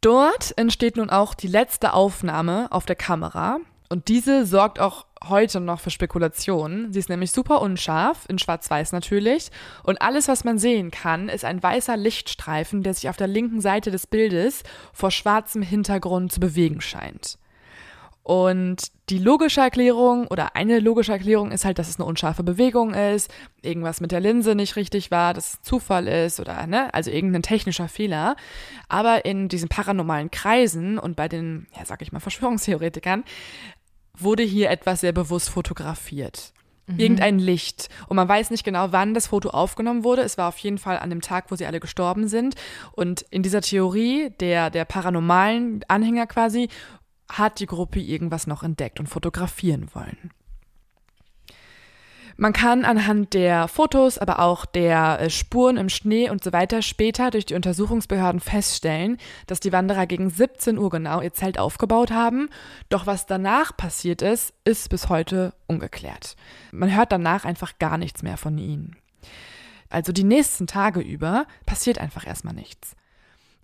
Dort 0.01 0.57
entsteht 0.57 0.95
nun 0.95 1.09
auch 1.09 1.33
die 1.33 1.47
letzte 1.47 1.93
Aufnahme 1.93 2.67
auf 2.71 2.85
der 2.85 2.95
Kamera. 2.95 3.59
Und 3.89 4.07
diese 4.07 4.45
sorgt 4.45 4.79
auch 4.79 5.06
heute 5.23 5.59
noch 5.59 5.79
für 5.79 5.89
Spekulationen. 5.89 6.91
Sie 6.93 6.99
ist 6.99 7.09
nämlich 7.09 7.31
super 7.31 7.61
unscharf, 7.61 8.25
in 8.27 8.39
schwarz-weiß 8.39 8.91
natürlich. 8.91 9.49
Und 9.83 10.01
alles, 10.01 10.27
was 10.27 10.43
man 10.43 10.57
sehen 10.57 10.91
kann, 10.91 11.29
ist 11.29 11.45
ein 11.45 11.61
weißer 11.61 11.97
Lichtstreifen, 11.97 12.83
der 12.83 12.93
sich 12.93 13.09
auf 13.09 13.17
der 13.17 13.27
linken 13.27 13.61
Seite 13.61 13.91
des 13.91 14.07
Bildes 14.07 14.63
vor 14.93 15.11
schwarzem 15.11 15.61
Hintergrund 15.61 16.31
zu 16.31 16.39
bewegen 16.39 16.81
scheint. 16.81 17.37
Und 18.27 18.91
die 19.09 19.19
logische 19.19 19.61
Erklärung 19.61 20.27
oder 20.27 20.57
eine 20.57 20.79
logische 20.79 21.13
Erklärung 21.13 21.53
ist 21.53 21.63
halt, 21.63 21.79
dass 21.79 21.87
es 21.87 21.95
eine 21.95 22.03
unscharfe 22.03 22.43
Bewegung 22.43 22.93
ist, 22.93 23.33
irgendwas 23.61 24.01
mit 24.01 24.11
der 24.11 24.19
Linse 24.19 24.53
nicht 24.53 24.75
richtig 24.75 25.11
war, 25.11 25.33
dass 25.33 25.53
es 25.53 25.61
Zufall 25.61 26.09
ist 26.09 26.41
oder, 26.41 26.67
ne, 26.67 26.93
also 26.93 27.09
irgendein 27.09 27.41
technischer 27.41 27.87
Fehler. 27.87 28.35
Aber 28.89 29.23
in 29.23 29.47
diesen 29.47 29.69
paranormalen 29.69 30.29
Kreisen 30.29 30.99
und 30.99 31.15
bei 31.15 31.29
den, 31.29 31.67
ja, 31.77 31.85
sag 31.85 32.01
ich 32.01 32.11
mal, 32.11 32.19
Verschwörungstheoretikern 32.19 33.23
wurde 34.17 34.43
hier 34.43 34.69
etwas 34.69 35.01
sehr 35.01 35.11
bewusst 35.11 35.49
fotografiert. 35.49 36.53
Mhm. 36.87 36.99
Irgendein 36.99 37.39
Licht. 37.39 37.89
Und 38.07 38.15
man 38.15 38.27
weiß 38.27 38.49
nicht 38.49 38.63
genau, 38.63 38.91
wann 38.91 39.13
das 39.13 39.27
Foto 39.27 39.49
aufgenommen 39.49 40.03
wurde. 40.03 40.21
Es 40.21 40.37
war 40.37 40.47
auf 40.47 40.57
jeden 40.59 40.77
Fall 40.77 40.99
an 40.99 41.09
dem 41.09 41.21
Tag, 41.21 41.51
wo 41.51 41.55
sie 41.55 41.65
alle 41.65 41.79
gestorben 41.79 42.27
sind. 42.27 42.55
Und 42.93 43.25
in 43.29 43.43
dieser 43.43 43.61
Theorie 43.61 44.31
der, 44.39 44.69
der 44.69 44.85
paranormalen 44.85 45.83
Anhänger 45.87 46.27
quasi 46.27 46.69
hat 47.29 47.59
die 47.59 47.65
Gruppe 47.65 47.99
irgendwas 47.99 48.47
noch 48.47 48.63
entdeckt 48.63 48.99
und 48.99 49.07
fotografieren 49.07 49.89
wollen. 49.93 50.31
Man 52.39 52.53
kann 52.53 52.85
anhand 52.85 53.33
der 53.33 53.67
Fotos, 53.67 54.19
aber 54.19 54.39
auch 54.39 54.65
der 54.65 55.19
äh, 55.19 55.29
Spuren 55.31 55.75
im 55.77 55.89
Schnee 55.89 56.29
und 56.29 56.43
so 56.43 56.53
weiter 56.53 56.83
später 56.83 57.31
durch 57.31 57.47
die 57.47 57.55
Untersuchungsbehörden 57.55 58.39
feststellen, 58.39 59.17
dass 59.47 59.59
die 59.59 59.71
Wanderer 59.71 60.05
gegen 60.05 60.29
17 60.29 60.77
Uhr 60.77 60.91
genau 60.91 61.19
ihr 61.19 61.33
Zelt 61.33 61.57
aufgebaut 61.57 62.11
haben. 62.11 62.49
Doch 62.89 63.07
was 63.07 63.25
danach 63.25 63.75
passiert 63.75 64.21
ist, 64.21 64.53
ist 64.65 64.89
bis 64.89 65.09
heute 65.09 65.53
ungeklärt. 65.65 66.35
Man 66.71 66.95
hört 66.95 67.11
danach 67.11 67.43
einfach 67.43 67.79
gar 67.79 67.97
nichts 67.97 68.21
mehr 68.21 68.37
von 68.37 68.55
ihnen. 68.59 68.95
Also 69.89 70.11
die 70.11 70.23
nächsten 70.23 70.67
Tage 70.67 70.99
über 70.99 71.47
passiert 71.65 71.97
einfach 71.97 72.27
erstmal 72.27 72.53
nichts. 72.53 72.96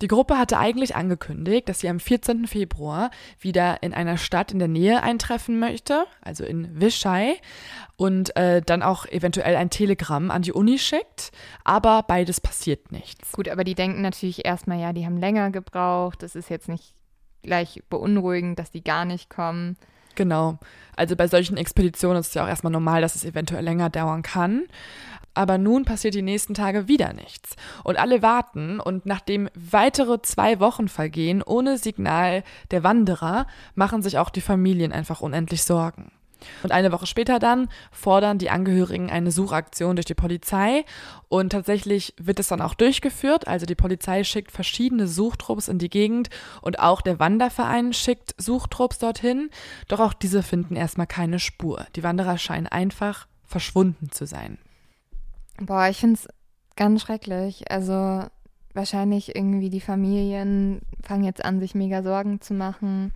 Die 0.04 0.08
Gruppe 0.08 0.36
hatte 0.36 0.58
eigentlich 0.58 0.96
angekündigt, 0.96 1.66
dass 1.66 1.80
sie 1.80 1.88
am 1.88 1.98
14. 1.98 2.46
Februar 2.46 3.10
wieder 3.40 3.82
in 3.82 3.94
einer 3.94 4.18
Stadt 4.18 4.52
in 4.52 4.58
der 4.58 4.68
Nähe 4.68 5.02
eintreffen 5.02 5.58
möchte, 5.58 6.04
also 6.20 6.44
in 6.44 6.78
Wischai, 6.78 7.36
und 7.96 8.36
äh, 8.36 8.60
dann 8.60 8.82
auch 8.82 9.06
eventuell 9.06 9.56
ein 9.56 9.70
Telegramm 9.70 10.30
an 10.30 10.42
die 10.42 10.52
Uni 10.52 10.78
schickt, 10.78 11.32
aber 11.64 12.02
beides 12.02 12.42
passiert 12.42 12.92
nichts. 12.92 13.32
Gut, 13.32 13.48
aber 13.48 13.64
die 13.64 13.74
denken 13.74 14.02
natürlich 14.02 14.44
erstmal, 14.44 14.78
ja, 14.78 14.92
die 14.92 15.06
haben 15.06 15.16
länger 15.16 15.50
gebraucht, 15.50 16.22
das 16.22 16.36
ist 16.36 16.50
jetzt 16.50 16.68
nicht 16.68 16.92
gleich 17.42 17.82
beunruhigend, 17.88 18.58
dass 18.58 18.70
die 18.70 18.84
gar 18.84 19.06
nicht 19.06 19.30
kommen. 19.30 19.78
Genau. 20.16 20.58
Also 20.96 21.16
bei 21.16 21.28
solchen 21.28 21.56
Expeditionen 21.56 22.18
ist 22.18 22.28
es 22.28 22.34
ja 22.34 22.44
auch 22.44 22.48
erstmal 22.48 22.72
normal, 22.72 23.00
dass 23.00 23.14
es 23.14 23.24
eventuell 23.24 23.64
länger 23.64 23.88
dauern 23.88 24.22
kann. 24.22 24.64
Aber 25.34 25.58
nun 25.58 25.84
passiert 25.84 26.14
die 26.14 26.22
nächsten 26.22 26.54
Tage 26.54 26.88
wieder 26.88 27.12
nichts. 27.12 27.56
Und 27.82 27.98
alle 27.98 28.22
warten 28.22 28.80
und 28.80 29.04
nachdem 29.04 29.48
weitere 29.54 30.22
zwei 30.22 30.60
Wochen 30.60 30.88
vergehen 30.88 31.42
ohne 31.42 31.76
Signal 31.76 32.44
der 32.70 32.84
Wanderer, 32.84 33.46
machen 33.74 34.02
sich 34.02 34.18
auch 34.18 34.30
die 34.30 34.40
Familien 34.40 34.92
einfach 34.92 35.20
unendlich 35.20 35.64
Sorgen. 35.64 36.12
Und 36.62 36.72
eine 36.72 36.92
Woche 36.92 37.06
später 37.06 37.38
dann 37.38 37.68
fordern 37.90 38.38
die 38.38 38.50
Angehörigen 38.50 39.10
eine 39.10 39.30
Suchaktion 39.30 39.96
durch 39.96 40.06
die 40.06 40.14
Polizei 40.14 40.84
und 41.28 41.50
tatsächlich 41.50 42.14
wird 42.18 42.40
es 42.40 42.48
dann 42.48 42.60
auch 42.60 42.74
durchgeführt. 42.74 43.48
Also 43.48 43.66
die 43.66 43.74
Polizei 43.74 44.24
schickt 44.24 44.52
verschiedene 44.52 45.06
Suchtrupps 45.06 45.68
in 45.68 45.78
die 45.78 45.90
Gegend 45.90 46.30
und 46.60 46.78
auch 46.78 47.00
der 47.00 47.18
Wanderverein 47.18 47.92
schickt 47.92 48.34
Suchtrupps 48.38 48.98
dorthin. 48.98 49.50
Doch 49.88 50.00
auch 50.00 50.12
diese 50.12 50.42
finden 50.42 50.76
erstmal 50.76 51.06
keine 51.06 51.38
Spur. 51.38 51.86
Die 51.96 52.02
Wanderer 52.02 52.38
scheinen 52.38 52.66
einfach 52.66 53.26
verschwunden 53.44 54.10
zu 54.10 54.26
sein. 54.26 54.58
Boah, 55.60 55.88
ich 55.88 55.98
finde 55.98 56.14
es 56.14 56.28
ganz 56.76 57.02
schrecklich. 57.02 57.70
Also 57.70 58.24
wahrscheinlich 58.72 59.34
irgendwie 59.36 59.70
die 59.70 59.80
Familien 59.80 60.82
fangen 61.02 61.24
jetzt 61.24 61.44
an, 61.44 61.60
sich 61.60 61.74
mega 61.74 62.02
Sorgen 62.02 62.40
zu 62.40 62.54
machen. 62.54 63.12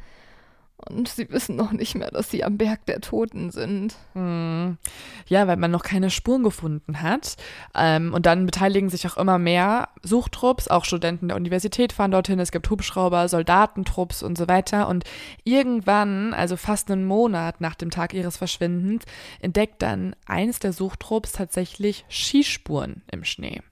Und 0.87 1.09
sie 1.09 1.29
wissen 1.31 1.57
noch 1.57 1.73
nicht 1.73 1.97
mehr, 1.97 2.11
dass 2.11 2.31
sie 2.31 2.45
am 2.45 2.57
Berg 2.57 2.87
der 2.87 3.01
Toten 3.01 3.51
sind. 3.51 3.97
Hm. 4.15 4.79
Ja, 5.27 5.47
weil 5.49 5.57
man 5.57 5.73
noch 5.73 5.83
keine 5.83 6.09
Spuren 6.09 6.45
gefunden 6.45 7.03
hat. 7.03 7.37
Ähm, 7.75 8.15
und 8.15 8.27
dann 8.27 8.47
beteiligen 8.47 8.89
sich 8.89 9.07
auch 9.07 9.17
immer 9.17 9.39
mehr 9.39 9.89
Suchtrupps, 10.03 10.69
auch 10.69 10.85
Studenten 10.85 11.29
der 11.29 11.37
Universität 11.37 11.93
fahren 11.93 12.13
dorthin. 12.13 12.39
Es 12.39 12.53
gibt 12.53 12.71
Hubschrauber, 12.71 13.29
Soldatentrupps 13.29 14.23
und 14.23 14.39
so 14.39 14.47
weiter. 14.47 14.89
Und 14.89 15.05
irgendwann, 15.43 16.33
also 16.33 16.57
fast 16.57 16.91
einen 16.91 17.05
Monat 17.05 17.61
nach 17.61 17.75
dem 17.75 17.91
Tag 17.91 18.15
ihres 18.15 18.37
Verschwindens, 18.37 19.05
entdeckt 19.41 19.83
dann 19.83 20.15
eins 20.27 20.61
der 20.61 20.73
Suchtrupps 20.73 21.33
tatsächlich 21.33 22.05
Skispuren 22.09 23.03
im 23.11 23.25
Schnee. 23.25 23.63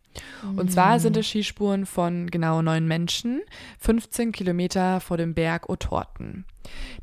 Und 0.56 0.70
zwar 0.70 1.00
sind 1.00 1.16
es 1.16 1.26
Skispuren 1.26 1.86
von 1.86 2.28
genau 2.30 2.62
neun 2.62 2.86
Menschen, 2.86 3.42
15 3.80 4.32
Kilometer 4.32 5.00
vor 5.00 5.16
dem 5.16 5.34
Berg 5.34 5.68
Otorten. 5.68 6.44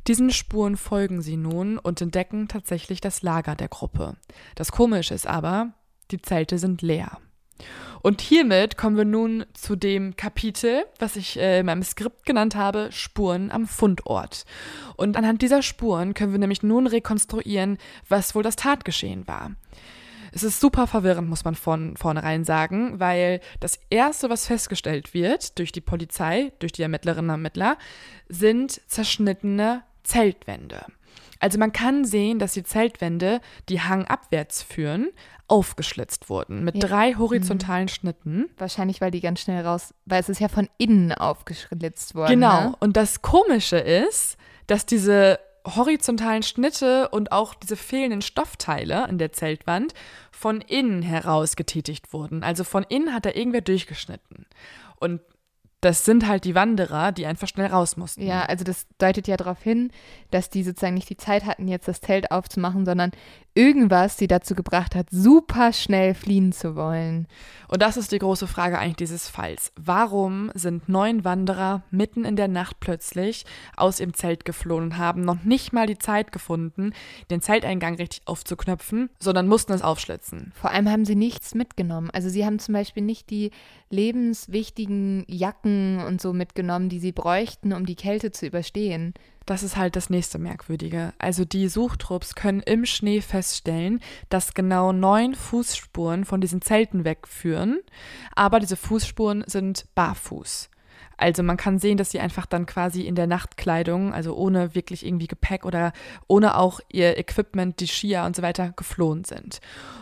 Diesen 0.06 0.30
Spuren 0.30 0.76
folgen 0.76 1.22
sie 1.22 1.36
nun 1.36 1.78
und 1.78 2.00
entdecken 2.00 2.48
tatsächlich 2.48 3.00
das 3.00 3.22
Lager 3.22 3.54
der 3.54 3.68
Gruppe. 3.68 4.16
Das 4.54 4.72
Komische 4.72 5.14
ist 5.14 5.26
aber, 5.26 5.72
die 6.10 6.20
Zelte 6.20 6.58
sind 6.58 6.82
leer. 6.82 7.18
Und 8.02 8.20
hiermit 8.20 8.76
kommen 8.76 8.98
wir 8.98 9.06
nun 9.06 9.46
zu 9.54 9.76
dem 9.76 10.14
Kapitel, 10.16 10.84
was 10.98 11.16
ich 11.16 11.38
äh, 11.38 11.60
in 11.60 11.66
meinem 11.66 11.82
Skript 11.82 12.26
genannt 12.26 12.54
habe, 12.54 12.90
Spuren 12.92 13.50
am 13.50 13.66
Fundort. 13.66 14.44
Und 14.96 15.16
anhand 15.16 15.40
dieser 15.40 15.62
Spuren 15.62 16.12
können 16.12 16.32
wir 16.32 16.38
nämlich 16.38 16.62
nun 16.62 16.86
rekonstruieren, 16.86 17.78
was 18.06 18.34
wohl 18.34 18.42
das 18.42 18.56
Tatgeschehen 18.56 19.26
war. 19.26 19.52
Es 20.34 20.42
ist 20.42 20.60
super 20.60 20.86
verwirrend, 20.88 21.28
muss 21.28 21.44
man 21.44 21.54
von 21.54 21.96
vornherein 21.96 22.44
sagen, 22.44 22.98
weil 22.98 23.40
das 23.60 23.78
Erste, 23.88 24.28
was 24.30 24.46
festgestellt 24.48 25.14
wird 25.14 25.58
durch 25.58 25.70
die 25.70 25.80
Polizei, 25.80 26.52
durch 26.58 26.72
die 26.72 26.82
Ermittlerinnen 26.82 27.30
und 27.30 27.34
Ermittler, 27.36 27.78
sind 28.28 28.80
zerschnittene 28.88 29.84
Zeltwände. 30.02 30.86
Also 31.38 31.58
man 31.58 31.72
kann 31.72 32.04
sehen, 32.04 32.38
dass 32.38 32.52
die 32.54 32.64
Zeltwände, 32.64 33.40
die 33.68 33.80
hangabwärts 33.80 34.62
führen, 34.62 35.10
aufgeschlitzt 35.46 36.30
wurden 36.30 36.64
mit 36.64 36.76
Ja. 36.82 36.88
drei 36.88 37.14
horizontalen 37.14 37.88
Schnitten. 37.88 38.48
Wahrscheinlich, 38.56 39.00
weil 39.00 39.10
die 39.10 39.20
ganz 39.20 39.40
schnell 39.40 39.64
raus, 39.64 39.94
weil 40.06 40.20
es 40.20 40.28
ist 40.28 40.40
ja 40.40 40.48
von 40.48 40.68
innen 40.78 41.12
aufgeschlitzt 41.12 42.14
worden. 42.14 42.30
Genau. 42.40 42.70
Ne? 42.70 42.76
Und 42.80 42.96
das 42.96 43.22
Komische 43.22 43.76
ist, 43.76 44.36
dass 44.66 44.86
diese 44.86 45.38
horizontalen 45.64 46.42
Schnitte 46.42 47.08
und 47.08 47.32
auch 47.32 47.54
diese 47.54 47.76
fehlenden 47.76 48.22
Stoffteile 48.22 49.06
in 49.08 49.18
der 49.18 49.32
Zeltwand 49.32 49.94
von 50.30 50.60
innen 50.60 51.02
heraus 51.02 51.56
getätigt 51.56 52.12
wurden. 52.12 52.42
Also 52.42 52.64
von 52.64 52.84
innen 52.84 53.14
hat 53.14 53.24
da 53.24 53.30
irgendwer 53.30 53.62
durchgeschnitten. 53.62 54.46
Und 54.96 55.20
das 55.84 56.04
sind 56.04 56.26
halt 56.26 56.44
die 56.44 56.54
Wanderer, 56.54 57.12
die 57.12 57.26
einfach 57.26 57.46
schnell 57.46 57.66
raus 57.66 57.98
mussten. 57.98 58.26
Ja, 58.26 58.44
also 58.44 58.64
das 58.64 58.86
deutet 58.96 59.28
ja 59.28 59.36
darauf 59.36 59.62
hin, 59.62 59.90
dass 60.30 60.48
die 60.48 60.62
sozusagen 60.62 60.94
nicht 60.94 61.10
die 61.10 61.18
Zeit 61.18 61.44
hatten, 61.44 61.68
jetzt 61.68 61.88
das 61.88 62.00
Zelt 62.00 62.30
aufzumachen, 62.30 62.86
sondern 62.86 63.10
irgendwas 63.54 64.16
sie 64.16 64.26
dazu 64.26 64.54
gebracht 64.54 64.94
hat, 64.94 65.08
super 65.10 65.72
schnell 65.72 66.14
fliehen 66.14 66.52
zu 66.52 66.74
wollen. 66.74 67.28
Und 67.68 67.82
das 67.82 67.96
ist 67.96 68.12
die 68.12 68.18
große 68.18 68.46
Frage 68.46 68.78
eigentlich 68.78 68.96
dieses 68.96 69.28
Falls. 69.28 69.72
Warum 69.76 70.50
sind 70.54 70.88
neun 70.88 71.24
Wanderer 71.24 71.82
mitten 71.90 72.24
in 72.24 72.36
der 72.36 72.48
Nacht 72.48 72.80
plötzlich 72.80 73.44
aus 73.76 74.00
ihrem 74.00 74.14
Zelt 74.14 74.44
geflohen 74.44 74.84
und 74.84 74.98
haben 74.98 75.22
noch 75.22 75.44
nicht 75.44 75.72
mal 75.72 75.86
die 75.86 75.98
Zeit 75.98 76.32
gefunden, 76.32 76.92
den 77.30 77.42
Zelteingang 77.42 77.96
richtig 77.96 78.22
aufzuknöpfen, 78.26 79.10
sondern 79.20 79.48
mussten 79.48 79.72
es 79.72 79.82
aufschlitzen? 79.82 80.52
Vor 80.54 80.70
allem 80.70 80.90
haben 80.90 81.04
sie 81.04 81.16
nichts 81.16 81.54
mitgenommen. 81.54 82.10
Also 82.10 82.28
sie 82.28 82.44
haben 82.44 82.58
zum 82.58 82.74
Beispiel 82.74 83.02
nicht 83.02 83.30
die 83.30 83.50
lebenswichtigen 83.90 85.24
Jacken 85.28 85.73
und 86.04 86.20
so 86.20 86.32
mitgenommen, 86.32 86.88
die 86.88 86.98
sie 86.98 87.12
bräuchten, 87.12 87.72
um 87.72 87.86
die 87.86 87.96
Kälte 87.96 88.32
zu 88.32 88.46
überstehen. 88.46 89.14
Das 89.46 89.62
ist 89.62 89.76
halt 89.76 89.94
das 89.94 90.08
nächste 90.08 90.38
Merkwürdige. 90.38 91.12
Also 91.18 91.44
die 91.44 91.68
Suchtrupps 91.68 92.34
können 92.34 92.60
im 92.60 92.86
Schnee 92.86 93.20
feststellen, 93.20 94.00
dass 94.30 94.54
genau 94.54 94.92
neun 94.92 95.34
Fußspuren 95.34 96.24
von 96.24 96.40
diesen 96.40 96.62
Zelten 96.62 97.04
wegführen, 97.04 97.80
aber 98.34 98.60
diese 98.60 98.76
Fußspuren 98.76 99.44
sind 99.46 99.86
barfuß. 99.94 100.70
Also 101.16 101.42
man 101.42 101.56
kann 101.56 101.78
sehen, 101.78 101.96
dass 101.96 102.10
sie 102.10 102.20
einfach 102.20 102.46
dann 102.46 102.66
quasi 102.66 103.02
in 103.02 103.14
der 103.14 103.26
Nachtkleidung, 103.26 104.12
also 104.12 104.34
ohne 104.36 104.74
wirklich 104.74 105.04
irgendwie 105.06 105.26
Gepäck 105.26 105.64
oder 105.64 105.92
ohne 106.26 106.56
auch 106.56 106.80
ihr 106.90 107.16
Equipment, 107.18 107.80
die 107.80 107.86
Skier 107.88 108.24
und 108.24 108.34
so 108.36 108.42
weiter, 108.42 108.72
geflohen 108.76 109.24
sind. 109.24 109.60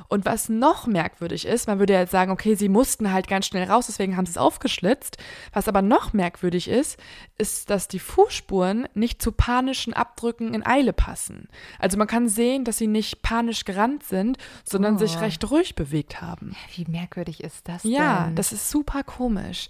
Und 0.08 0.26
was 0.26 0.48
noch 0.50 0.86
merkwürdig 0.86 1.46
ist, 1.46 1.66
man 1.68 1.78
würde 1.78 1.94
jetzt 1.94 2.10
sagen, 2.10 2.30
okay, 2.32 2.54
sie 2.54 2.68
mussten 2.68 3.12
halt 3.12 3.28
ganz 3.28 3.46
schnell 3.46 3.64
raus, 3.70 3.86
deswegen 3.86 4.16
haben 4.16 4.26
sie 4.26 4.32
es 4.32 4.36
aufgeschlitzt. 4.38 5.16
Was 5.54 5.68
aber 5.68 5.80
noch 5.80 6.12
merkwürdig 6.12 6.68
ist, 6.68 6.98
ist, 7.38 7.70
dass 7.70 7.88
die 7.88 7.98
Fußspuren 7.98 8.88
nicht 8.94 9.22
zu 9.22 9.32
panischen 9.32 9.94
Abdrücken 9.94 10.52
in 10.52 10.66
Eile 10.66 10.92
passen. 10.92 11.48
Also 11.78 11.96
man 11.96 12.06
kann 12.08 12.28
sehen, 12.28 12.64
dass 12.64 12.76
sie 12.76 12.88
nicht 12.88 13.22
panisch 13.22 13.64
gerannt 13.64 14.02
sind, 14.04 14.36
sondern 14.64 14.96
Oh. 14.96 14.98
sich 14.98 15.18
recht 15.20 15.50
ruhig 15.50 15.74
bewegt 15.76 16.20
haben. 16.20 16.54
Wie 16.74 16.84
merkwürdig 16.90 17.42
ist 17.42 17.66
das 17.68 17.82
Ja, 17.84 18.24
denn? 18.26 18.36
das 18.36 18.52
ist 18.52 18.70
super 18.70 19.02
komisch. 19.04 19.68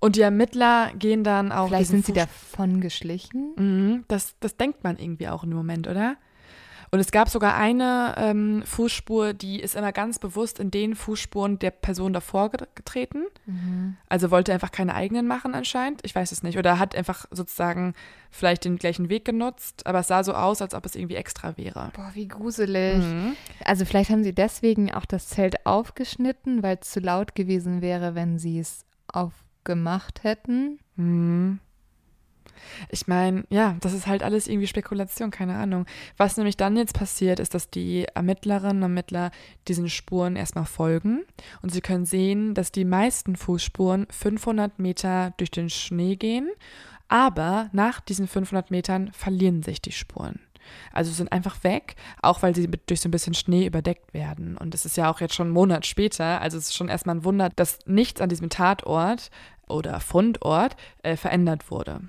Und 0.00 0.16
die 0.16 0.20
Ermittler 0.20 0.92
gehen 0.98 1.24
dann 1.24 1.50
auf 1.52 1.68
Vielleicht 1.68 1.90
sind 1.90 2.06
sie 2.06 2.12
davon 2.12 2.80
geschlichen. 2.80 3.52
Mhm, 3.56 4.04
das, 4.08 4.34
das 4.40 4.56
denkt 4.56 4.84
man 4.84 4.96
irgendwie 4.98 5.28
auch 5.28 5.42
im 5.42 5.50
Moment, 5.50 5.88
oder? 5.88 6.16
Und 6.90 7.00
es 7.00 7.10
gab 7.10 7.28
sogar 7.28 7.54
eine 7.54 8.14
ähm, 8.16 8.62
Fußspur, 8.64 9.34
die 9.34 9.60
ist 9.60 9.76
immer 9.76 9.92
ganz 9.92 10.18
bewusst 10.18 10.58
in 10.58 10.70
den 10.70 10.94
Fußspuren 10.94 11.58
der 11.58 11.70
Person 11.70 12.14
davor 12.14 12.50
get- 12.50 12.74
getreten. 12.76 13.24
Also 14.08 14.30
wollte 14.30 14.54
einfach 14.54 14.70
keine 14.72 14.94
eigenen 14.94 15.26
machen 15.26 15.54
anscheinend. 15.54 16.00
Ich 16.04 16.14
weiß 16.14 16.32
es 16.32 16.42
nicht. 16.42 16.56
Oder 16.56 16.78
hat 16.78 16.96
einfach 16.96 17.26
sozusagen 17.30 17.92
vielleicht 18.30 18.64
den 18.64 18.76
gleichen 18.78 19.10
Weg 19.10 19.26
genutzt, 19.26 19.86
aber 19.86 19.98
es 19.98 20.08
sah 20.08 20.24
so 20.24 20.32
aus, 20.32 20.62
als 20.62 20.72
ob 20.72 20.86
es 20.86 20.94
irgendwie 20.96 21.16
extra 21.16 21.58
wäre. 21.58 21.90
Boah, 21.94 22.10
wie 22.14 22.26
gruselig. 22.26 22.96
Mhm. 23.04 23.36
Also 23.66 23.84
vielleicht 23.84 24.08
haben 24.08 24.24
sie 24.24 24.34
deswegen 24.34 24.90
auch 24.90 25.04
das 25.04 25.28
Zelt 25.28 25.66
aufgeschnitten, 25.66 26.62
weil 26.62 26.78
es 26.80 26.90
zu 26.90 27.00
laut 27.00 27.34
gewesen 27.34 27.82
wäre, 27.82 28.14
wenn 28.14 28.38
sie 28.38 28.58
es 28.60 28.86
aufgemacht 29.68 30.24
hätten. 30.24 30.78
Mhm. 30.96 31.60
Ich 32.90 33.06
meine, 33.06 33.44
ja, 33.50 33.76
das 33.80 33.92
ist 33.92 34.08
halt 34.08 34.22
alles 34.22 34.48
irgendwie 34.48 34.66
Spekulation, 34.66 35.30
keine 35.30 35.56
Ahnung. 35.56 35.86
Was 36.16 36.36
nämlich 36.36 36.56
dann 36.56 36.76
jetzt 36.76 36.94
passiert, 36.94 37.38
ist, 37.38 37.54
dass 37.54 37.70
die 37.70 38.04
Ermittlerinnen 38.14 38.78
und 38.78 38.82
Ermittler 38.82 39.30
diesen 39.68 39.88
Spuren 39.88 40.34
erstmal 40.34 40.64
folgen 40.64 41.24
und 41.62 41.70
sie 41.70 41.80
können 41.80 42.04
sehen, 42.04 42.54
dass 42.54 42.72
die 42.72 42.84
meisten 42.84 43.36
Fußspuren 43.36 44.06
500 44.10 44.78
Meter 44.78 45.34
durch 45.36 45.52
den 45.52 45.70
Schnee 45.70 46.16
gehen, 46.16 46.50
aber 47.06 47.70
nach 47.72 48.00
diesen 48.00 48.26
500 48.26 48.70
Metern 48.70 49.12
verlieren 49.12 49.62
sich 49.62 49.80
die 49.80 49.92
Spuren. 49.92 50.40
Also 50.92 51.12
sind 51.12 51.32
einfach 51.32 51.64
weg, 51.64 51.96
auch 52.22 52.42
weil 52.42 52.54
sie 52.54 52.68
durch 52.68 53.00
so 53.00 53.08
ein 53.08 53.12
bisschen 53.12 53.34
Schnee 53.34 53.66
überdeckt 53.66 54.14
werden. 54.14 54.56
Und 54.56 54.74
es 54.74 54.84
ist 54.84 54.96
ja 54.96 55.10
auch 55.10 55.20
jetzt 55.20 55.34
schon 55.34 55.48
einen 55.48 55.54
Monat 55.54 55.86
später, 55.86 56.40
also 56.40 56.58
es 56.58 56.68
ist 56.68 56.76
schon 56.76 56.88
erstmal 56.88 57.16
ein 57.16 57.24
Wunder, 57.24 57.50
dass 57.50 57.78
nichts 57.86 58.20
an 58.20 58.28
diesem 58.28 58.50
Tatort 58.50 59.30
oder 59.70 60.00
Fundort 60.00 60.76
äh, 61.02 61.16
verändert 61.16 61.70
wurde. 61.70 62.00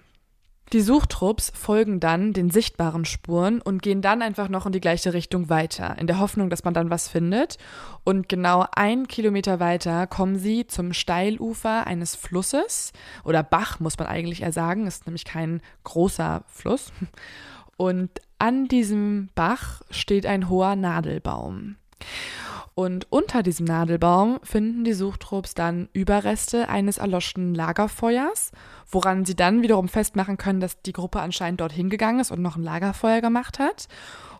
Die 0.72 0.82
Suchtrupps 0.82 1.52
folgen 1.56 2.00
dann 2.00 2.32
den 2.32 2.52
sichtbaren 2.52 3.04
Spuren 3.04 3.60
und 3.60 3.82
gehen 3.82 4.04
dann 4.04 4.22
einfach 4.22 4.50
noch 4.50 4.68
in 4.68 4.72
die 4.72 4.80
gleiche 4.80 5.14
Richtung 5.14 5.50
weiter, 5.50 5.98
in 5.98 6.06
der 6.06 6.20
Hoffnung, 6.20 6.52
dass 6.52 6.64
man 6.64 6.76
dann 6.76 6.92
was 6.92 7.08
findet. 7.08 7.58
Und 8.04 8.30
genau 8.30 8.68
ein 8.76 9.08
Kilometer 9.08 9.60
weiter 9.60 10.06
kommen 10.06 10.38
sie 10.38 10.68
zum 10.68 10.94
Steilufer 10.94 11.88
eines 11.88 12.16
Flusses 12.16 12.94
oder 13.24 13.42
Bach, 13.42 13.80
muss 13.80 13.98
man 13.98 14.08
eigentlich 14.08 14.44
eher 14.44 14.52
sagen, 14.52 14.86
ist 14.86 15.08
nämlich 15.08 15.26
kein 15.26 15.62
großer 15.86 16.44
Fluss. 16.46 16.94
Und 17.76 18.12
an 18.38 18.68
diesem 18.68 19.30
Bach 19.34 19.82
steht 19.90 20.28
ein 20.28 20.50
hoher 20.50 20.76
Nadelbaum. 20.76 21.78
Und 22.80 23.08
unter 23.10 23.44
diesem 23.44 23.66
Nadelbaum 23.66 24.40
finden 24.42 24.86
die 24.86 24.94
Suchtrupps 24.94 25.54
dann 25.54 25.90
Überreste 25.92 26.70
eines 26.70 26.98
erloschenen 26.98 27.54
Lagerfeuers, 27.54 28.54
woran 28.90 29.26
sie 29.26 29.36
dann 29.36 29.62
wiederum 29.62 29.90
festmachen 29.90 30.38
können, 30.38 30.62
dass 30.62 30.82
die 30.82 30.94
Gruppe 30.94 31.20
anscheinend 31.20 31.60
dorthin 31.60 31.90
gegangen 31.90 32.22
ist 32.22 32.32
und 32.32 32.42
noch 32.42 32.56
ein 32.56 32.64
Lagerfeuer 32.64 33.20
gemacht 33.20 33.60
hat. 33.60 33.90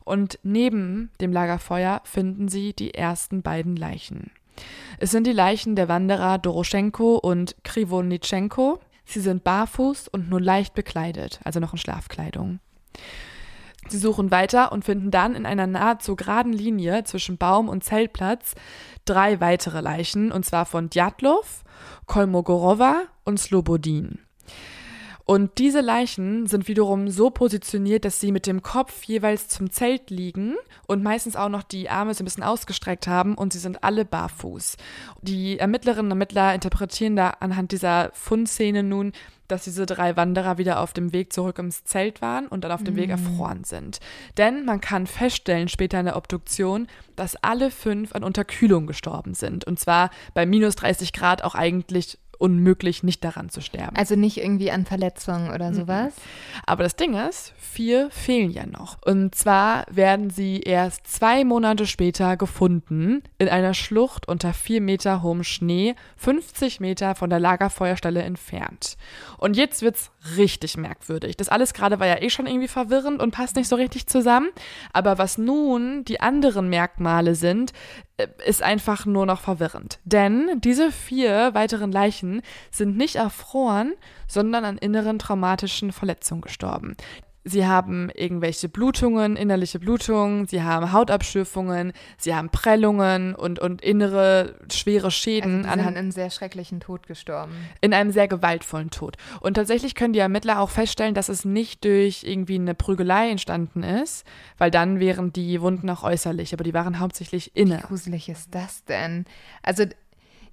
Und 0.06 0.40
neben 0.42 1.12
dem 1.20 1.34
Lagerfeuer 1.34 2.00
finden 2.06 2.48
sie 2.48 2.72
die 2.72 2.94
ersten 2.94 3.42
beiden 3.42 3.76
Leichen. 3.76 4.32
Es 5.00 5.12
sind 5.12 5.28
die 5.28 5.34
Leichen 5.34 5.76
der 5.76 5.90
Wanderer 5.90 6.38
Doroschenko 6.38 7.18
und 7.18 7.58
Krivonitschenko. 7.66 8.80
Sie 9.04 9.20
sind 9.20 9.44
barfuß 9.44 10.08
und 10.08 10.30
nur 10.30 10.40
leicht 10.40 10.76
bekleidet, 10.76 11.42
also 11.44 11.60
noch 11.60 11.74
in 11.74 11.78
Schlafkleidung. 11.78 12.62
Sie 13.88 13.98
suchen 13.98 14.30
weiter 14.30 14.72
und 14.72 14.86
finden 14.86 15.10
dann 15.10 15.36
in 15.36 15.46
einer 15.46 15.68
nahezu 15.68 16.16
geraden 16.16 16.54
Linie 16.54 17.04
zwischen 17.06 17.38
Baum 17.38 17.70
und 17.70 17.84
Zeltplatz 17.84 18.56
drei 19.06 19.40
weitere 19.40 19.82
Leichen, 19.82 20.32
und 20.32 20.46
zwar 20.46 20.66
von 20.66 20.90
Djatlov, 20.90 21.64
Kolmogorova 22.06 23.04
und 23.24 23.40
Slobodin. 23.40 24.20
Und 25.30 25.60
diese 25.60 25.82
Leichen 25.82 26.48
sind 26.48 26.68
wiederum 26.68 27.08
so 27.10 27.30
positioniert, 27.30 28.04
dass 28.04 28.20
sie 28.20 28.32
mit 28.32 28.48
dem 28.48 28.64
Kopf 28.64 29.04
jeweils 29.04 29.48
zum 29.48 29.70
Zelt 29.70 30.10
liegen 30.10 30.56
und 30.88 31.04
meistens 31.04 31.36
auch 31.36 31.50
noch 31.50 31.62
die 31.62 31.88
Arme 31.88 32.16
so 32.16 32.24
ein 32.24 32.26
bisschen 32.26 32.42
ausgestreckt 32.42 33.06
haben 33.06 33.36
und 33.36 33.54
sie 33.54 33.60
sind 33.60 33.84
alle 33.84 34.06
barfuß. 34.06 34.76
Die 35.22 35.60
Ermittlerinnen 35.60 36.08
und 36.08 36.12
Ermittler 36.14 36.56
interpretieren 36.56 37.16
da 37.16 37.30
anhand 37.42 37.72
dieser 37.74 38.10
Fundszene 38.14 38.82
nun, 38.82 39.12
dass 39.50 39.66
diese 39.66 39.86
drei 39.86 40.16
Wanderer 40.16 40.58
wieder 40.58 40.80
auf 40.80 40.94
dem 40.94 41.12
Weg 41.12 41.34
zurück 41.34 41.60
ins 41.60 41.84
Zelt 41.84 42.22
waren 42.22 42.48
und 42.48 42.64
dann 42.64 42.72
auf 42.72 42.84
dem 42.84 42.96
Weg 42.96 43.10
erfroren 43.10 43.64
sind. 43.64 44.00
Denn 44.38 44.64
man 44.66 44.80
kann 44.80 45.08
feststellen 45.08 45.68
später 45.68 46.00
in 46.00 46.06
der 46.06 46.16
Obduktion, 46.16 46.88
dass 47.16 47.36
alle 47.36 47.72
fünf 47.72 48.14
an 48.14 48.24
Unterkühlung 48.24 48.88
gestorben 48.88 49.34
sind. 49.34 49.66
Und 49.66 49.80
zwar 49.80 50.12
bei 50.34 50.46
minus 50.46 50.76
30 50.76 51.14
Grad 51.14 51.44
auch 51.44 51.56
eigentlich 51.56 52.18
unmöglich, 52.40 53.04
nicht 53.04 53.24
daran 53.24 53.50
zu 53.50 53.62
sterben. 53.62 53.96
Also 53.96 54.16
nicht 54.16 54.38
irgendwie 54.38 54.72
an 54.72 54.86
Verletzungen 54.86 55.52
oder 55.52 55.74
sowas. 55.74 56.14
Aber 56.66 56.84
das 56.84 56.96
Ding 56.96 57.14
ist, 57.14 57.54
vier 57.58 58.10
fehlen 58.10 58.50
ja 58.50 58.66
noch. 58.66 58.98
Und 59.06 59.36
zwar 59.36 59.86
werden 59.92 60.30
sie 60.30 60.62
erst 60.62 61.06
zwei 61.08 61.44
Monate 61.44 61.86
später 61.86 62.38
gefunden 62.38 63.22
in 63.38 63.50
einer 63.50 63.74
Schlucht 63.74 64.28
unter 64.28 64.54
vier 64.54 64.82
Meter 64.82 65.22
hohem 65.22 65.44
Schnee, 65.44 65.96
50 66.18 66.80
Meter 66.80 67.14
von 67.14 67.30
der 67.30 67.40
Lagerfeuerstelle 67.40 68.24
entfernt. 68.24 68.98
Und 69.38 69.58
jetzt 69.58 69.82
wird's 69.82 70.12
richtig 70.38 70.78
merkwürdig. 70.78 71.38
Das 71.38 71.50
alles 71.50 71.74
gerade 71.74 72.00
war 72.00 72.08
ja 72.08 72.22
eh 72.22 72.30
schon 72.30 72.48
irgendwie 72.48 72.68
verwirrend 72.68 73.22
und 73.22 73.32
passt 73.32 73.56
nicht 73.56 73.68
so 73.68 73.76
richtig 73.76 74.08
zusammen. 74.08 74.50
Aber 74.94 75.18
was 75.18 75.38
nun 75.38 76.06
die 76.06 76.22
anderen 76.22 76.70
Merkmale 76.70 77.36
sind, 77.36 77.74
ist 78.46 78.62
einfach 78.62 79.06
nur 79.06 79.26
noch 79.26 79.42
verwirrend. 79.42 80.00
Denn 80.04 80.60
diese 80.62 80.92
vier 80.92 81.54
weiteren 81.54 81.92
Leichen 81.92 82.42
sind 82.72 82.98
nicht 82.98 83.16
erfroren, 83.16 83.94
sondern 84.28 84.66
an 84.66 84.78
inneren 84.78 85.20
traumatischen 85.20 85.92
Verletzungen 85.92 86.42
gestorben. 86.42 86.96
Sie 87.44 87.66
haben 87.66 88.10
irgendwelche 88.14 88.68
Blutungen, 88.70 89.36
innerliche 89.36 89.80
Blutungen, 89.80 90.46
sie 90.48 90.62
haben 90.62 90.92
Hautabschürfungen, 90.92 91.94
sie 92.18 92.36
haben 92.36 92.50
Prellungen 92.50 93.34
und, 93.34 93.60
und 93.60 93.82
innere 93.82 94.56
schwere 94.72 95.10
Schäden. 95.10 95.66
Also 95.66 95.78
die 95.78 95.84
sind 95.86 95.98
einen 95.98 96.12
sehr 96.12 96.30
schrecklichen 96.30 96.80
Tod 96.80 97.08
gestorben. 97.08 97.54
In 97.82 97.94
einem 97.94 98.12
sehr 98.12 98.28
gewaltvollen 98.28 98.90
Tod. 98.90 99.18
Und 99.40 99.54
tatsächlich 99.54 99.96
können 99.96 100.14
die 100.14 100.20
Ermittler 100.20 100.60
auch 100.60 100.70
feststellen, 100.70 101.16
dass 101.16 101.30
es 101.30 101.46
nicht 101.46 101.86
durch 101.86 102.24
irgendwie 102.24 102.56
eine 102.56 102.76
Prügelei 102.76 103.30
entstanden 103.30 103.84
ist, 103.84 104.26
weil 104.58 104.70
dann 104.70 105.00
wären 105.00 105.32
die 105.32 105.62
Wunden 105.62 105.90
auch 105.90 106.04
äußerlich, 106.04 106.54
aber 106.54 106.64
die 106.64 106.74
waren 106.74 107.00
hauptsächlich 107.00 107.56
inne. 107.56 107.78
Wie 107.78 107.88
gruselig 107.88 108.30
ist 108.30 108.54
das 108.54 108.84
denn? 108.84 109.26
Also 109.64 109.86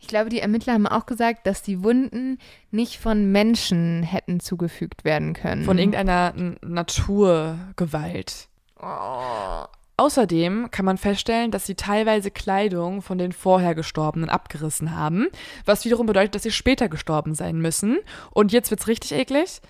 ich 0.00 0.06
glaube, 0.08 0.30
die 0.30 0.40
Ermittler 0.40 0.74
haben 0.74 0.86
auch 0.86 1.06
gesagt, 1.06 1.46
dass 1.46 1.62
die 1.62 1.82
Wunden 1.82 2.38
nicht 2.70 2.98
von 2.98 3.30
Menschen 3.32 4.02
hätten 4.02 4.40
zugefügt 4.40 5.04
werden 5.04 5.32
können. 5.32 5.64
Von 5.64 5.78
irgendeiner 5.78 6.32
Naturgewalt. 6.62 8.48
Oh. 8.80 9.64
Außerdem 9.98 10.70
kann 10.70 10.84
man 10.84 10.98
feststellen, 10.98 11.50
dass 11.50 11.64
sie 11.64 11.74
teilweise 11.74 12.30
Kleidung 12.30 13.00
von 13.00 13.16
den 13.16 13.32
vorher 13.32 13.74
Gestorbenen 13.74 14.28
abgerissen 14.28 14.94
haben, 14.94 15.28
was 15.64 15.86
wiederum 15.86 16.06
bedeutet, 16.06 16.34
dass 16.34 16.42
sie 16.42 16.50
später 16.50 16.90
gestorben 16.90 17.34
sein 17.34 17.58
müssen. 17.58 17.98
Und 18.30 18.52
jetzt 18.52 18.70
wird's 18.70 18.88
richtig 18.88 19.12
eklig. 19.12 19.62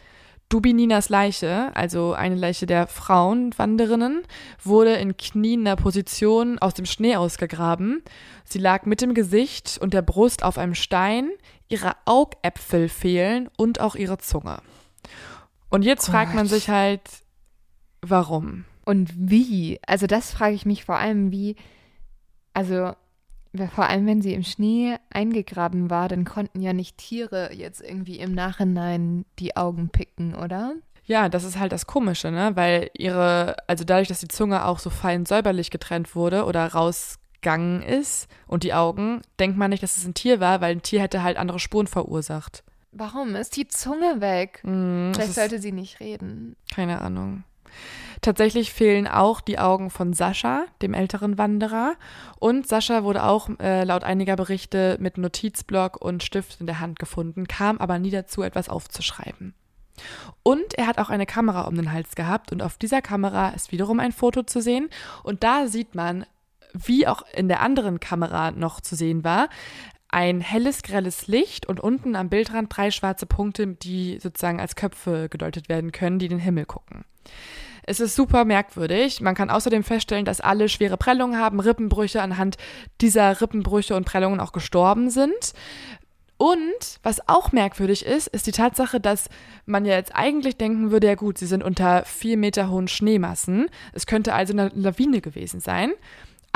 Dubininas 0.48 1.08
Leiche, 1.08 1.74
also 1.74 2.12
eine 2.12 2.36
Leiche 2.36 2.66
der 2.66 2.86
Frauenwanderinnen, 2.86 4.22
wurde 4.62 4.94
in 4.94 5.16
kniender 5.16 5.74
Position 5.74 6.58
aus 6.60 6.74
dem 6.74 6.86
Schnee 6.86 7.16
ausgegraben. 7.16 8.02
Sie 8.44 8.58
lag 8.58 8.86
mit 8.86 9.00
dem 9.00 9.14
Gesicht 9.14 9.78
und 9.80 9.92
der 9.92 10.02
Brust 10.02 10.44
auf 10.44 10.56
einem 10.56 10.74
Stein, 10.74 11.30
ihre 11.68 11.96
Augäpfel 12.04 12.88
fehlen 12.88 13.48
und 13.56 13.80
auch 13.80 13.96
ihre 13.96 14.18
Zunge. 14.18 14.58
Und 15.68 15.82
jetzt 15.82 16.06
fragt 16.06 16.34
man 16.34 16.44
Gott. 16.44 16.54
sich 16.54 16.68
halt, 16.68 17.02
warum? 18.02 18.64
Und 18.84 19.10
wie? 19.16 19.80
Also 19.84 20.06
das 20.06 20.30
frage 20.30 20.54
ich 20.54 20.64
mich 20.64 20.84
vor 20.84 20.96
allem, 20.96 21.32
wie, 21.32 21.56
also 22.54 22.92
vor 23.74 23.86
allem 23.86 24.06
wenn 24.06 24.22
sie 24.22 24.34
im 24.34 24.42
Schnee 24.42 24.96
eingegraben 25.10 25.90
war, 25.90 26.08
dann 26.08 26.24
konnten 26.24 26.60
ja 26.60 26.72
nicht 26.72 26.98
Tiere 26.98 27.52
jetzt 27.52 27.80
irgendwie 27.80 28.18
im 28.18 28.32
Nachhinein 28.32 29.24
die 29.38 29.56
Augen 29.56 29.88
picken, 29.88 30.34
oder? 30.34 30.74
Ja, 31.04 31.28
das 31.28 31.44
ist 31.44 31.58
halt 31.58 31.72
das 31.72 31.86
Komische, 31.86 32.30
ne? 32.30 32.52
Weil 32.54 32.90
ihre, 32.96 33.56
also 33.68 33.84
dadurch, 33.84 34.08
dass 34.08 34.20
die 34.20 34.28
Zunge 34.28 34.64
auch 34.64 34.78
so 34.80 34.90
fein 34.90 35.24
säuberlich 35.24 35.70
getrennt 35.70 36.16
wurde 36.16 36.44
oder 36.44 36.66
rausgegangen 36.66 37.82
ist 37.82 38.28
und 38.48 38.64
die 38.64 38.74
Augen, 38.74 39.22
denkt 39.38 39.56
man 39.56 39.70
nicht, 39.70 39.82
dass 39.82 39.96
es 39.96 40.04
ein 40.04 40.14
Tier 40.14 40.40
war, 40.40 40.60
weil 40.60 40.72
ein 40.72 40.82
Tier 40.82 41.00
hätte 41.00 41.22
halt 41.22 41.36
andere 41.36 41.60
Spuren 41.60 41.86
verursacht. 41.86 42.64
Warum 42.90 43.36
ist 43.36 43.56
die 43.56 43.68
Zunge 43.68 44.20
weg? 44.20 44.60
Das 44.64 45.16
Vielleicht 45.16 45.34
sollte 45.34 45.58
sie 45.60 45.72
nicht 45.72 46.00
reden. 46.00 46.56
keine 46.74 47.00
Ahnung. 47.00 47.44
Tatsächlich 48.26 48.72
fehlen 48.72 49.06
auch 49.06 49.40
die 49.40 49.60
Augen 49.60 49.88
von 49.88 50.12
Sascha, 50.12 50.64
dem 50.82 50.94
älteren 50.94 51.38
Wanderer. 51.38 51.94
Und 52.40 52.66
Sascha 52.66 53.04
wurde 53.04 53.22
auch 53.22 53.48
äh, 53.60 53.84
laut 53.84 54.02
einiger 54.02 54.34
Berichte 54.34 54.96
mit 54.98 55.16
Notizblock 55.16 56.04
und 56.04 56.24
Stift 56.24 56.60
in 56.60 56.66
der 56.66 56.80
Hand 56.80 56.98
gefunden, 56.98 57.46
kam 57.46 57.78
aber 57.78 58.00
nie 58.00 58.10
dazu, 58.10 58.42
etwas 58.42 58.68
aufzuschreiben. 58.68 59.54
Und 60.42 60.74
er 60.74 60.88
hat 60.88 60.98
auch 60.98 61.08
eine 61.08 61.24
Kamera 61.24 61.68
um 61.68 61.76
den 61.76 61.92
Hals 61.92 62.16
gehabt 62.16 62.50
und 62.50 62.62
auf 62.62 62.78
dieser 62.78 63.00
Kamera 63.00 63.50
ist 63.50 63.70
wiederum 63.70 64.00
ein 64.00 64.10
Foto 64.10 64.42
zu 64.42 64.60
sehen. 64.60 64.88
Und 65.22 65.44
da 65.44 65.68
sieht 65.68 65.94
man, 65.94 66.26
wie 66.72 67.06
auch 67.06 67.22
in 67.32 67.46
der 67.46 67.60
anderen 67.60 68.00
Kamera 68.00 68.50
noch 68.50 68.80
zu 68.80 68.96
sehen 68.96 69.22
war, 69.22 69.48
ein 70.08 70.40
helles, 70.40 70.82
grelles 70.82 71.28
Licht 71.28 71.66
und 71.66 71.78
unten 71.78 72.16
am 72.16 72.28
Bildrand 72.28 72.76
drei 72.76 72.90
schwarze 72.90 73.26
Punkte, 73.26 73.68
die 73.68 74.18
sozusagen 74.18 74.58
als 74.58 74.74
Köpfe 74.74 75.28
gedeutet 75.28 75.68
werden 75.68 75.92
können, 75.92 76.18
die 76.18 76.26
den 76.26 76.40
Himmel 76.40 76.66
gucken. 76.66 77.04
Es 77.86 78.00
ist 78.00 78.16
super 78.16 78.44
merkwürdig. 78.44 79.20
Man 79.20 79.36
kann 79.36 79.48
außerdem 79.48 79.84
feststellen, 79.84 80.24
dass 80.24 80.40
alle 80.40 80.68
schwere 80.68 80.96
Prellungen 80.96 81.38
haben, 81.38 81.60
Rippenbrüche 81.60 82.20
anhand 82.20 82.56
dieser 83.00 83.40
Rippenbrüche 83.40 83.94
und 83.94 84.04
Prellungen 84.04 84.40
auch 84.40 84.52
gestorben 84.52 85.08
sind. 85.08 85.54
Und 86.38 86.98
was 87.02 87.26
auch 87.28 87.52
merkwürdig 87.52 88.04
ist, 88.04 88.26
ist 88.26 88.46
die 88.46 88.52
Tatsache, 88.52 89.00
dass 89.00 89.30
man 89.64 89.86
ja 89.86 89.94
jetzt 89.94 90.14
eigentlich 90.14 90.56
denken 90.56 90.90
würde, 90.90 91.06
ja 91.06 91.14
gut, 91.14 91.38
sie 91.38 91.46
sind 91.46 91.62
unter 91.62 92.04
vier 92.04 92.36
Meter 92.36 92.68
hohen 92.68 92.88
Schneemassen. 92.88 93.68
Es 93.94 94.06
könnte 94.06 94.34
also 94.34 94.52
eine 94.52 94.70
Lawine 94.74 95.22
gewesen 95.22 95.60
sein. 95.60 95.92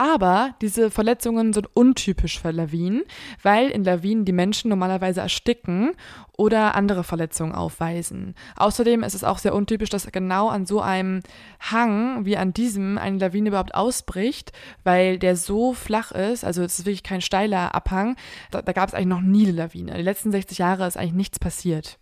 Aber 0.01 0.55
diese 0.62 0.90
Verletzungen 0.90 1.53
sind 1.53 1.76
untypisch 1.76 2.40
für 2.40 2.53
Lawinen, 2.53 3.03
weil 3.42 3.68
in 3.68 3.84
Lawinen 3.84 4.24
die 4.24 4.32
Menschen 4.32 4.70
normalerweise 4.70 5.20
ersticken 5.20 5.90
oder 6.38 6.74
andere 6.74 7.05
Verletzungen 7.05 7.55
aufweisen. 7.55 8.34
Außerdem 8.57 9.03
ist 9.03 9.14
es 9.14 9.24
auch 9.24 9.36
sehr 9.36 9.55
untypisch, 9.55 9.90
dass 9.90 10.11
genau 10.11 10.48
an 10.48 10.64
so 10.64 10.80
einem 10.80 11.20
Hang 11.61 12.24
wie 12.24 12.38
an 12.38 12.55
diesem 12.55 12.96
eine 12.96 13.18
Lawine 13.18 13.51
überhaupt 13.51 13.74
ausbricht, 13.74 14.53
weil 14.84 15.18
der 15.18 15.36
so 15.36 15.74
flach 15.74 16.12
ist, 16.12 16.46
also 16.46 16.62
es 16.62 16.78
ist 16.78 16.86
wirklich 16.86 17.03
kein 17.03 17.20
steiler 17.20 17.74
Abhang. 17.74 18.16
Da, 18.51 18.62
da 18.62 18.72
gab 18.72 18.88
es 18.88 18.94
eigentlich 18.94 19.07
noch 19.09 19.20
nie 19.20 19.48
eine 19.48 19.53
Lawine. 19.53 19.92
Die 19.96 20.03
letzten 20.03 20.32
60 20.32 20.57
Jahre 20.57 20.86
ist 20.86 20.96
eigentlich 20.96 21.12
nichts 21.12 21.38
passiert. 21.38 21.99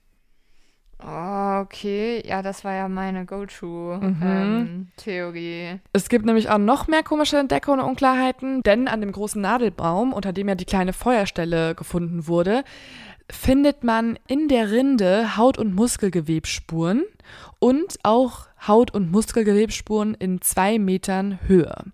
Oh, 1.01 1.61
okay. 1.61 2.23
Ja, 2.27 2.43
das 2.43 2.65
war 2.65 2.75
ja 2.75 2.89
meine 2.89 3.25
Go-To-Theorie. 3.25 4.01
Es 5.93 6.09
gibt 6.09 6.27
nämlich 6.27 6.51
auch 6.51 6.59
noch 6.59 6.89
mehr 6.89 7.05
komische 7.05 7.39
Entdeckungen 7.39 7.79
und 7.81 7.87
Unklarheiten, 7.87 8.63
denn 8.63 8.89
an 8.89 9.01
dem 9.01 9.13
großen 9.13 9.41
Nadelbaum, 9.41 10.13
unter 10.13 10.33
dem 10.33 10.49
ja 10.49 10.57
die 10.57 10.65
kleine 10.65 10.93
Feuerstelle 10.93 11.77
gefunden 11.77 12.27
wurde, 12.27 12.65
findet 13.31 13.85
man 13.85 14.19
in 14.27 14.49
der 14.49 14.73
Rinde 14.73 15.37
Haut- 15.37 15.59
und 15.59 15.75
Muskelgewebsspuren 15.75 17.05
und 17.59 17.99
auch 18.03 18.49
Haut- 18.67 18.93
und 18.93 19.13
Muskelgewebsspuren 19.13 20.15
in 20.15 20.41
zwei 20.41 20.79
Metern 20.79 21.39
Höhe. 21.47 21.85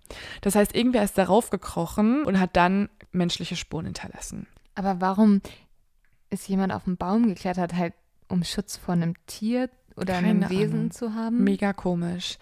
Das 0.41 0.55
heißt, 0.55 0.73
irgendwer 0.75 1.03
ist 1.03 1.17
darauf 1.17 1.49
gekrochen 1.51 2.23
und 2.23 2.39
hat 2.39 2.55
dann 2.55 2.89
menschliche 3.11 3.55
Spuren 3.55 3.85
hinterlassen. 3.85 4.47
Aber 4.75 4.99
warum 4.99 5.41
ist 6.29 6.47
jemand 6.47 6.73
auf 6.73 6.85
den 6.85 6.97
Baum 6.97 7.27
geklettert? 7.27 7.75
Halt, 7.75 7.93
um 8.27 8.43
Schutz 8.43 8.77
vor 8.77 8.93
einem 8.93 9.13
Tier 9.27 9.69
oder 9.95 10.17
einem 10.17 10.41
Keine 10.41 10.49
Wesen 10.49 10.79
Ahnung. 10.79 10.91
zu 10.91 11.13
haben? 11.13 11.43
Mega 11.43 11.73
komisch. 11.73 12.37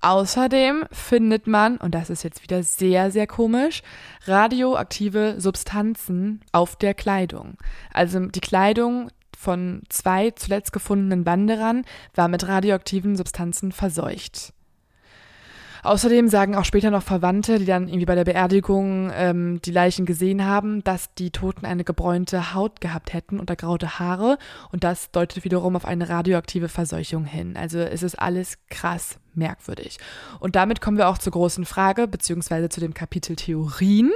Außerdem 0.00 0.84
findet 0.92 1.46
man, 1.46 1.78
und 1.78 1.94
das 1.94 2.10
ist 2.10 2.22
jetzt 2.22 2.42
wieder 2.42 2.62
sehr, 2.62 3.10
sehr 3.10 3.26
komisch, 3.26 3.82
radioaktive 4.26 5.36
Substanzen 5.38 6.40
auf 6.52 6.76
der 6.76 6.94
Kleidung. 6.94 7.56
Also 7.92 8.20
die 8.26 8.40
Kleidung 8.40 9.10
von 9.36 9.82
zwei 9.88 10.30
zuletzt 10.30 10.72
gefundenen 10.72 11.26
Wanderern 11.26 11.84
war 12.14 12.28
mit 12.28 12.46
radioaktiven 12.46 13.16
Substanzen 13.16 13.72
verseucht. 13.72 14.52
Außerdem 15.84 16.28
sagen 16.28 16.56
auch 16.56 16.64
später 16.64 16.90
noch 16.90 17.02
Verwandte, 17.02 17.58
die 17.58 17.66
dann 17.66 17.88
irgendwie 17.88 18.06
bei 18.06 18.14
der 18.14 18.24
Beerdigung 18.24 19.12
ähm, 19.14 19.60
die 19.62 19.70
Leichen 19.70 20.06
gesehen 20.06 20.46
haben, 20.46 20.82
dass 20.82 21.12
die 21.14 21.30
Toten 21.30 21.66
eine 21.66 21.84
gebräunte 21.84 22.54
Haut 22.54 22.80
gehabt 22.80 23.12
hätten 23.12 23.38
und 23.38 23.50
ergraute 23.50 23.98
Haare. 23.98 24.38
Und 24.72 24.82
das 24.82 25.10
deutet 25.10 25.44
wiederum 25.44 25.76
auf 25.76 25.84
eine 25.84 26.08
radioaktive 26.08 26.70
Verseuchung 26.70 27.26
hin. 27.26 27.58
Also 27.58 27.80
es 27.80 28.02
ist 28.02 28.18
alles 28.18 28.56
krass 28.70 29.18
merkwürdig. 29.34 29.98
Und 30.40 30.56
damit 30.56 30.80
kommen 30.80 30.96
wir 30.96 31.08
auch 31.08 31.18
zur 31.18 31.32
großen 31.32 31.66
Frage, 31.66 32.08
beziehungsweise 32.08 32.70
zu 32.70 32.80
dem 32.80 32.94
Kapitel 32.94 33.36
Theorien. 33.36 34.10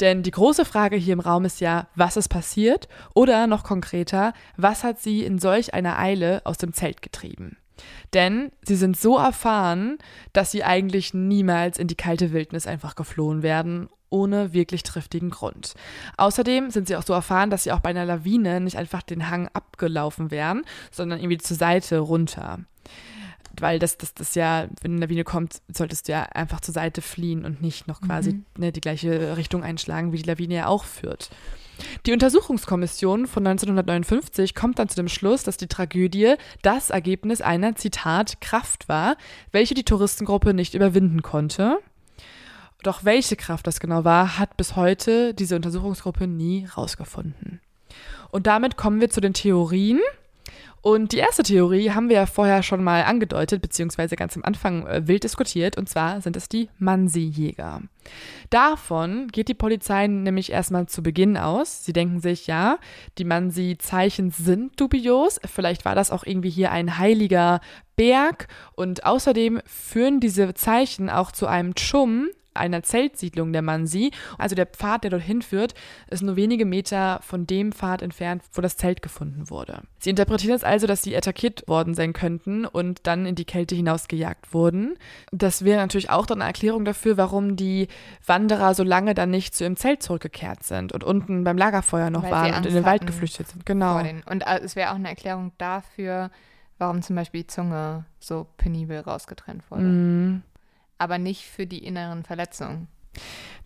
Denn 0.00 0.22
die 0.22 0.30
große 0.30 0.66
Frage 0.66 0.96
hier 0.96 1.14
im 1.14 1.20
Raum 1.20 1.46
ist 1.46 1.60
ja, 1.62 1.88
was 1.94 2.18
ist 2.18 2.28
passiert? 2.28 2.88
Oder 3.14 3.46
noch 3.46 3.64
konkreter, 3.64 4.34
was 4.58 4.84
hat 4.84 5.00
sie 5.00 5.24
in 5.24 5.38
solch 5.38 5.72
einer 5.72 5.98
Eile 5.98 6.42
aus 6.44 6.58
dem 6.58 6.74
Zelt 6.74 7.00
getrieben? 7.00 7.56
Denn 8.14 8.50
sie 8.62 8.76
sind 8.76 8.96
so 8.96 9.18
erfahren, 9.18 9.98
dass 10.32 10.50
sie 10.50 10.64
eigentlich 10.64 11.14
niemals 11.14 11.78
in 11.78 11.88
die 11.88 11.94
kalte 11.94 12.32
Wildnis 12.32 12.66
einfach 12.66 12.94
geflohen 12.94 13.42
werden, 13.42 13.88
ohne 14.10 14.52
wirklich 14.52 14.82
triftigen 14.82 15.30
Grund. 15.30 15.74
Außerdem 16.16 16.70
sind 16.70 16.88
sie 16.88 16.96
auch 16.96 17.02
so 17.02 17.12
erfahren, 17.12 17.50
dass 17.50 17.64
sie 17.64 17.72
auch 17.72 17.80
bei 17.80 17.90
einer 17.90 18.04
Lawine 18.04 18.60
nicht 18.60 18.76
einfach 18.76 19.02
den 19.02 19.28
Hang 19.28 19.48
abgelaufen 19.52 20.30
wären, 20.30 20.62
sondern 20.90 21.18
irgendwie 21.18 21.38
zur 21.38 21.56
Seite 21.56 21.98
runter. 21.98 22.60
Weil 23.58 23.78
das, 23.78 23.96
das, 23.96 24.14
das 24.14 24.34
ja, 24.34 24.68
wenn 24.82 24.92
eine 24.92 25.00
Lawine 25.00 25.24
kommt, 25.24 25.62
solltest 25.72 26.08
du 26.08 26.12
ja 26.12 26.22
einfach 26.24 26.60
zur 26.60 26.74
Seite 26.74 27.00
fliehen 27.00 27.44
und 27.44 27.62
nicht 27.62 27.88
noch 27.88 28.00
quasi 28.00 28.34
mhm. 28.34 28.44
ne, 28.58 28.72
die 28.72 28.82
gleiche 28.82 29.36
Richtung 29.36 29.62
einschlagen, 29.62 30.12
wie 30.12 30.18
die 30.18 30.28
Lawine 30.28 30.54
ja 30.54 30.66
auch 30.66 30.84
führt. 30.84 31.30
Die 32.06 32.12
Untersuchungskommission 32.12 33.26
von 33.26 33.46
1959 33.46 34.54
kommt 34.54 34.78
dann 34.78 34.88
zu 34.88 34.96
dem 34.96 35.08
Schluss, 35.08 35.42
dass 35.42 35.56
die 35.56 35.66
Tragödie 35.66 36.34
das 36.62 36.90
Ergebnis 36.90 37.40
einer, 37.40 37.74
Zitat, 37.76 38.40
Kraft 38.40 38.88
war, 38.88 39.16
welche 39.52 39.74
die 39.74 39.84
Touristengruppe 39.84 40.54
nicht 40.54 40.74
überwinden 40.74 41.22
konnte. 41.22 41.78
Doch 42.82 43.04
welche 43.04 43.36
Kraft 43.36 43.66
das 43.66 43.80
genau 43.80 44.04
war, 44.04 44.38
hat 44.38 44.56
bis 44.56 44.76
heute 44.76 45.34
diese 45.34 45.56
Untersuchungsgruppe 45.56 46.26
nie 46.26 46.66
rausgefunden. 46.66 47.60
Und 48.30 48.46
damit 48.46 48.76
kommen 48.76 49.00
wir 49.00 49.10
zu 49.10 49.20
den 49.20 49.34
Theorien, 49.34 50.00
und 50.86 51.10
die 51.10 51.18
erste 51.18 51.42
Theorie 51.42 51.90
haben 51.90 52.08
wir 52.08 52.14
ja 52.14 52.26
vorher 52.26 52.62
schon 52.62 52.84
mal 52.84 53.02
angedeutet, 53.02 53.60
beziehungsweise 53.60 54.14
ganz 54.14 54.36
am 54.36 54.44
Anfang 54.44 54.86
äh, 54.86 55.08
wild 55.08 55.24
diskutiert, 55.24 55.76
und 55.76 55.88
zwar 55.88 56.20
sind 56.20 56.36
es 56.36 56.48
die 56.48 56.68
Mansi-Jäger. 56.78 57.82
Davon 58.50 59.26
geht 59.26 59.48
die 59.48 59.54
Polizei 59.54 60.06
nämlich 60.06 60.52
erstmal 60.52 60.86
zu 60.86 61.02
Beginn 61.02 61.36
aus. 61.36 61.84
Sie 61.84 61.92
denken 61.92 62.20
sich, 62.20 62.46
ja, 62.46 62.78
die 63.18 63.24
Mansi-Zeichen 63.24 64.30
sind 64.30 64.80
dubios, 64.80 65.40
vielleicht 65.44 65.84
war 65.84 65.96
das 65.96 66.12
auch 66.12 66.22
irgendwie 66.22 66.50
hier 66.50 66.70
ein 66.70 66.98
heiliger 66.98 67.60
Berg 67.96 68.46
und 68.76 69.04
außerdem 69.04 69.62
führen 69.66 70.20
diese 70.20 70.54
Zeichen 70.54 71.10
auch 71.10 71.32
zu 71.32 71.48
einem 71.48 71.74
Chum, 71.74 72.28
einer 72.56 72.82
Zeltsiedlung 72.82 73.52
der 73.52 73.62
Mansi. 73.62 74.10
Also 74.38 74.54
der 74.54 74.66
Pfad, 74.66 75.04
der 75.04 75.10
dorthin 75.10 75.42
führt, 75.42 75.74
ist 76.10 76.22
nur 76.22 76.36
wenige 76.36 76.64
Meter 76.64 77.20
von 77.22 77.46
dem 77.46 77.72
Pfad 77.72 78.02
entfernt, 78.02 78.42
wo 78.52 78.60
das 78.60 78.76
Zelt 78.76 79.02
gefunden 79.02 79.50
wurde. 79.50 79.82
Sie 79.98 80.10
interpretieren 80.10 80.56
es 80.56 80.64
also, 80.64 80.86
dass 80.86 81.02
sie 81.02 81.16
attackiert 81.16 81.66
worden 81.68 81.94
sein 81.94 82.12
könnten 82.12 82.64
und 82.64 83.06
dann 83.06 83.26
in 83.26 83.34
die 83.34 83.44
Kälte 83.44 83.74
hinausgejagt 83.74 84.52
wurden. 84.52 84.96
Das 85.32 85.64
wäre 85.64 85.80
natürlich 85.80 86.10
auch 86.10 86.26
dann 86.26 86.40
eine 86.40 86.48
Erklärung 86.48 86.84
dafür, 86.84 87.16
warum 87.16 87.56
die 87.56 87.88
Wanderer 88.26 88.74
so 88.74 88.82
lange 88.82 89.14
dann 89.14 89.30
nicht 89.30 89.54
zu 89.54 89.64
ihrem 89.64 89.76
Zelt 89.76 90.02
zurückgekehrt 90.02 90.62
sind 90.62 90.92
und 90.92 91.04
unten 91.04 91.44
beim 91.44 91.58
Lagerfeuer 91.58 92.10
noch 92.10 92.24
Weil 92.24 92.30
waren 92.30 92.54
und 92.54 92.66
in 92.66 92.74
den 92.74 92.84
Wald 92.84 93.06
geflüchtet 93.06 93.48
sind. 93.48 93.66
Genau. 93.66 93.98
Und 93.98 94.42
äh, 94.42 94.60
es 94.62 94.76
wäre 94.76 94.90
auch 94.90 94.96
eine 94.96 95.08
Erklärung 95.08 95.52
dafür, 95.58 96.30
warum 96.78 97.02
zum 97.02 97.16
Beispiel 97.16 97.42
die 97.42 97.46
Zunge 97.48 98.04
so 98.18 98.46
penibel 98.56 99.00
rausgetrennt 99.00 99.70
wurde. 99.70 99.82
Mm 99.82 100.42
aber 100.98 101.18
nicht 101.18 101.44
für 101.44 101.66
die 101.66 101.84
inneren 101.84 102.24
Verletzungen. 102.24 102.88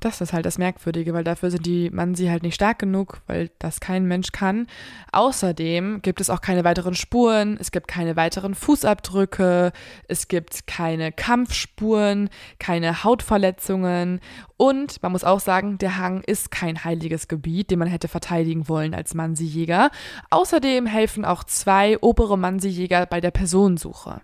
Das 0.01 0.23
ist 0.23 0.33
halt 0.33 0.47
das 0.47 0.57
Merkwürdige, 0.57 1.13
weil 1.13 1.25
dafür 1.25 1.51
sind 1.51 1.67
die 1.67 1.91
Mansi 1.91 2.27
halt 2.27 2.43
nicht 2.43 2.55
stark 2.55 2.79
genug, 2.79 3.21
weil 3.27 3.51
das 3.59 3.81
kein 3.81 4.07
Mensch 4.07 4.33
kann. 4.33 4.67
Außerdem 5.13 6.01
gibt 6.01 6.23
es 6.23 6.31
auch 6.31 6.41
keine 6.41 6.65
weiteren 6.65 6.95
Spuren, 6.95 7.59
es 7.61 7.71
gibt 7.71 7.87
keine 7.87 8.17
weiteren 8.17 8.55
Fußabdrücke, 8.55 9.73
es 10.09 10.29
gibt 10.29 10.67
keine 10.67 11.13
Kampfspuren, 11.13 12.31
keine 12.59 13.05
Hautverletzungen 13.05 14.21
und 14.57 15.03
man 15.03 15.13
muss 15.13 15.25
auch 15.25 15.41
sagen, 15.41 15.77
der 15.77 15.99
Hang 15.99 16.23
ist 16.23 16.51
kein 16.51 16.83
heiliges 16.83 17.29
Gebiet, 17.29 17.71
den 17.71 17.79
man 17.79 17.89
hätte 17.89 18.09
verteidigen 18.09 18.69
wollen 18.69 18.95
als 18.95 19.13
Mansi-Jäger. 19.15 19.91
Außerdem 20.31 20.87
helfen 20.87 21.27
auch 21.27 21.45
zwei 21.45 21.99
obere 22.01 22.39
Mansi-Jäger 22.39 23.05
bei 23.05 23.21
der 23.21 23.33
Personensuche. 23.33 24.23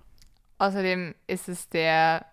Außerdem 0.59 1.15
ist 1.27 1.51
es 1.51 1.69
der 1.69 2.25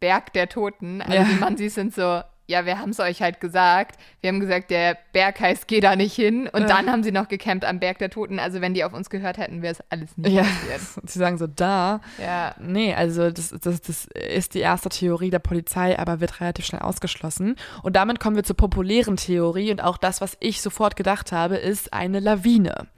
Berg 0.00 0.32
der 0.32 0.48
Toten. 0.48 1.02
Also 1.02 1.14
ja. 1.14 1.24
die 1.24 1.34
Mansis 1.34 1.74
sind 1.74 1.94
so, 1.94 2.22
ja, 2.48 2.64
wir 2.64 2.78
haben 2.78 2.90
es 2.90 2.98
euch 2.98 3.20
halt 3.20 3.40
gesagt. 3.40 4.00
Wir 4.22 4.28
haben 4.28 4.40
gesagt, 4.40 4.70
der 4.70 4.96
Berg 5.12 5.38
heißt, 5.38 5.68
geh 5.68 5.80
da 5.80 5.96
nicht 5.96 6.14
hin. 6.14 6.48
Und 6.50 6.62
ja. 6.62 6.66
dann 6.66 6.90
haben 6.90 7.02
sie 7.02 7.12
noch 7.12 7.28
gecampt 7.28 7.66
am 7.66 7.78
Berg 7.78 7.98
der 7.98 8.08
Toten. 8.08 8.38
Also 8.38 8.62
wenn 8.62 8.72
die 8.72 8.84
auf 8.84 8.94
uns 8.94 9.10
gehört 9.10 9.36
hätten, 9.36 9.60
wäre 9.60 9.74
es 9.74 9.82
alles 9.90 10.16
nicht 10.16 10.32
ja. 10.32 10.44
passiert. 10.44 10.80
Sie 11.10 11.18
sagen 11.18 11.36
so, 11.36 11.46
da. 11.46 12.00
Ja. 12.18 12.54
Nee, 12.58 12.94
also 12.94 13.30
das, 13.30 13.50
das, 13.50 13.82
das 13.82 14.06
ist 14.06 14.54
die 14.54 14.60
erste 14.60 14.88
Theorie 14.88 15.28
der 15.28 15.40
Polizei, 15.40 15.98
aber 15.98 16.20
wird 16.20 16.40
relativ 16.40 16.64
schnell 16.64 16.80
ausgeschlossen. 16.80 17.56
Und 17.82 17.96
damit 17.96 18.18
kommen 18.18 18.36
wir 18.36 18.44
zur 18.44 18.56
populären 18.56 19.16
Theorie. 19.16 19.70
Und 19.70 19.84
auch 19.84 19.98
das, 19.98 20.22
was 20.22 20.38
ich 20.40 20.62
sofort 20.62 20.96
gedacht 20.96 21.32
habe, 21.32 21.56
ist 21.56 21.92
eine 21.92 22.18
Lawine. 22.18 22.88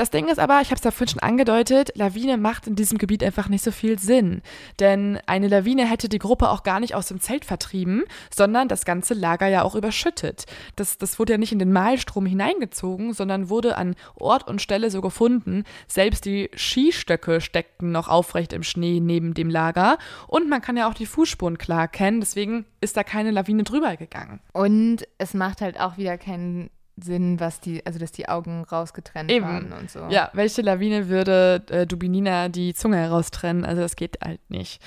Das 0.00 0.08
Ding 0.08 0.28
ist 0.28 0.38
aber, 0.38 0.62
ich 0.62 0.68
habe 0.68 0.76
es 0.78 0.84
ja 0.84 0.92
vorhin 0.92 1.08
schon 1.08 1.22
angedeutet, 1.22 1.90
Lawine 1.94 2.38
macht 2.38 2.66
in 2.66 2.74
diesem 2.74 2.96
Gebiet 2.96 3.22
einfach 3.22 3.50
nicht 3.50 3.62
so 3.62 3.70
viel 3.70 3.98
Sinn. 3.98 4.40
Denn 4.78 5.18
eine 5.26 5.46
Lawine 5.46 5.84
hätte 5.84 6.08
die 6.08 6.18
Gruppe 6.18 6.48
auch 6.48 6.62
gar 6.62 6.80
nicht 6.80 6.94
aus 6.94 7.08
dem 7.08 7.20
Zelt 7.20 7.44
vertrieben, 7.44 8.04
sondern 8.34 8.66
das 8.66 8.86
ganze 8.86 9.12
Lager 9.12 9.46
ja 9.48 9.62
auch 9.62 9.74
überschüttet. 9.74 10.46
Das, 10.74 10.96
das 10.96 11.18
wurde 11.18 11.34
ja 11.34 11.38
nicht 11.38 11.52
in 11.52 11.58
den 11.58 11.70
Mahlstrom 11.70 12.24
hineingezogen, 12.24 13.12
sondern 13.12 13.50
wurde 13.50 13.76
an 13.76 13.94
Ort 14.14 14.48
und 14.48 14.62
Stelle 14.62 14.90
so 14.90 15.02
gefunden. 15.02 15.64
Selbst 15.86 16.24
die 16.24 16.48
Skistöcke 16.54 17.42
steckten 17.42 17.92
noch 17.92 18.08
aufrecht 18.08 18.54
im 18.54 18.62
Schnee 18.62 19.00
neben 19.00 19.34
dem 19.34 19.50
Lager. 19.50 19.98
Und 20.28 20.48
man 20.48 20.62
kann 20.62 20.78
ja 20.78 20.88
auch 20.88 20.94
die 20.94 21.04
Fußspuren 21.04 21.58
klar 21.58 21.82
erkennen. 21.82 22.20
Deswegen 22.20 22.64
ist 22.80 22.96
da 22.96 23.04
keine 23.04 23.32
Lawine 23.32 23.64
drüber 23.64 23.98
gegangen. 23.98 24.40
Und 24.54 25.06
es 25.18 25.34
macht 25.34 25.60
halt 25.60 25.78
auch 25.78 25.98
wieder 25.98 26.16
keinen 26.16 26.70
Sinn, 27.02 27.40
was 27.40 27.60
die, 27.60 27.84
also 27.86 27.98
dass 27.98 28.12
die 28.12 28.28
Augen 28.28 28.64
rausgetrennt 28.64 29.30
Eben. 29.30 29.46
waren 29.46 29.72
und 29.72 29.90
so. 29.90 30.06
Ja, 30.08 30.30
welche 30.32 30.62
Lawine 30.62 31.08
würde 31.08 31.62
äh, 31.70 31.86
Dubinina 31.86 32.48
die 32.48 32.74
Zunge 32.74 32.96
heraustrennen? 32.96 33.64
Also 33.64 33.82
das 33.82 33.96
geht 33.96 34.18
halt 34.24 34.40
nicht. 34.48 34.82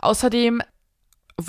Außerdem 0.00 0.62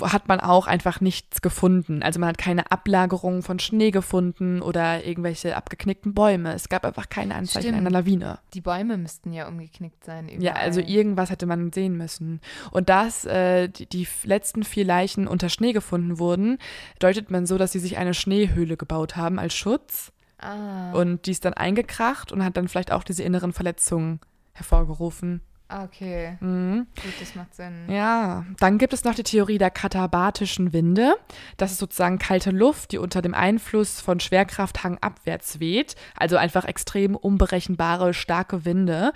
hat 0.02 0.28
man 0.28 0.40
auch 0.40 0.66
einfach 0.66 1.00
nichts 1.00 1.42
gefunden. 1.42 2.02
Also 2.02 2.18
man 2.18 2.30
hat 2.30 2.38
keine 2.38 2.70
Ablagerung 2.70 3.42
von 3.42 3.58
Schnee 3.58 3.90
gefunden 3.90 4.62
oder 4.62 5.04
irgendwelche 5.04 5.56
abgeknickten 5.56 6.14
Bäume. 6.14 6.54
Es 6.54 6.68
gab 6.68 6.84
einfach 6.84 7.08
keine 7.08 7.34
Anzeichen 7.34 7.68
Stimmt. 7.68 7.78
einer 7.78 7.90
Lawine. 7.90 8.38
Die 8.54 8.60
Bäume 8.60 8.96
müssten 8.96 9.32
ja 9.32 9.46
umgeknickt 9.46 10.04
sein. 10.04 10.28
Überall. 10.28 10.42
Ja, 10.42 10.52
also 10.54 10.80
irgendwas 10.80 11.30
hätte 11.30 11.46
man 11.46 11.72
sehen 11.72 11.96
müssen. 11.96 12.40
Und 12.70 12.88
dass 12.88 13.24
äh, 13.24 13.68
die, 13.68 13.86
die, 13.86 14.08
letzten 14.24 14.64
vier 14.64 14.84
Leichen 14.84 15.26
unter 15.26 15.48
Schnee 15.48 15.72
gefunden 15.72 16.18
wurden, 16.18 16.58
deutet 16.98 17.30
man 17.30 17.46
so, 17.46 17.58
dass 17.58 17.72
sie 17.72 17.78
sich 17.80 17.98
eine 17.98 18.14
Schneehöhle 18.14 18.76
gebaut 18.76 19.16
haben 19.16 19.38
als 19.38 19.54
Schutz. 19.54 20.12
Ah. 20.38 20.92
Und 20.92 21.26
die 21.26 21.30
ist 21.30 21.44
dann 21.44 21.54
eingekracht 21.54 22.32
und 22.32 22.44
hat 22.44 22.56
dann 22.56 22.68
vielleicht 22.68 22.92
auch 22.92 23.04
diese 23.04 23.22
inneren 23.22 23.52
Verletzungen 23.52 24.20
hervorgerufen. 24.52 25.40
Ah, 25.68 25.84
okay. 25.84 26.36
Mhm. 26.40 26.86
Gut, 27.02 27.14
das 27.20 27.34
macht 27.34 27.54
Sinn. 27.54 27.88
Ja, 27.88 28.44
dann 28.58 28.76
gibt 28.78 28.92
es 28.92 29.04
noch 29.04 29.14
die 29.14 29.22
Theorie 29.22 29.58
der 29.58 29.70
katabatischen 29.70 30.72
Winde. 30.72 31.14
Das 31.56 31.72
ist 31.72 31.78
sozusagen 31.78 32.18
kalte 32.18 32.50
Luft, 32.50 32.92
die 32.92 32.98
unter 32.98 33.22
dem 33.22 33.34
Einfluss 33.34 34.00
von 34.00 34.20
Schwerkraft 34.20 34.84
hangabwärts 34.84 35.60
weht. 35.60 35.96
Also 36.16 36.36
einfach 36.36 36.66
extrem 36.66 37.16
unberechenbare, 37.16 38.12
starke 38.12 38.64
Winde. 38.64 39.12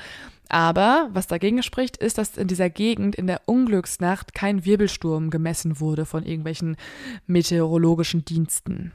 Aber 0.49 1.11
was 1.13 1.27
dagegen 1.27 1.63
spricht, 1.63 1.99
ist, 1.99 2.17
dass 2.17 2.39
in 2.39 2.49
dieser 2.49 2.71
Gegend 2.71 3.15
in 3.15 3.27
der 3.27 3.43
Unglücksnacht 3.45 4.33
kein 4.33 4.65
Wirbelsturm 4.65 5.29
gemessen 5.29 5.81
wurde 5.81 6.07
von 6.07 6.25
irgendwelchen 6.25 6.77
meteorologischen 7.27 8.25
Diensten. 8.25 8.93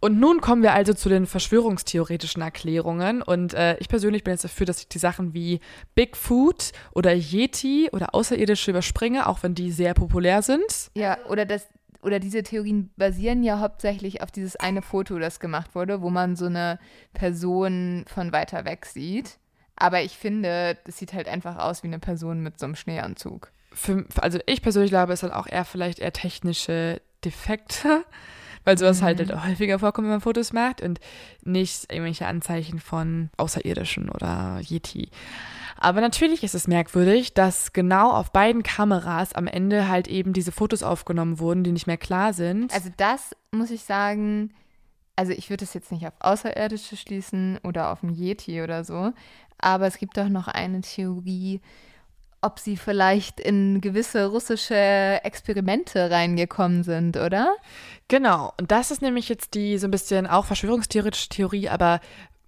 Und 0.00 0.20
nun 0.20 0.40
kommen 0.40 0.62
wir 0.62 0.72
also 0.72 0.92
zu 0.92 1.08
den 1.08 1.26
verschwörungstheoretischen 1.26 2.42
Erklärungen. 2.42 3.22
Und 3.22 3.54
äh, 3.54 3.76
ich 3.78 3.88
persönlich 3.88 4.24
bin 4.24 4.32
jetzt 4.32 4.44
dafür, 4.44 4.66
dass 4.66 4.80
ich 4.80 4.88
die 4.88 4.98
Sachen 4.98 5.34
wie 5.34 5.60
Bigfoot 5.94 6.72
oder 6.92 7.12
Yeti 7.12 7.88
oder 7.92 8.14
Außerirdische 8.14 8.70
überspringe, 8.70 9.26
auch 9.26 9.42
wenn 9.42 9.54
die 9.54 9.72
sehr 9.72 9.94
populär 9.94 10.42
sind. 10.42 10.90
Ja, 10.94 11.18
oder 11.28 11.44
das, 11.44 11.66
oder 12.02 12.20
diese 12.20 12.42
Theorien 12.42 12.90
basieren 12.96 13.42
ja 13.42 13.58
hauptsächlich 13.58 14.22
auf 14.22 14.30
dieses 14.30 14.56
eine 14.56 14.82
Foto, 14.82 15.18
das 15.18 15.40
gemacht 15.40 15.74
wurde, 15.74 16.02
wo 16.02 16.10
man 16.10 16.36
so 16.36 16.46
eine 16.46 16.78
Person 17.14 18.04
von 18.06 18.32
weiter 18.32 18.64
weg 18.64 18.86
sieht. 18.86 19.38
Aber 19.76 20.02
ich 20.02 20.16
finde, 20.16 20.78
das 20.84 20.98
sieht 20.98 21.12
halt 21.12 21.28
einfach 21.28 21.58
aus 21.58 21.82
wie 21.82 21.88
eine 21.88 21.98
Person 21.98 22.42
mit 22.42 22.58
so 22.58 22.66
einem 22.66 22.76
Schneeanzug. 22.76 23.50
Für, 23.72 24.06
also 24.20 24.38
ich 24.46 24.62
persönlich 24.62 24.90
glaube, 24.90 25.12
es 25.12 25.20
sind 25.20 25.32
auch 25.32 25.46
eher 25.46 25.66
vielleicht 25.66 25.98
eher 25.98 26.12
technische 26.12 27.02
Defekte 27.24 28.04
weil 28.66 28.76
sowas 28.76 29.00
halt 29.00 29.20
mhm. 29.20 29.30
halt 29.30 29.46
häufiger 29.46 29.78
vorkommt, 29.78 30.06
wenn 30.06 30.12
man 30.12 30.20
Fotos 30.20 30.52
macht 30.52 30.82
und 30.82 31.00
nicht 31.42 31.90
irgendwelche 31.90 32.26
Anzeichen 32.26 32.80
von 32.80 33.30
Außerirdischen 33.38 34.10
oder 34.10 34.60
Yeti. 34.60 35.08
Aber 35.78 36.00
natürlich 36.00 36.42
ist 36.42 36.54
es 36.54 36.66
merkwürdig, 36.66 37.32
dass 37.32 37.72
genau 37.72 38.10
auf 38.10 38.32
beiden 38.32 38.62
Kameras 38.62 39.34
am 39.34 39.46
Ende 39.46 39.88
halt 39.88 40.08
eben 40.08 40.32
diese 40.32 40.52
Fotos 40.52 40.82
aufgenommen 40.82 41.38
wurden, 41.38 41.64
die 41.64 41.72
nicht 41.72 41.86
mehr 41.86 41.98
klar 41.98 42.32
sind. 42.32 42.74
Also 42.74 42.90
das 42.96 43.36
muss 43.52 43.70
ich 43.70 43.82
sagen, 43.82 44.52
also 45.14 45.32
ich 45.32 45.48
würde 45.48 45.64
es 45.64 45.74
jetzt 45.74 45.92
nicht 45.92 46.06
auf 46.06 46.14
Außerirdische 46.18 46.96
schließen 46.96 47.58
oder 47.62 47.92
auf 47.92 48.02
ein 48.02 48.10
Yeti 48.10 48.62
oder 48.62 48.84
so, 48.84 49.12
aber 49.58 49.86
es 49.86 49.98
gibt 49.98 50.16
doch 50.16 50.28
noch 50.28 50.48
eine 50.48 50.80
Theorie, 50.80 51.60
ob 52.46 52.60
sie 52.60 52.76
vielleicht 52.76 53.40
in 53.40 53.80
gewisse 53.80 54.26
russische 54.26 55.20
Experimente 55.24 56.10
reingekommen 56.10 56.84
sind, 56.84 57.16
oder? 57.16 57.54
Genau. 58.08 58.54
Und 58.58 58.70
das 58.70 58.90
ist 58.90 59.02
nämlich 59.02 59.28
jetzt 59.28 59.54
die 59.54 59.76
so 59.78 59.88
ein 59.88 59.90
bisschen 59.90 60.26
auch 60.26 60.46
verschwörungstheoretische 60.46 61.28
Theorie, 61.28 61.68
aber 61.68 62.00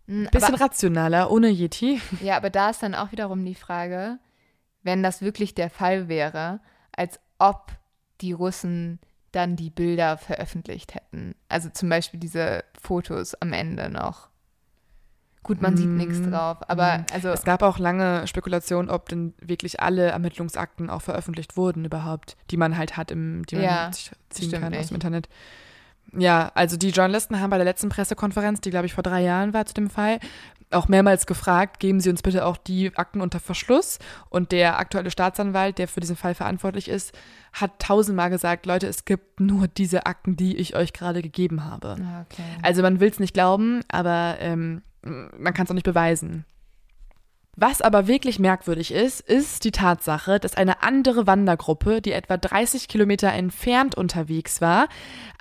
ein 0.09 0.29
bisschen 0.31 0.55
aber, 0.55 0.65
rationaler, 0.65 1.31
ohne 1.31 1.49
Yeti. 1.49 2.01
Ja, 2.23 2.37
aber 2.37 2.51
da 2.51 2.71
ist 2.71 2.83
dann 2.83 2.95
auch 2.95 3.13
wiederum 3.13 3.45
die 3.45 3.55
Frage, 3.55 4.19
wenn 4.83 5.03
das 5.03 5.21
wirklich 5.21 5.55
der 5.55 5.69
Fall 5.69 6.09
wäre, 6.09 6.61
als 6.93 7.21
ob 7.39 7.73
die 8.21 8.33
Russen 8.33 9.01
dann 9.33 9.57
die 9.57 9.71
Bilder 9.71 10.17
veröffentlicht 10.17 10.95
hätten. 10.95 11.35
Also 11.49 11.69
zum 11.69 11.89
Beispiel 11.89 12.19
diese 12.19 12.65
Fotos 12.81 13.35
am 13.35 13.53
Ende 13.53 13.91
noch. 13.91 14.28
Gut, 15.49 15.63
man 15.63 15.73
mm. 15.73 15.77
sieht 15.79 15.89
nichts 15.89 16.21
drauf, 16.21 16.59
aber 16.69 16.99
mm. 16.99 17.07
also. 17.15 17.31
Es 17.31 17.43
gab 17.43 17.63
auch 17.63 17.79
lange 17.79 18.27
Spekulationen, 18.27 18.91
ob 18.91 19.09
denn 19.09 19.33
wirklich 19.41 19.81
alle 19.81 20.09
Ermittlungsakten 20.09 20.91
auch 20.91 21.01
veröffentlicht 21.01 21.57
wurden 21.57 21.87
überhaupt, 21.87 22.37
die 22.51 22.59
man 22.59 22.77
halt 22.77 22.99
hat, 22.99 23.11
im, 23.11 23.47
die 23.47 23.55
man 23.55 23.65
ja, 23.65 23.91
sich 23.91 24.11
ziehen 24.29 24.53
kann 24.53 24.73
nicht. 24.73 24.81
aus 24.81 24.89
dem 24.89 24.97
Internet. 24.97 25.31
Ja, 26.13 26.53
also 26.55 26.77
die 26.77 26.91
Journalisten 26.91 27.41
haben 27.41 27.49
bei 27.49 27.57
der 27.57 27.65
letzten 27.65 27.89
Pressekonferenz, 27.89 28.61
die 28.61 28.69
glaube 28.69 28.85
ich 28.85 28.93
vor 28.93 29.03
drei 29.03 29.23
Jahren 29.23 29.55
war 29.55 29.65
zu 29.65 29.73
dem 29.73 29.89
Fall, 29.89 30.19
auch 30.71 30.89
mehrmals 30.89 31.25
gefragt, 31.25 31.81
geben 31.81 32.01
Sie 32.01 32.11
uns 32.11 32.21
bitte 32.21 32.45
auch 32.45 32.59
die 32.59 32.95
Akten 32.95 33.23
unter 33.23 33.41
Verschluss. 33.41 33.99
Und 34.29 34.53
der 34.53 34.79
aktuelle 34.79 35.11
Staatsanwalt, 35.11 35.79
der 35.79 35.89
für 35.89 36.01
diesen 36.01 36.17
Fall 36.17 36.35
verantwortlich 36.35 36.89
ist, 36.89 37.17
hat 37.55 37.79
tausendmal 37.79 38.29
gesagt, 38.29 38.67
Leute, 38.67 38.87
es 38.87 39.07
gibt 39.07 39.41
nur 39.41 39.67
diese 39.67 40.05
Akten, 40.05 40.37
die 40.37 40.59
ich 40.59 40.77
euch 40.77 40.93
gerade 40.93 41.23
gegeben 41.23 41.65
habe. 41.65 41.97
Ah, 41.99 42.27
okay. 42.31 42.43
Also 42.61 42.83
man 42.83 43.01
will 43.01 43.09
es 43.09 43.19
nicht 43.19 43.33
glauben, 43.33 43.81
aber 43.89 44.37
ähm, 44.41 44.83
man 45.09 45.55
kann 45.55 45.65
es 45.65 45.71
auch 45.71 45.75
nicht 45.75 45.85
beweisen. 45.85 46.45
Was 47.61 47.83
aber 47.83 48.07
wirklich 48.07 48.39
merkwürdig 48.39 48.93
ist, 48.93 49.21
ist 49.21 49.65
die 49.65 49.73
Tatsache, 49.73 50.39
dass 50.39 50.55
eine 50.55 50.85
andere 50.85 51.27
Wandergruppe, 51.27 52.01
die 52.01 52.13
etwa 52.13 52.37
30 52.37 52.87
Kilometer 52.87 53.33
entfernt 53.33 53.97
unterwegs 53.97 54.61
war, 54.61 54.87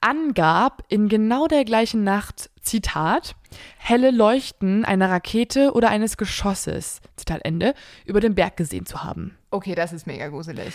angab, 0.01 0.82
in 0.88 1.09
genau 1.09 1.45
der 1.45 1.63
gleichen 1.63 2.03
Nacht, 2.03 2.49
Zitat, 2.59 3.36
helle 3.78 4.09
Leuchten 4.09 4.84
einer 4.84 5.11
Rakete 5.11 5.74
oder 5.74 5.89
eines 5.89 6.18
Geschosses, 6.18 7.01
Zitat 7.18 7.41
Ende, 7.45 7.76
über 8.05 8.20
den 8.20 8.34
Berg 8.34 8.57
gesehen 8.57 8.88
zu 8.88 9.03
haben. 9.03 9.38
Okay, 9.51 9.76
das 9.76 9.93
ist 9.93 10.07
mega 10.07 10.28
gruselig. 10.28 10.74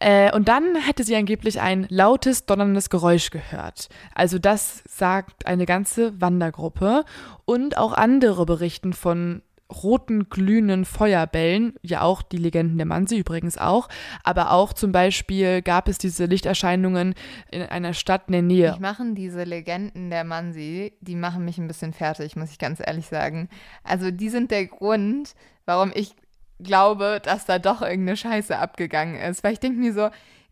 Äh, 0.00 0.34
und 0.34 0.48
dann 0.48 0.74
hätte 0.74 1.04
sie 1.04 1.16
angeblich 1.16 1.60
ein 1.60 1.86
lautes, 1.90 2.46
donnerndes 2.46 2.88
Geräusch 2.88 3.28
gehört. 3.28 3.90
Also 4.14 4.38
das 4.38 4.82
sagt 4.88 5.44
eine 5.46 5.66
ganze 5.66 6.18
Wandergruppe. 6.18 7.04
Und 7.44 7.76
auch 7.76 7.92
andere 7.92 8.46
berichten 8.46 8.94
von 8.94 9.42
roten 9.70 10.30
glühenden 10.30 10.84
Feuerbällen, 10.84 11.74
ja 11.82 12.02
auch 12.02 12.22
die 12.22 12.38
Legenden 12.38 12.78
der 12.78 12.86
Mansi 12.86 13.18
übrigens 13.18 13.58
auch, 13.58 13.88
aber 14.24 14.52
auch 14.52 14.72
zum 14.72 14.92
Beispiel 14.92 15.62
gab 15.62 15.88
es 15.88 15.98
diese 15.98 16.24
Lichterscheinungen 16.24 17.14
in 17.50 17.62
einer 17.62 17.92
Stadt 17.92 18.24
in 18.28 18.32
der 18.32 18.42
Nähe. 18.42 18.72
Ich 18.74 18.80
machen 18.80 19.14
diese 19.14 19.44
Legenden 19.44 20.10
der 20.10 20.24
Mansi, 20.24 20.94
die 21.00 21.16
machen 21.16 21.44
mich 21.44 21.58
ein 21.58 21.68
bisschen 21.68 21.92
fertig, 21.92 22.36
muss 22.36 22.50
ich 22.50 22.58
ganz 22.58 22.80
ehrlich 22.80 23.06
sagen. 23.06 23.48
Also 23.84 24.10
die 24.10 24.30
sind 24.30 24.50
der 24.50 24.66
Grund, 24.66 25.34
warum 25.66 25.92
ich 25.94 26.14
glaube, 26.60 27.20
dass 27.22 27.44
da 27.44 27.58
doch 27.58 27.82
irgendeine 27.82 28.16
Scheiße 28.16 28.58
abgegangen 28.58 29.16
ist, 29.16 29.44
weil 29.44 29.52
ich 29.52 29.60
denke 29.60 29.78
mir 29.78 29.92
so, 29.92 30.08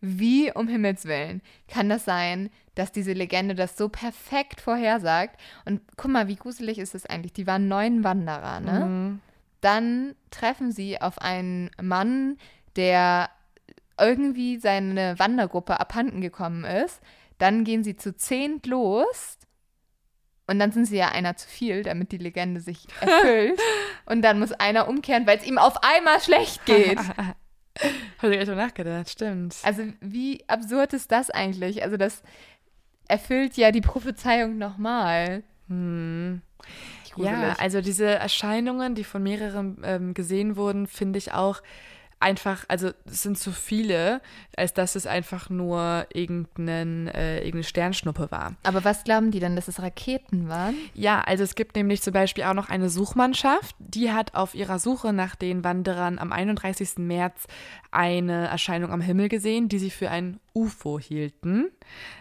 wie 0.07 0.51
um 0.51 0.67
Himmels 0.67 1.05
Willen 1.05 1.41
kann 1.67 1.89
das 1.89 2.05
sein, 2.05 2.49
dass 2.75 2.91
diese 2.91 3.13
Legende 3.13 3.55
das 3.55 3.77
so 3.77 3.89
perfekt 3.89 4.61
vorhersagt? 4.61 5.39
Und 5.65 5.81
guck 5.97 6.11
mal, 6.11 6.27
wie 6.27 6.35
gruselig 6.35 6.79
ist 6.79 6.95
es 6.95 7.05
eigentlich? 7.05 7.33
Die 7.33 7.47
waren 7.47 7.67
neun 7.67 8.03
Wanderer, 8.03 8.59
ne? 8.59 8.85
Mhm. 8.85 9.19
Dann 9.61 10.15
treffen 10.29 10.71
sie 10.71 11.01
auf 11.01 11.19
einen 11.19 11.71
Mann, 11.81 12.37
der 12.75 13.29
irgendwie 13.99 14.57
seine 14.59 15.17
Wandergruppe 15.17 15.79
abhanden 15.79 16.21
gekommen 16.21 16.63
ist. 16.63 17.01
Dann 17.39 17.63
gehen 17.63 17.83
sie 17.83 17.95
zu 17.95 18.15
zehnt 18.15 18.67
los. 18.67 19.37
Und 20.45 20.59
dann 20.59 20.71
sind 20.71 20.85
sie 20.85 20.97
ja 20.97 21.09
einer 21.09 21.35
zu 21.35 21.47
viel, 21.47 21.83
damit 21.83 22.11
die 22.11 22.17
Legende 22.17 22.61
sich 22.61 22.87
erfüllt. 23.01 23.59
und 24.05 24.21
dann 24.21 24.39
muss 24.39 24.53
einer 24.53 24.87
umkehren, 24.87 25.27
weil 25.27 25.39
es 25.39 25.45
ihm 25.45 25.57
auf 25.57 25.83
einmal 25.83 26.21
schlecht 26.21 26.65
geht. 26.65 26.99
Habe 28.19 28.35
ich 28.35 28.41
echt 28.41 28.51
nachgedacht, 28.51 29.09
stimmt. 29.09 29.55
Also 29.63 29.83
wie 30.01 30.43
absurd 30.47 30.93
ist 30.93 31.11
das 31.11 31.29
eigentlich? 31.29 31.83
Also 31.83 31.97
das 31.97 32.23
erfüllt 33.07 33.57
ja 33.57 33.71
die 33.71 33.81
Prophezeiung 33.81 34.57
nochmal. 34.57 35.43
Hm. 35.67 36.41
Ja, 37.17 37.55
also 37.57 37.81
diese 37.81 38.05
Erscheinungen, 38.05 38.93
die 38.93 39.03
von 39.03 39.23
mehreren 39.23 39.81
ähm, 39.83 40.13
gesehen 40.13 40.55
wurden, 40.55 40.85
finde 40.87 41.17
ich 41.17 41.33
auch 41.33 41.61
einfach, 42.19 42.65
also 42.67 42.91
es 43.05 43.23
sind 43.23 43.37
zu 43.37 43.51
viele, 43.51 44.21
als 44.55 44.73
dass 44.73 44.95
es 44.95 45.05
einfach 45.05 45.49
nur 45.49 46.07
irgendein, 46.13 47.07
äh, 47.07 47.37
irgendeine 47.37 47.63
Sternschnuppe 47.63 48.31
war. 48.31 48.55
Aber 48.63 48.83
was 48.83 49.03
glauben 49.03 49.31
die 49.31 49.39
denn, 49.39 49.55
dass 49.55 49.67
es 49.67 49.81
Raketen 49.81 50.49
waren? 50.49 50.75
Ja, 50.93 51.21
also 51.21 51.43
es 51.43 51.55
gibt 51.55 51.75
nämlich 51.75 52.01
zum 52.01 52.13
Beispiel 52.13 52.43
auch 52.45 52.53
noch 52.53 52.69
eine 52.69 52.89
Suchmannschaft, 52.89 53.75
die 53.79 54.11
hat 54.11 54.35
auf 54.35 54.55
ihrer 54.55 54.79
Suche 54.79 55.13
nach 55.13 55.35
den 55.35 55.63
Wanderern 55.63 56.19
am 56.19 56.31
31. 56.31 56.97
März 56.97 57.47
eine 57.91 58.47
Erscheinung 58.47 58.91
am 58.91 59.01
Himmel 59.01 59.29
gesehen, 59.29 59.69
die 59.69 59.79
sie 59.79 59.91
für 59.91 60.09
ein 60.09 60.39
UFO 60.57 60.99
hielten. 60.99 61.69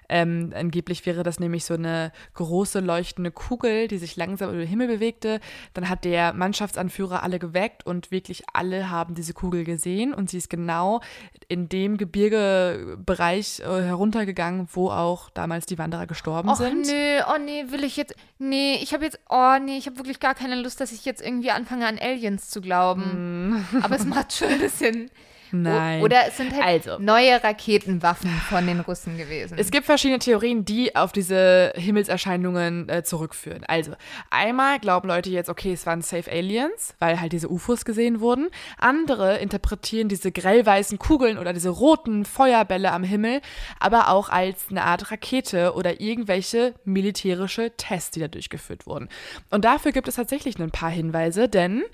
Ähm, 0.09 0.53
angeblich 0.55 1.05
wäre 1.07 1.23
das 1.23 1.41
nämlich 1.41 1.65
so 1.65 1.75
eine 1.75 2.13
große 2.35 2.81
leuchtende 2.81 3.31
Kugel, 3.31 3.89
die 3.89 3.99
sich 3.99 4.17
langsam 4.17 4.51
über 4.51 4.59
den 4.59 4.69
Himmel 4.69 4.87
bewegte. 4.87 5.41
Dann 5.75 5.89
hat 5.89 6.05
der 6.05 6.33
Mannschaftsanführer 6.33 7.23
alle 7.23 7.39
geweckt 7.39 7.85
und 7.85 8.11
wirklich 8.11 8.45
alle 8.53 8.91
haben 8.91 9.15
diese 9.15 9.33
Kugel 9.33 9.65
gesehen 9.65 10.15
und 10.15 10.31
sie 10.31 10.39
ist 10.39 10.51
genau 10.51 11.01
in 11.49 11.69
dem 11.69 11.97
Gebirgebereich 11.97 13.61
äh, 13.61 13.65
heruntergegangen, 13.65 14.69
wo 14.73 14.91
auch 14.91 15.31
damals 15.31 15.67
die 15.67 15.79
Wanderer 15.79 16.07
gestorben 16.07 16.51
Och, 16.51 16.57
sind. 16.57 16.87
Nee, 16.87 17.21
oh 17.29 17.39
nee, 17.43 17.65
will 17.71 17.83
ich 17.83 17.97
jetzt. 17.97 18.15
Nee, 18.39 18.79
ich 18.83 18.93
habe 18.93 19.05
jetzt. 19.05 19.19
Oh 19.29 19.57
nee, 19.61 19.79
ich 19.79 19.87
habe 19.87 19.97
wirklich 19.97 20.21
gar 20.21 20.35
keine 20.35 20.61
Lust, 20.61 20.81
dass 20.81 20.93
ich 20.93 21.05
jetzt 21.05 21.23
irgendwie 21.23 21.51
anfange 21.51 21.87
an 21.87 21.99
Aliens 21.99 22.51
zu 22.51 22.61
glauben. 22.61 23.51
Mm. 23.51 23.83
Aber 23.83 23.97
es 23.97 24.05
macht 24.05 24.33
schon 24.33 24.49
ein 24.49 24.61
bisschen. 24.61 25.11
Nein. 25.53 26.03
Oder 26.03 26.29
es 26.29 26.37
sind 26.37 26.55
halt 26.55 26.89
also. 26.89 27.03
neue 27.03 27.43
Raketenwaffen 27.43 28.31
von 28.49 28.67
den 28.67 28.81
Russen 28.81 29.17
gewesen. 29.17 29.57
Es 29.59 29.71
gibt 29.71 29.87
verschiedene 29.87 30.19
Theorien, 30.19 30.65
die 30.65 30.95
auf 30.95 31.13
diese 31.13 31.73
Himmelserscheinungen 31.77 32.89
äh, 32.89 33.03
zurückführen. 33.03 33.65
Also, 33.67 33.93
einmal 34.31 34.79
glauben 34.79 35.09
Leute 35.09 35.31
jetzt, 35.31 35.49
okay, 35.49 35.73
es 35.73 35.87
waren 35.87 36.03
Safe 36.03 36.31
Aliens, 36.31 36.95
weil 36.99 37.21
halt 37.21 37.33
diese 37.33 37.51
UFOs 37.51 37.85
gesehen 37.85 38.21
wurden. 38.21 38.49
Andere 38.79 39.39
interpretieren 39.39 40.09
diese 40.09 40.33
grellweißen 40.33 40.99
Kugeln 40.99 41.39
oder 41.39 41.53
diese 41.53 41.71
roten 41.71 42.25
Feuerbälle 42.25 42.93
am 42.93 43.05
Himmel 43.05 43.41
aber 43.79 44.09
auch 44.09 44.29
als 44.29 44.67
eine 44.71 44.85
Art 44.85 45.11
Rakete 45.11 45.75
oder 45.75 46.01
irgendwelche 46.01 46.75
militärische 46.85 47.73
Tests, 47.77 48.11
die 48.11 48.21
da 48.21 48.29
durchgeführt 48.29 48.87
wurden. 48.87 49.09
Und 49.51 49.65
dafür 49.65 49.93
gibt 49.93 50.09
es 50.09 50.17
tatsächlich 50.17 50.59
ein 50.59 50.71
paar 50.71 50.91
Hinweise, 50.91 51.49
denn 51.49 51.85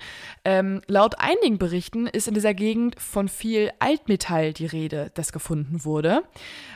ähm, 0.45 0.81
laut 0.87 1.19
einigen 1.19 1.57
Berichten 1.57 2.07
ist 2.07 2.27
in 2.27 2.33
dieser 2.33 2.53
Gegend 2.53 2.99
von 2.99 3.27
viel 3.43 3.71
Altmetall 3.79 4.53
die 4.53 4.65
Rede, 4.65 5.11
das 5.15 5.33
gefunden 5.33 5.83
wurde. 5.83 6.23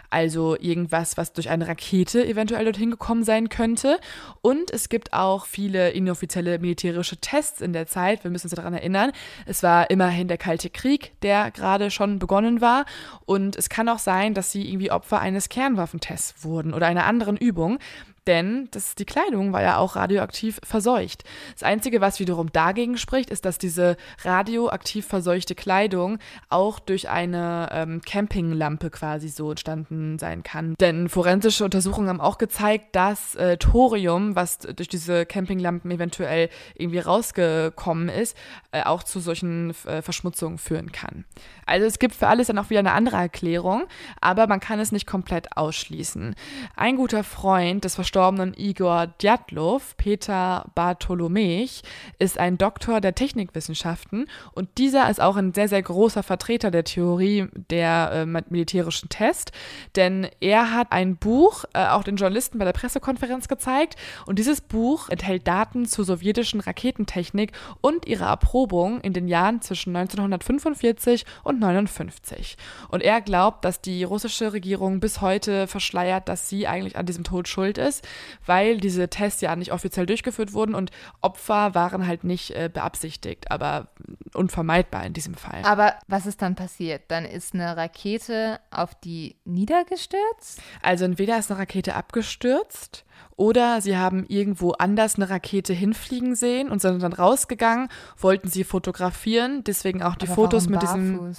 Also 0.10 0.58
irgendwas, 0.60 1.16
was 1.16 1.32
durch 1.32 1.50
eine 1.50 1.66
Rakete 1.66 2.28
eventuell 2.28 2.66
dorthin 2.66 2.92
gekommen 2.92 3.24
sein 3.24 3.48
könnte. 3.48 4.02
Und 4.42 4.70
es 4.72 4.90
gibt 4.90 5.14
auch 5.14 5.46
viele 5.46 5.92
inoffizielle 5.92 6.60
militärische 6.60 7.16
Tests 7.22 7.62
in 7.62 7.72
der 7.72 7.88
Zeit. 7.88 8.26
Wir 8.26 8.32
müssen 8.32 8.48
uns 8.48 8.56
daran 8.56 8.74
erinnern. 8.74 9.14
Es 9.46 9.64
war 9.64 9.90
immerhin 9.90 10.28
der 10.28 10.38
Kalte 10.38 10.70
Krieg, 10.70 11.14
der 11.22 11.52
gerade 11.52 11.90
schon 11.90 12.20
begonnen 12.20 12.60
war. 12.60 12.86
Und 13.26 13.56
es 13.56 13.70
kann 13.70 13.88
auch 13.88 14.00
sein, 14.00 14.34
dass 14.34 14.52
sie 14.52 14.70
irgendwie 14.70 14.92
Opfer 14.92 15.22
eines 15.22 15.48
Kernwaffentests 15.48 16.44
wurden 16.44 16.74
oder 16.74 16.88
einer 16.88 17.06
anderen 17.06 17.38
Übung 17.38 17.80
denn 18.28 18.68
das, 18.72 18.96
die 18.96 19.06
Kleidung 19.06 19.54
war 19.54 19.62
ja 19.62 19.78
auch 19.78 19.96
radioaktiv 19.96 20.60
verseucht. 20.64 21.24
Das 21.54 21.64
Einzige, 21.64 22.02
was 22.02 22.20
wiederum 22.20 22.52
dagegen 22.52 22.98
spricht, 22.98 23.30
ist, 23.30 23.46
dass 23.46 23.58
diese 23.58 23.98
radioaktiv 24.24 25.08
verseuchte 25.08 25.56
Kleidung 25.56 26.20
auch 26.50 26.80
durch 26.80 27.10
eine 27.10 27.70
ähm, 27.72 28.02
Campinglampe 28.06 28.90
quasi 28.90 29.30
so 29.30 29.52
entstanden 29.52 30.20
sein 30.20 30.44
kann. 30.44 30.76
Denn 30.80 31.10
forensische 31.10 31.64
Untersuchungen 31.64 32.10
haben 32.10 32.22
auch 32.22 32.38
gezeigt, 32.38 32.96
dass 32.96 33.36
äh, 33.36 33.58
Thorium, 33.58 34.36
was 34.36 34.60
durch 34.60 34.90
diese 34.90 35.26
Campinglampen 35.26 35.90
eventuell 35.90 36.50
irgendwie 36.76 37.00
rausgekommen 37.00 38.10
ist, 38.10 38.38
äh, 38.72 38.84
auch 38.84 39.04
zu 39.04 39.20
solchen 39.20 39.74
äh, 39.86 40.02
Verschmutzungen 40.02 40.58
führen 40.58 40.92
kann. 40.92 41.26
Also 41.66 41.86
es 41.86 42.00
gibt 42.00 42.16
für 42.16 42.28
alles 42.28 42.48
dann 42.48 42.60
auch 42.60 42.70
wieder 42.70 42.80
eine 42.80 42.94
andere 42.94 43.18
Erklärung, 43.18 43.84
aber 44.22 44.48
man 44.48 44.60
kann 44.60 44.80
es 44.80 44.92
nicht 44.92 45.08
komplett 45.08 45.58
ausschließen. 45.58 46.36
Ein 46.76 46.96
guter 46.98 47.24
Freund 47.24 47.84
des 47.84 47.96
verstorbenen 47.96 48.17
verstorbenen 48.18 48.56
Igor 48.58 49.14
Djatlov, 49.22 49.96
Peter 49.96 50.66
Bartholomech, 50.74 51.84
ist 52.18 52.40
ein 52.40 52.58
Doktor 52.58 53.00
der 53.00 53.14
Technikwissenschaften 53.14 54.28
und 54.54 54.70
dieser 54.80 55.08
ist 55.08 55.22
auch 55.22 55.36
ein 55.36 55.54
sehr, 55.54 55.70
sehr 55.70 55.84
großer 55.84 56.24
Vertreter 56.24 56.72
der 56.72 56.84
Theorie 56.84 57.46
der 57.70 58.10
äh, 58.12 58.26
militärischen 58.26 59.10
Test, 59.10 59.52
denn 59.96 60.28
er 60.40 60.74
hat 60.74 60.92
ein 60.94 61.18
Buch 61.18 61.66
äh, 61.76 61.86
auch 61.86 62.02
den 62.04 62.16
Journalisten 62.16 62.58
bei 62.58 62.66
der 62.66 62.72
Pressekonferenz 62.72 63.48
gezeigt 63.48 63.98
und 64.26 64.40
dieses 64.40 64.62
Buch 64.62 65.10
enthält 65.10 65.48
Daten 65.48 65.86
zur 65.86 66.04
sowjetischen 66.04 66.60
Raketentechnik 66.60 67.52
und 67.82 68.08
ihrer 68.08 68.30
Erprobung 68.30 69.00
in 69.02 69.14
den 69.14 69.28
Jahren 69.28 69.62
zwischen 69.62 69.96
1945 69.96 71.24
und 71.44 71.58
1959. 71.58 72.58
Und 72.90 73.04
er 73.04 73.22
glaubt, 73.22 73.64
dass 73.64 73.80
die 73.80 74.04
russische 74.04 74.54
Regierung 74.54 75.00
bis 75.00 75.22
heute 75.22 75.68
verschleiert, 75.68 76.28
dass 76.28 76.50
sie 76.50 76.66
eigentlich 76.66 76.98
an 76.98 77.06
diesem 77.06 77.24
Tod 77.24 77.48
schuld 77.48 77.78
ist, 77.78 78.07
weil 78.46 78.78
diese 78.78 79.10
Tests 79.10 79.42
ja 79.42 79.56
nicht 79.56 79.72
offiziell 79.72 80.06
durchgeführt 80.06 80.54
wurden 80.54 80.76
und 80.76 80.92
Opfer 81.22 81.76
waren 81.76 82.08
halt 82.08 82.24
nicht 82.24 82.52
äh, 82.52 82.70
beabsichtigt, 82.72 83.52
aber 83.52 83.88
unvermeidbar 84.34 85.06
in 85.06 85.14
diesem 85.14 85.36
Fall. 85.36 85.62
Aber 85.64 85.96
was 86.08 86.26
ist 86.26 86.42
dann 86.42 86.56
passiert? 86.56 87.04
Dann 87.10 87.26
ist 87.26 87.54
eine 87.54 87.76
Rakete 87.78 88.60
auf 88.72 88.96
die 88.96 89.36
niedergestürzt? 89.46 90.62
Also 90.82 91.06
entweder 91.06 91.38
ist 91.38 91.52
eine 91.52 91.60
Rakete 91.60 91.96
abgestürzt 91.96 93.06
oder 93.36 93.82
sie 93.82 93.98
haben 93.98 94.26
irgendwo 94.28 94.72
anders 94.72 95.16
eine 95.16 95.30
Rakete 95.30 95.74
hinfliegen 95.74 96.36
sehen 96.36 96.70
und 96.70 96.82
sind 96.82 97.02
dann 97.02 97.14
rausgegangen, 97.14 97.90
wollten 98.18 98.50
sie 98.50 98.64
fotografieren, 98.64 99.64
deswegen 99.64 100.02
auch 100.04 100.16
die 100.16 100.28
Aber 100.28 100.36
Fotos 100.36 100.68
mit 100.68 100.80
barfuß? 100.80 100.96
diesem 100.96 101.36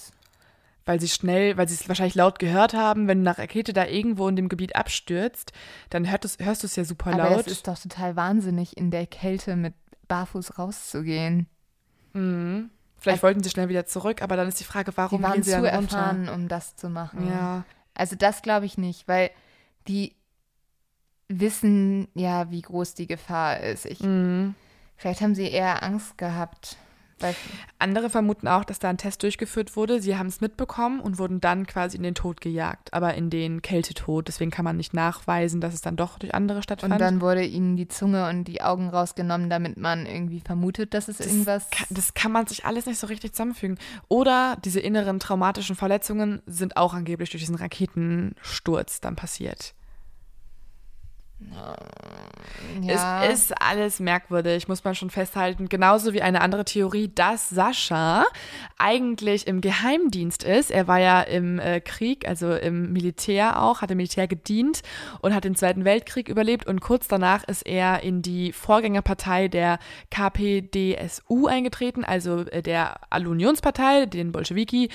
weil 0.88 0.98
sie 1.00 1.08
schnell, 1.08 1.56
weil 1.58 1.68
sie 1.68 1.74
es 1.74 1.86
wahrscheinlich 1.86 2.14
laut 2.14 2.38
gehört 2.38 2.72
haben, 2.72 3.08
wenn 3.08 3.18
eine 3.20 3.36
Rakete 3.36 3.74
da 3.74 3.84
irgendwo 3.86 4.26
in 4.26 4.36
dem 4.36 4.48
Gebiet 4.48 4.74
abstürzt, 4.74 5.52
dann 5.90 6.10
hört 6.10 6.24
es, 6.24 6.38
hörst 6.40 6.62
du 6.62 6.66
es 6.66 6.76
ja 6.76 6.84
super 6.84 7.12
Aber 7.12 7.28
laut. 7.30 7.46
es 7.46 7.52
ist 7.52 7.68
doch 7.68 7.78
total 7.78 8.16
wahnsinnig, 8.16 8.76
in 8.78 8.90
der 8.90 9.06
Kälte 9.06 9.54
mit 9.54 9.74
barfuß 10.08 10.58
rauszugehen. 10.58 11.46
mhm. 12.14 12.70
Vielleicht 13.00 13.22
wollten 13.22 13.42
sie 13.44 13.50
schnell 13.50 13.68
wieder 13.68 13.86
zurück, 13.86 14.22
aber 14.22 14.36
dann 14.36 14.48
ist 14.48 14.58
die 14.58 14.64
Frage, 14.64 14.90
warum 14.96 15.18
Die 15.18 15.22
waren 15.24 15.42
sie 15.42 15.52
zu 15.52 15.60
dann 15.62 15.74
runter? 15.76 15.96
erfahren, 15.98 16.28
um 16.28 16.48
das 16.48 16.74
zu 16.74 16.88
machen. 16.88 17.28
Ja. 17.28 17.64
Also 17.94 18.16
das 18.16 18.42
glaube 18.42 18.66
ich 18.66 18.76
nicht, 18.76 19.06
weil 19.06 19.30
die 19.86 20.16
wissen 21.28 22.08
ja, 22.14 22.50
wie 22.50 22.62
groß 22.62 22.94
die 22.94 23.06
Gefahr 23.06 23.60
ist. 23.60 23.86
Ich, 23.86 24.00
Mhm. 24.00 24.54
Vielleicht 24.96 25.20
haben 25.20 25.36
sie 25.36 25.48
eher 25.48 25.84
Angst 25.84 26.18
gehabt. 26.18 26.76
Weil, 27.20 27.34
Andere 27.78 28.10
vermuten 28.10 28.48
auch, 28.48 28.64
dass 28.64 28.78
da 28.78 28.88
ein 28.88 28.98
Test 28.98 29.22
durchgeführt 29.22 29.76
wurde. 29.76 30.00
Sie 30.00 30.16
haben 30.16 30.26
es 30.26 30.40
mitbekommen 30.40 31.00
und 31.00 31.18
wurden 31.18 31.40
dann 31.40 31.66
quasi 31.66 31.96
in 31.96 32.02
den 32.02 32.14
Tod 32.14 32.40
gejagt, 32.40 32.92
aber 32.92 33.14
in 33.14 33.30
den 33.30 33.62
Kältetod. 33.62 34.28
Deswegen 34.28 34.50
kann 34.50 34.64
man 34.64 34.76
nicht 34.76 34.94
nachweisen, 34.94 35.60
dass 35.60 35.74
es 35.74 35.80
dann 35.80 35.96
doch 35.96 36.18
durch 36.18 36.34
andere 36.34 36.62
stattfand. 36.62 36.92
und 36.92 37.00
dann 37.00 37.20
wurde 37.20 37.44
ihnen 37.44 37.76
die 37.76 37.88
Zunge 37.88 38.28
und 38.28 38.44
die 38.44 38.62
Augen 38.62 38.88
rausgenommen, 38.88 39.48
damit 39.50 39.76
man 39.76 40.06
irgendwie 40.06 40.40
vermutet, 40.40 40.94
dass 40.94 41.08
es 41.08 41.20
irgendwas. 41.20 41.70
Kann, 41.70 41.86
das 41.90 42.14
kann 42.14 42.32
man 42.32 42.46
sich 42.46 42.64
alles 42.64 42.86
nicht 42.86 42.98
so 42.98 43.06
richtig 43.06 43.32
zusammenfügen. 43.32 43.78
Oder 44.08 44.56
diese 44.64 44.80
inneren 44.80 45.20
traumatischen 45.20 45.76
Verletzungen 45.76 46.42
sind 46.46 46.76
auch 46.76 46.94
angeblich 46.94 47.30
durch 47.30 47.42
diesen 47.42 47.56
Raketensturz 47.56 49.00
dann 49.00 49.16
passiert. 49.16 49.74
Ja. 52.82 53.24
Es 53.24 53.44
ist 53.44 53.62
alles 53.62 54.00
merkwürdig, 54.00 54.66
muss 54.66 54.82
man 54.82 54.94
schon 54.94 55.10
festhalten. 55.10 55.68
Genauso 55.68 56.12
wie 56.12 56.22
eine 56.22 56.40
andere 56.40 56.64
Theorie, 56.64 57.10
dass 57.14 57.48
Sascha 57.48 58.24
eigentlich 58.76 59.46
im 59.46 59.60
Geheimdienst 59.60 60.42
ist. 60.42 60.70
Er 60.70 60.88
war 60.88 60.98
ja 60.98 61.20
im 61.20 61.58
äh, 61.58 61.80
Krieg, 61.80 62.26
also 62.26 62.52
im 62.54 62.92
Militär 62.92 63.62
auch, 63.62 63.82
hat 63.82 63.90
im 63.90 63.98
Militär 63.98 64.26
gedient 64.26 64.82
und 65.20 65.34
hat 65.34 65.44
den 65.44 65.54
Zweiten 65.54 65.84
Weltkrieg 65.84 66.28
überlebt. 66.28 66.66
Und 66.66 66.80
kurz 66.80 67.08
danach 67.08 67.44
ist 67.44 67.66
er 67.66 68.02
in 68.02 68.22
die 68.22 68.52
Vorgängerpartei 68.52 69.48
der 69.48 69.78
KPDSU 70.10 71.46
eingetreten, 71.46 72.04
also 72.04 72.40
äh, 72.46 72.62
der 72.62 72.96
Alle-Unionspartei, 73.10 74.06
den 74.06 74.32
Bolschewiki, 74.32 74.90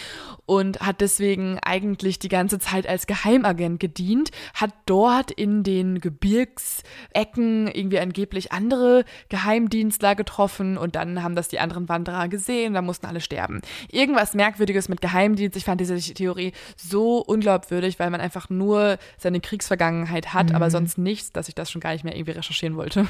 und 0.45 0.81
hat 0.81 1.01
deswegen 1.01 1.59
eigentlich 1.59 2.19
die 2.19 2.29
ganze 2.29 2.59
Zeit 2.59 2.87
als 2.87 3.07
Geheimagent 3.07 3.79
gedient, 3.79 4.31
hat 4.53 4.71
dort 4.85 5.31
in 5.31 5.63
den 5.63 6.01
Gebirgsecken 6.33 7.67
irgendwie 7.67 7.99
angeblich 7.99 8.51
andere 8.51 9.05
Geheimdienstler 9.29 10.15
getroffen 10.15 10.77
und 10.77 10.95
dann 10.95 11.21
haben 11.21 11.35
das 11.35 11.47
die 11.47 11.59
anderen 11.59 11.87
Wanderer 11.89 12.27
gesehen, 12.27 12.73
da 12.73 12.81
mussten 12.81 13.05
alle 13.05 13.21
sterben. 13.21 13.61
Irgendwas 13.91 14.33
Merkwürdiges 14.33 14.89
mit 14.89 15.01
Geheimdienst. 15.01 15.55
Ich 15.55 15.65
fand 15.65 15.79
diese 15.79 15.97
Theorie 15.97 16.53
so 16.75 17.19
unglaubwürdig, 17.19 17.99
weil 17.99 18.09
man 18.09 18.21
einfach 18.21 18.49
nur 18.49 18.97
seine 19.17 19.39
Kriegsvergangenheit 19.39 20.33
hat, 20.33 20.53
aber 20.53 20.71
sonst 20.71 20.97
nichts, 20.97 21.31
dass 21.31 21.49
ich 21.49 21.55
das 21.55 21.69
schon 21.69 21.81
gar 21.81 21.93
nicht 21.93 22.03
mehr 22.03 22.15
irgendwie 22.15 22.31
recherchieren 22.31 22.75
wollte. 22.75 23.07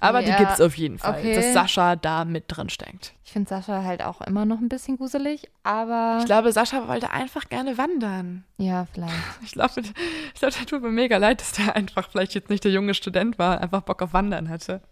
Aber 0.00 0.20
die 0.22 0.28
Ja, 0.28 0.36
gibt's 0.38 0.60
auf 0.60 0.76
jeden 0.76 0.98
Fall, 0.98 1.18
okay. 1.18 1.34
dass 1.34 1.54
Sascha 1.54 1.96
da 1.96 2.24
mit 2.26 2.44
drin 2.48 2.68
steckt. 2.68 3.14
Ich 3.24 3.32
finde 3.32 3.48
Sascha 3.48 3.82
halt 3.82 4.02
auch 4.02 4.20
immer 4.20 4.44
noch 4.44 4.58
ein 4.60 4.68
bisschen 4.68 4.98
gruselig, 4.98 5.50
aber 5.62 6.18
Ich 6.20 6.26
glaube, 6.26 6.52
Sascha 6.52 6.86
wollte 6.86 7.10
einfach 7.10 7.48
gerne 7.48 7.78
wandern. 7.78 8.44
ja, 8.58 8.86
vielleicht. 8.92 9.14
Ich 9.42 9.52
glaube, 9.52 9.80
ich 9.80 10.38
glaube, 10.40 10.54
der 10.54 10.66
tut 10.66 10.82
mir 10.82 10.90
mega 10.90 11.16
leid, 11.16 11.40
dass 11.40 11.52
der 11.52 11.74
einfach 11.76 12.10
vielleicht 12.10 12.34
jetzt 12.34 12.50
nicht 12.50 12.62
der 12.64 12.72
junge 12.72 12.92
Student 12.94 13.38
war, 13.38 13.60
einfach 13.60 13.80
Bock 13.82 14.02
auf 14.02 14.12
Wandern 14.12 14.48
hatte. 14.50 14.82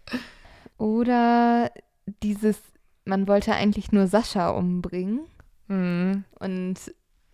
Oder 0.77 1.71
dieses, 2.23 2.59
man 3.05 3.27
wollte 3.27 3.53
eigentlich 3.53 3.91
nur 3.91 4.07
Sascha 4.07 4.49
umbringen 4.49 5.21
Mhm. 5.67 6.25
und 6.39 6.75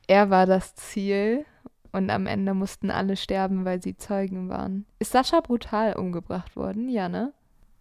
er 0.08 0.30
war 0.30 0.46
das 0.46 0.76
Ziel 0.76 1.46
und 1.92 2.10
am 2.10 2.28
Ende 2.28 2.54
mussten 2.54 2.90
alle 2.92 3.18
sterben, 3.18 3.66
weil 3.66 3.82
sie 3.82 3.98
Zeugen 3.98 4.48
waren. 4.50 4.86
Ist 5.00 5.12
Sascha 5.12 5.42
brutal 5.42 5.94
umgebracht 5.98 6.56
worden? 6.56 6.88
Ja, 6.90 7.10
ne? 7.10 7.34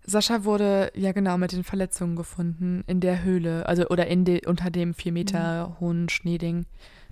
Sascha 0.04 0.44
wurde 0.44 0.90
ja 0.94 1.12
genau 1.12 1.38
mit 1.38 1.52
den 1.52 1.64
Verletzungen 1.64 2.16
gefunden 2.16 2.84
in 2.86 3.00
der 3.00 3.22
Höhle, 3.22 3.66
also 3.66 3.86
oder 3.88 4.06
in 4.06 4.24
de, 4.24 4.46
unter 4.46 4.70
dem 4.70 4.94
vier 4.94 5.12
Meter 5.12 5.76
hohen 5.80 6.08
Schneeding. 6.08 6.66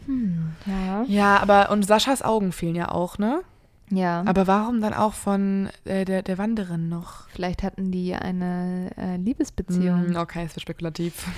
Hm, 0.07 0.53
ja. 0.67 1.05
Ja, 1.07 1.37
aber 1.39 1.71
und 1.71 1.85
Saschas 1.85 2.23
Augen 2.23 2.53
fehlen 2.53 2.77
ja 2.77 2.91
auch, 2.91 3.19
ne? 3.19 3.43
Ja. 3.91 4.23
Aber 4.27 4.47
warum 4.47 4.81
dann 4.81 4.95
auch 4.95 5.15
von 5.15 5.69
äh, 5.85 6.05
der, 6.05 6.23
der 6.23 6.39
Wanderin 6.39 6.89
noch? 6.89 7.29
Vielleicht 7.29 7.63
hatten 7.63 7.91
die 7.91 8.15
eine 8.15 8.91
äh, 8.97 9.17
Liebesbeziehung. 9.17 10.09
Hm, 10.09 10.17
okay, 10.17 10.45
es 10.45 10.55
wird 10.55 10.63
spekulativ. 10.63 11.27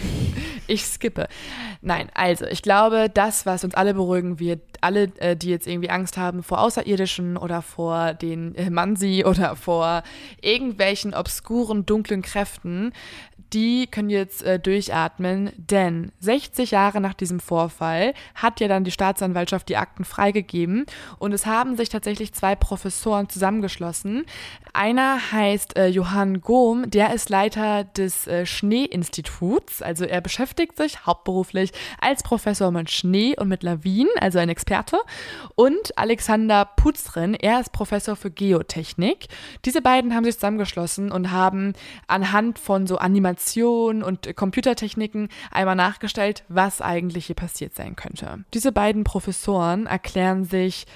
Ich 0.66 0.84
skippe. 0.84 1.26
Nein, 1.82 2.10
also 2.14 2.46
ich 2.46 2.62
glaube, 2.62 3.10
das, 3.12 3.44
was 3.44 3.64
uns 3.64 3.74
alle 3.74 3.92
beruhigen 3.92 4.38
wird, 4.38 4.60
alle, 4.80 5.10
äh, 5.16 5.34
die 5.34 5.48
jetzt 5.50 5.66
irgendwie 5.66 5.90
Angst 5.90 6.16
haben 6.16 6.44
vor 6.44 6.60
Außerirdischen 6.60 7.36
oder 7.36 7.60
vor 7.60 8.14
den 8.14 8.54
äh, 8.54 8.70
Mansi 8.70 9.24
oder 9.26 9.56
vor 9.56 10.04
irgendwelchen 10.40 11.12
obskuren, 11.12 11.86
dunklen 11.86 12.22
Kräften, 12.22 12.92
die 13.52 13.88
können 13.88 14.10
jetzt 14.10 14.42
äh, 14.42 14.60
durchatmen, 14.60 15.50
denn 15.56 16.12
60 16.20 16.70
Jahre 16.70 17.00
nach 17.00 17.14
diesem 17.14 17.40
Vorfall 17.40 18.14
hat 18.34 18.60
ja 18.60 18.68
dann 18.68 18.84
die 18.84 18.92
Staatsanwaltschaft 18.92 19.68
die 19.68 19.76
Akten 19.76 20.04
freigegeben 20.04 20.86
und 21.18 21.32
es 21.32 21.46
haben 21.46 21.76
sich 21.76 21.88
tatsächlich 21.88 22.32
zwei 22.32 22.54
Professoren 22.54 23.28
zusammengeschlossen. 23.28 24.24
Einer 24.72 25.32
heißt 25.32 25.76
äh, 25.76 25.88
Johann 25.88 26.40
Gohm, 26.40 26.90
der 26.90 27.12
ist 27.12 27.28
Leiter 27.28 27.84
des 27.84 28.26
äh, 28.28 28.46
Schneeinstituts, 28.46 29.82
also 29.82 30.04
er 30.04 30.20
beschäftigt 30.20 30.76
sich 30.76 31.04
hauptberuflich 31.06 31.72
als 32.00 32.22
Professor 32.22 32.70
mit 32.70 32.90
Schnee 32.90 33.34
und 33.36 33.48
mit 33.48 33.64
Lawinen, 33.64 34.10
also 34.20 34.38
ein 34.38 34.48
Experte. 34.48 34.98
Und 35.56 35.98
Alexander 35.98 36.64
Putzren, 36.76 37.34
er 37.34 37.60
ist 37.60 37.72
Professor 37.72 38.14
für 38.14 38.30
Geotechnik. 38.30 39.26
Diese 39.64 39.82
beiden 39.82 40.14
haben 40.14 40.24
sich 40.24 40.34
zusammengeschlossen 40.34 41.10
und 41.10 41.32
haben 41.32 41.72
anhand 42.06 42.58
von 42.58 42.86
so 42.86 42.98
Animationen 42.98 43.39
und 44.02 44.26
äh, 44.26 44.34
Computertechniken 44.34 45.28
einmal 45.50 45.76
nachgestellt, 45.76 46.44
was 46.48 46.80
eigentlich 46.80 47.26
hier 47.26 47.36
passiert 47.36 47.74
sein 47.74 47.96
könnte. 47.96 48.44
Diese 48.54 48.72
beiden 48.72 49.04
Professoren 49.04 49.86
erklären 49.86 50.44
sich 50.44 50.86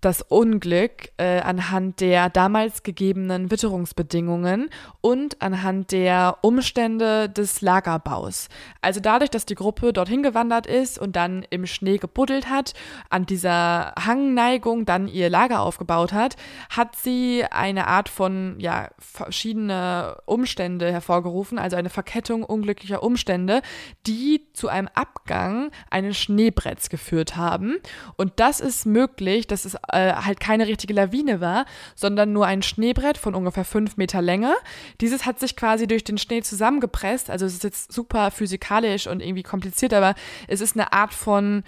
das 0.00 0.22
Unglück 0.22 1.10
äh, 1.18 1.40
anhand 1.40 2.00
der 2.00 2.30
damals 2.30 2.82
gegebenen 2.82 3.50
Witterungsbedingungen 3.50 4.70
und 5.00 5.42
anhand 5.42 5.92
der 5.92 6.38
Umstände 6.42 7.28
des 7.28 7.60
Lagerbaus. 7.60 8.48
Also 8.80 9.00
dadurch, 9.00 9.30
dass 9.30 9.44
die 9.44 9.54
Gruppe 9.54 9.92
dorthin 9.92 10.22
gewandert 10.22 10.66
ist 10.66 10.98
und 10.98 11.16
dann 11.16 11.44
im 11.50 11.66
Schnee 11.66 11.98
gebuddelt 11.98 12.48
hat, 12.48 12.72
an 13.10 13.26
dieser 13.26 13.92
Hangneigung 13.98 14.86
dann 14.86 15.06
ihr 15.06 15.28
Lager 15.28 15.60
aufgebaut 15.60 16.12
hat, 16.12 16.36
hat 16.70 16.96
sie 16.96 17.44
eine 17.50 17.86
Art 17.86 18.08
von, 18.08 18.56
ja, 18.58 18.88
verschiedene 18.98 20.16
Umstände 20.24 20.90
hervorgerufen, 20.90 21.58
also 21.58 21.76
eine 21.76 21.90
Verkettung 21.90 22.42
unglücklicher 22.42 23.02
Umstände, 23.02 23.60
die 24.06 24.46
zu 24.54 24.68
einem 24.68 24.88
Abgang 24.94 25.70
eines 25.90 26.16
Schneebretts 26.18 26.88
geführt 26.88 27.36
haben. 27.36 27.76
Und 28.16 28.32
das 28.36 28.60
ist 28.60 28.86
möglich, 28.86 29.46
dass 29.46 29.64
es 29.64 29.76
äh, 29.92 30.12
halt 30.14 30.40
keine 30.40 30.66
richtige 30.66 30.94
Lawine 30.94 31.40
war, 31.40 31.66
sondern 31.94 32.32
nur 32.32 32.46
ein 32.46 32.62
Schneebrett 32.62 33.18
von 33.18 33.34
ungefähr 33.34 33.64
fünf 33.64 33.96
Meter 33.96 34.22
Länge. 34.22 34.54
Dieses 35.00 35.26
hat 35.26 35.40
sich 35.40 35.56
quasi 35.56 35.86
durch 35.86 36.04
den 36.04 36.18
Schnee 36.18 36.42
zusammengepresst. 36.42 37.30
Also 37.30 37.46
es 37.46 37.54
ist 37.54 37.64
jetzt 37.64 37.92
super 37.92 38.30
physikalisch 38.30 39.06
und 39.06 39.20
irgendwie 39.20 39.42
kompliziert, 39.42 39.92
aber 39.94 40.14
es 40.48 40.60
ist 40.60 40.76
eine 40.76 40.92
Art 40.92 41.14
von 41.14 41.62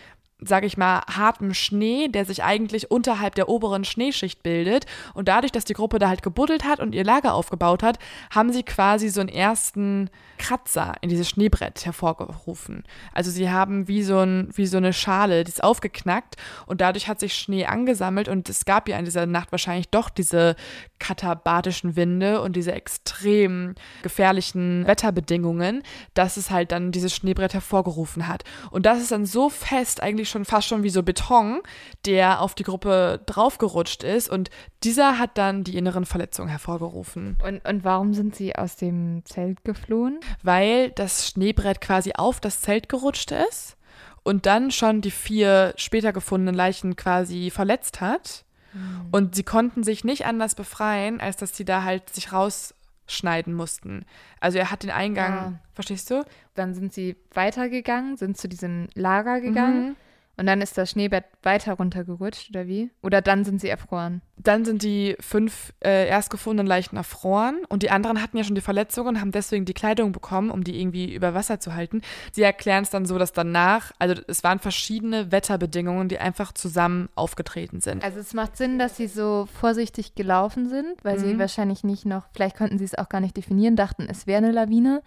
sage 0.45 0.67
ich 0.67 0.77
mal, 0.77 1.03
hartem 1.09 1.55
Schnee, 1.55 2.09
der 2.09 2.25
sich 2.25 2.43
eigentlich 2.43 2.91
unterhalb 2.91 3.35
der 3.35 3.49
oberen 3.49 3.85
Schneeschicht 3.85 4.43
bildet. 4.43 4.87
Und 5.15 5.29
dadurch, 5.29 5.53
dass 5.53 5.65
die 5.65 5.75
Gruppe 5.75 5.99
da 5.99 6.09
halt 6.09 6.23
gebuddelt 6.23 6.65
hat 6.65 6.81
und 6.81 6.95
ihr 6.95 7.05
Lager 7.05 7.35
aufgebaut 7.35 7.83
hat, 7.83 7.99
haben 8.31 8.53
sie 8.53 8.63
quasi 8.63 9.09
so 9.09 9.21
einen 9.21 9.29
ersten 9.29 10.11
Kratzer 10.43 10.95
in 11.03 11.09
dieses 11.09 11.29
Schneebrett 11.29 11.87
hervorgerufen. 11.87 12.83
Also 13.13 13.31
sie 13.31 13.51
haben 13.51 13.87
wie 13.87 14.03
so, 14.03 14.19
ein, 14.19 14.49
wie 14.55 14.67
so 14.67 14.77
eine 14.77 14.93
Schale, 14.93 15.45
die 15.45 15.51
ist 15.51 15.63
aufgeknackt 15.63 16.37
und 16.67 16.81
dadurch 16.81 17.07
hat 17.07 17.21
sich 17.21 17.35
Schnee 17.35 17.67
angesammelt 17.67 18.29
und 18.29 18.49
es 18.49 18.65
gab 18.65 18.89
ja 18.89 18.99
in 18.99 19.05
dieser 19.05 19.27
Nacht 19.27 19.53
wahrscheinlich 19.53 19.89
doch 19.91 20.11
diese 20.11 20.57
katabatischen 20.99 21.95
Winde 21.95 22.41
und 22.41 22.57
diese 22.57 22.73
extrem 22.73 23.75
gefährlichen 24.03 24.87
Wetterbedingungen, 24.87 25.83
dass 26.15 26.37
es 26.37 26.51
halt 26.51 26.73
dann 26.73 26.91
dieses 26.91 27.15
Schneebrett 27.15 27.55
hervorgerufen 27.55 28.27
hat. 28.27 28.43
Und 28.71 28.85
das 28.85 29.01
ist 29.01 29.13
dann 29.13 29.27
so 29.27 29.49
fest, 29.49 30.03
eigentlich 30.03 30.29
schon 30.33 30.45
fast 30.45 30.67
schon 30.67 30.83
wie 30.83 30.91
so 30.91 31.03
Beton, 31.03 31.61
der 32.05 32.41
auf 32.41 32.55
die 32.55 32.65
Gruppe 32.65 33.21
draufgerutscht 33.27 34.03
ist 34.03 34.29
und 34.29 34.51
dieser 34.83 35.19
hat 35.19 35.39
dann 35.39 35.63
die 35.63 35.77
inneren 35.77 36.07
Verletzungen 36.07 36.49
hervorgerufen. 36.49 37.37
Und, 37.47 37.65
und 37.65 37.85
warum 37.85 38.15
sind 38.15 38.35
sie 38.35 38.57
aus 38.57 38.77
dem 38.77 39.25
Zelt 39.25 39.63
geflohen? 39.65 40.19
Weil 40.43 40.91
das 40.91 41.29
Schneebrett 41.29 41.81
quasi 41.81 42.13
auf 42.17 42.41
das 42.41 42.61
Zelt 42.61 42.89
gerutscht 42.89 43.31
ist 43.31 43.77
und 44.23 44.47
dann 44.47 44.71
schon 44.71 45.01
die 45.01 45.11
vier 45.11 45.75
später 45.77 46.13
gefundenen 46.13 46.55
Leichen 46.55 46.97
quasi 46.97 47.51
verletzt 47.51 48.01
hat. 48.01 48.45
Mhm. 48.73 49.09
Und 49.11 49.35
sie 49.35 49.43
konnten 49.43 49.83
sich 49.83 50.05
nicht 50.05 50.27
anders 50.27 50.55
befreien, 50.55 51.21
als 51.21 51.37
dass 51.37 51.57
sie 51.57 51.65
da 51.65 51.83
halt 51.83 52.11
sich 52.11 52.33
rausschneiden 52.33 53.53
mussten. 53.53 54.05
Also 54.41 54.59
er 54.59 54.71
hat 54.71 54.83
den 54.83 54.91
Eingang, 54.91 55.35
ja. 55.35 55.53
verstehst 55.75 56.11
du? 56.11 56.25
Dann 56.55 56.75
sind 56.75 56.93
sie 56.93 57.17
weitergegangen, 57.33 58.17
sind 58.17 58.37
zu 58.37 58.49
diesem 58.49 58.89
Lager 58.95 59.41
gegangen. 59.41 59.89
Mhm. 59.91 59.97
Und 60.39 60.47
dann 60.47 60.63
ist 60.63 60.79
das 60.79 60.91
Schneebett 60.91 61.25
weiter 61.43 61.75
runtergerutscht, 61.75 62.51
oder 62.51 62.67
wie? 62.67 62.91
Oder 63.03 63.21
dann 63.21 63.45
sind 63.45 63.61
sie 63.61 63.69
erfroren? 63.69 64.23
Dann 64.39 64.65
sind 64.65 64.83
die 64.83 65.15
fünf 65.21 65.75
äh, 65.85 66.09
erst 66.09 66.31
gefundenen 66.31 66.67
Leichen 66.67 66.97
erfroren 66.97 67.59
und 67.69 67.83
die 67.83 67.91
anderen 67.91 68.23
hatten 68.23 68.39
ja 68.39 68.45
schon 68.45 68.55
die 68.55 68.63
Verletzungen 68.63 69.09
und 69.11 69.21
haben 69.21 69.31
deswegen 69.31 69.67
die 69.67 69.75
Kleidung 69.75 70.11
bekommen, 70.11 70.51
um 70.51 70.65
die 70.65 70.81
irgendwie 70.81 71.15
über 71.15 71.35
Wasser 71.35 71.61
zu 71.61 71.75
halten. 71.75 72.01
Sie 72.33 72.43
erklären 72.43 72.83
es 72.83 72.91
dann 72.91 73.05
so, 73.05 73.19
dass 73.19 73.33
danach, 73.33 73.93
also 73.99 74.21
es 74.27 74.43
waren 74.43 74.59
verschiedene 74.59 75.31
Wetterbedingungen, 75.31 76.09
die 76.09 76.19
einfach 76.19 76.53
zusammen 76.53 77.11
aufgetreten 77.15 77.81
sind. 77.81 78.03
Also 78.03 78.19
es 78.19 78.33
macht 78.33 78.57
Sinn, 78.57 78.79
dass 78.79 78.97
sie 78.97 79.09
so 79.09 79.47
vorsichtig 79.61 80.15
gelaufen 80.15 80.69
sind, 80.69 81.05
weil 81.05 81.19
mhm. 81.19 81.23
sie 81.23 81.39
wahrscheinlich 81.39 81.85
nicht 81.85 82.07
noch, 82.07 82.25
vielleicht 82.33 82.57
konnten 82.57 82.79
sie 82.79 82.85
es 82.85 82.97
auch 82.97 83.11
gar 83.11 83.21
nicht 83.21 83.37
definieren, 83.37 83.77
dachten, 83.77 84.07
es 84.09 84.27
wäre 84.27 84.39
eine 84.39 84.53
Lawine. 84.53 85.03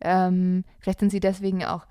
Ähm, 0.00 0.64
vielleicht 0.78 1.00
sind 1.00 1.10
sie 1.10 1.20
deswegen 1.20 1.64
auch 1.64 1.84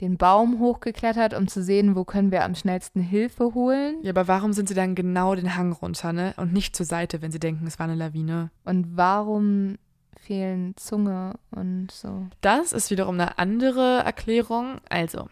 den 0.00 0.16
Baum 0.16 0.60
hochgeklettert, 0.60 1.34
um 1.34 1.48
zu 1.48 1.62
sehen, 1.62 1.96
wo 1.96 2.04
können 2.04 2.30
wir 2.30 2.44
am 2.44 2.54
schnellsten 2.54 3.00
Hilfe 3.00 3.54
holen. 3.54 3.96
Ja, 4.02 4.10
aber 4.10 4.28
warum 4.28 4.52
sind 4.52 4.68
sie 4.68 4.74
dann 4.74 4.94
genau 4.94 5.34
den 5.34 5.56
Hang 5.56 5.72
runter, 5.72 6.12
ne? 6.12 6.34
Und 6.36 6.52
nicht 6.52 6.76
zur 6.76 6.86
Seite, 6.86 7.20
wenn 7.20 7.32
sie 7.32 7.40
denken, 7.40 7.66
es 7.66 7.78
war 7.78 7.84
eine 7.84 7.96
Lawine? 7.96 8.50
Und 8.64 8.96
warum 8.96 9.76
fehlen 10.16 10.76
Zunge 10.76 11.34
und 11.50 11.90
so? 11.90 12.26
Das 12.40 12.72
ist 12.72 12.90
wiederum 12.90 13.14
eine 13.14 13.38
andere 13.38 14.02
Erklärung. 14.04 14.80
Also, 14.88 15.28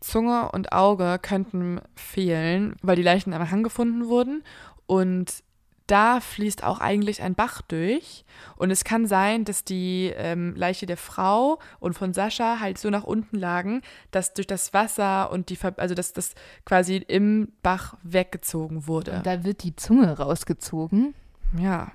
Zunge 0.00 0.50
und 0.52 0.72
Auge 0.72 1.18
könnten 1.20 1.80
fehlen, 1.94 2.74
weil 2.82 2.96
die 2.96 3.02
Leichen 3.02 3.32
am 3.32 3.50
Hang 3.50 3.62
gefunden 3.62 4.08
wurden 4.08 4.42
und 4.86 5.42
da 5.90 6.20
fließt 6.20 6.62
auch 6.62 6.80
eigentlich 6.80 7.22
ein 7.22 7.34
Bach 7.34 7.62
durch. 7.62 8.24
Und 8.56 8.70
es 8.70 8.84
kann 8.84 9.06
sein, 9.06 9.44
dass 9.44 9.64
die 9.64 10.12
ähm, 10.16 10.54
Leiche 10.54 10.86
der 10.86 10.96
Frau 10.96 11.58
und 11.80 11.94
von 11.94 12.12
Sascha 12.12 12.60
halt 12.60 12.78
so 12.78 12.90
nach 12.90 13.04
unten 13.04 13.36
lagen, 13.36 13.82
dass 14.10 14.34
durch 14.34 14.46
das 14.46 14.72
Wasser 14.72 15.30
und 15.32 15.48
die, 15.48 15.56
Ver 15.56 15.74
also 15.78 15.94
dass 15.94 16.12
das 16.12 16.34
quasi 16.64 16.96
im 16.96 17.52
Bach 17.62 17.96
weggezogen 18.02 18.86
wurde. 18.86 19.12
Und 19.12 19.26
da 19.26 19.44
wird 19.44 19.62
die 19.64 19.74
Zunge 19.74 20.16
rausgezogen. 20.16 21.14
Ja. 21.58 21.90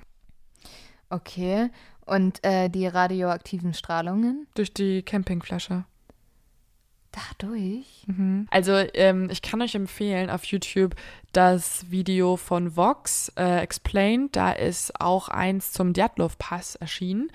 Okay. 1.09 1.69
Und 2.05 2.43
äh, 2.43 2.69
die 2.69 2.87
radioaktiven 2.87 3.73
Strahlungen? 3.73 4.47
Durch 4.55 4.73
die 4.73 5.03
Campingflasche. 5.03 5.85
Dadurch? 7.39 8.03
Mhm. 8.07 8.47
Also 8.51 8.73
ähm, 8.93 9.29
ich 9.31 9.41
kann 9.41 9.61
euch 9.61 9.75
empfehlen 9.75 10.29
auf 10.29 10.43
YouTube 10.45 10.95
das 11.35 11.91
Video 11.91 12.37
von 12.37 12.77
Vox 12.77 13.31
äh, 13.37 13.59
Explained. 13.59 14.35
Da 14.35 14.51
ist 14.51 15.01
auch 15.01 15.27
eins 15.27 15.73
zum 15.73 15.91
Djatlov-Pass 15.91 16.75
erschienen, 16.75 17.29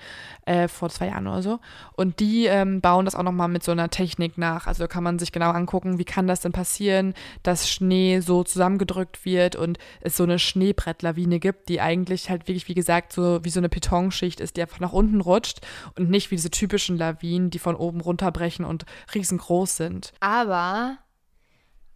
äh, 0.45 0.67
vor 0.67 0.89
zwei 0.89 1.07
Jahren 1.07 1.27
oder 1.27 1.43
so. 1.43 1.59
Und 1.93 2.19
die 2.19 2.45
ähm, 2.45 2.81
bauen 2.81 3.05
das 3.05 3.13
auch 3.13 3.23
nochmal 3.23 3.47
mit 3.47 3.63
so 3.63 3.71
einer 3.71 3.89
Technik 3.89 4.39
nach. 4.39 4.65
Also 4.65 4.87
kann 4.87 5.03
man 5.03 5.19
sich 5.19 5.31
genau 5.31 5.51
angucken, 5.51 5.99
wie 5.99 6.03
kann 6.03 6.25
das 6.25 6.41
denn 6.41 6.51
passieren, 6.51 7.13
dass 7.43 7.69
Schnee 7.69 8.21
so 8.21 8.43
zusammengedrückt 8.43 9.23
wird 9.23 9.55
und 9.55 9.77
es 10.01 10.17
so 10.17 10.23
eine 10.23 10.39
Schneebrettlawine 10.39 11.39
gibt, 11.39 11.69
die 11.69 11.79
eigentlich 11.79 12.29
halt 12.29 12.47
wirklich, 12.47 12.67
wie 12.67 12.73
gesagt, 12.73 13.13
so 13.13 13.43
wie 13.43 13.49
so 13.49 13.59
eine 13.59 13.69
Betonschicht 13.69 14.39
ist, 14.39 14.57
die 14.57 14.63
einfach 14.63 14.79
nach 14.79 14.93
unten 14.93 15.21
rutscht 15.21 15.59
und 15.95 16.09
nicht 16.09 16.31
wie 16.31 16.35
diese 16.35 16.49
typischen 16.49 16.97
Lawinen, 16.97 17.51
die 17.51 17.59
von 17.59 17.75
oben 17.75 18.01
runterbrechen 18.01 18.65
und 18.65 18.85
riesengroß 19.13 19.77
sind. 19.77 20.13
Aber 20.19 20.97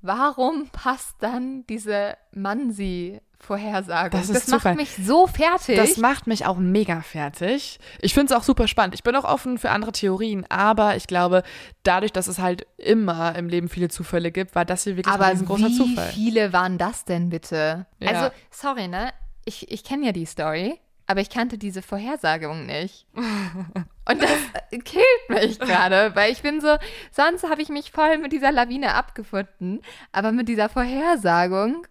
warum 0.06 0.70
passt 0.70 1.16
dann 1.20 1.66
diese 1.68 2.18
Mansi 2.32 3.22
Vorhersage. 3.40 4.18
Das, 4.18 4.28
das 4.28 4.48
macht 4.48 4.76
mich 4.76 4.96
so 4.96 5.28
fertig. 5.28 5.76
Das 5.76 5.98
macht 5.98 6.26
mich 6.26 6.46
auch 6.46 6.58
mega 6.58 7.02
fertig. 7.02 7.80
Ich 8.02 8.14
finde 8.14 8.34
es 8.34 8.40
auch 8.40 8.44
super 8.44 8.68
spannend. 8.68 8.96
Ich 8.96 9.04
bin 9.04 9.16
auch 9.16 9.24
offen 9.24 9.58
für 9.58 9.70
andere 9.70 9.92
Theorien, 9.92 10.46
aber 10.50 10.96
ich 10.96 11.06
glaube, 11.06 11.44
dadurch, 11.84 12.12
dass 12.12 12.28
es 12.28 12.40
halt 12.40 12.66
immer 12.78 13.36
im 13.36 13.48
Leben 13.48 13.70
viele 13.70 13.90
Zufälle 13.90 14.32
gibt, 14.32 14.56
war 14.56 14.66
das 14.66 14.84
hier 14.84 14.98
wirklich 14.98 15.14
aber 15.14 15.26
ein 15.26 15.46
großer 15.46 15.70
Zufall. 15.70 16.10
Wie 16.10 16.14
viele 16.14 16.54
waren 16.54 16.78
das 16.78 17.06
denn 17.06 17.30
bitte? 17.30 17.86
Ja. 18.00 18.10
Also, 18.10 18.36
sorry, 18.50 18.88
ne? 18.88 19.12
Ich, 19.46 19.72
ich 19.72 19.84
kenne 19.84 20.08
ja 20.08 20.12
die 20.12 20.26
Story 20.26 20.80
aber 21.08 21.22
ich 21.22 21.30
kannte 21.30 21.58
diese 21.58 21.82
Vorhersagung 21.82 22.66
nicht. 22.66 23.06
Und 23.14 24.22
das 24.22 24.82
killt 24.84 25.30
mich 25.30 25.60
gerade, 25.60 26.16
weil 26.16 26.32
ich 26.32 26.42
bin 26.42 26.62
so, 26.62 26.78
sonst 27.12 27.44
habe 27.50 27.62
ich 27.62 27.70
mich 27.70 27.92
voll 27.92 28.18
mit 28.18 28.32
dieser 28.32 28.52
Lawine 28.52 28.94
abgefunden, 28.94 29.82
aber 30.12 30.32
mit 30.32 30.48
dieser 30.48 30.70
Vorhersagung, 30.70 31.88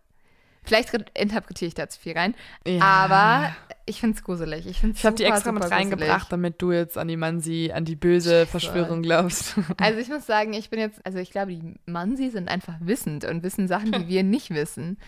vielleicht 0.65 0.93
interpretiere 1.15 1.69
ich 1.69 1.75
da 1.75 1.89
zu 1.89 2.01
viel 2.01 2.17
rein, 2.17 2.35
ja. 2.67 2.83
aber 2.83 3.55
ich 3.87 4.01
finde 4.01 4.17
es 4.17 4.25
gruselig. 4.25 4.67
Ich, 4.67 4.83
ich 4.83 5.05
habe 5.05 5.17
die 5.17 5.25
extra 5.25 5.53
mit 5.53 5.71
reingebracht, 5.71 6.09
gruselig. 6.09 6.29
damit 6.29 6.63
du 6.63 6.73
jetzt 6.73 6.97
an 6.97 7.09
die 7.09 7.17
Mansi, 7.17 7.71
an 7.75 7.85
die 7.85 7.97
böse 7.97 8.47
Verschwörung 8.47 9.03
glaubst. 9.03 9.57
Also 9.79 9.99
ich 9.99 10.09
muss 10.09 10.27
sagen, 10.27 10.55
ich 10.55 10.71
bin 10.71 10.81
jetzt, 10.81 11.05
also 11.05 11.19
ich 11.19 11.31
glaube, 11.31 11.53
die 11.53 11.75
Mansi 11.87 12.31
sind 12.31 12.49
einfach 12.49 12.75
wissend 12.81 13.25
und 13.25 13.43
wissen 13.43 13.69
Sachen, 13.69 13.93
die 13.93 14.09
wir 14.09 14.23
nicht 14.23 14.51
wissen. 14.51 14.99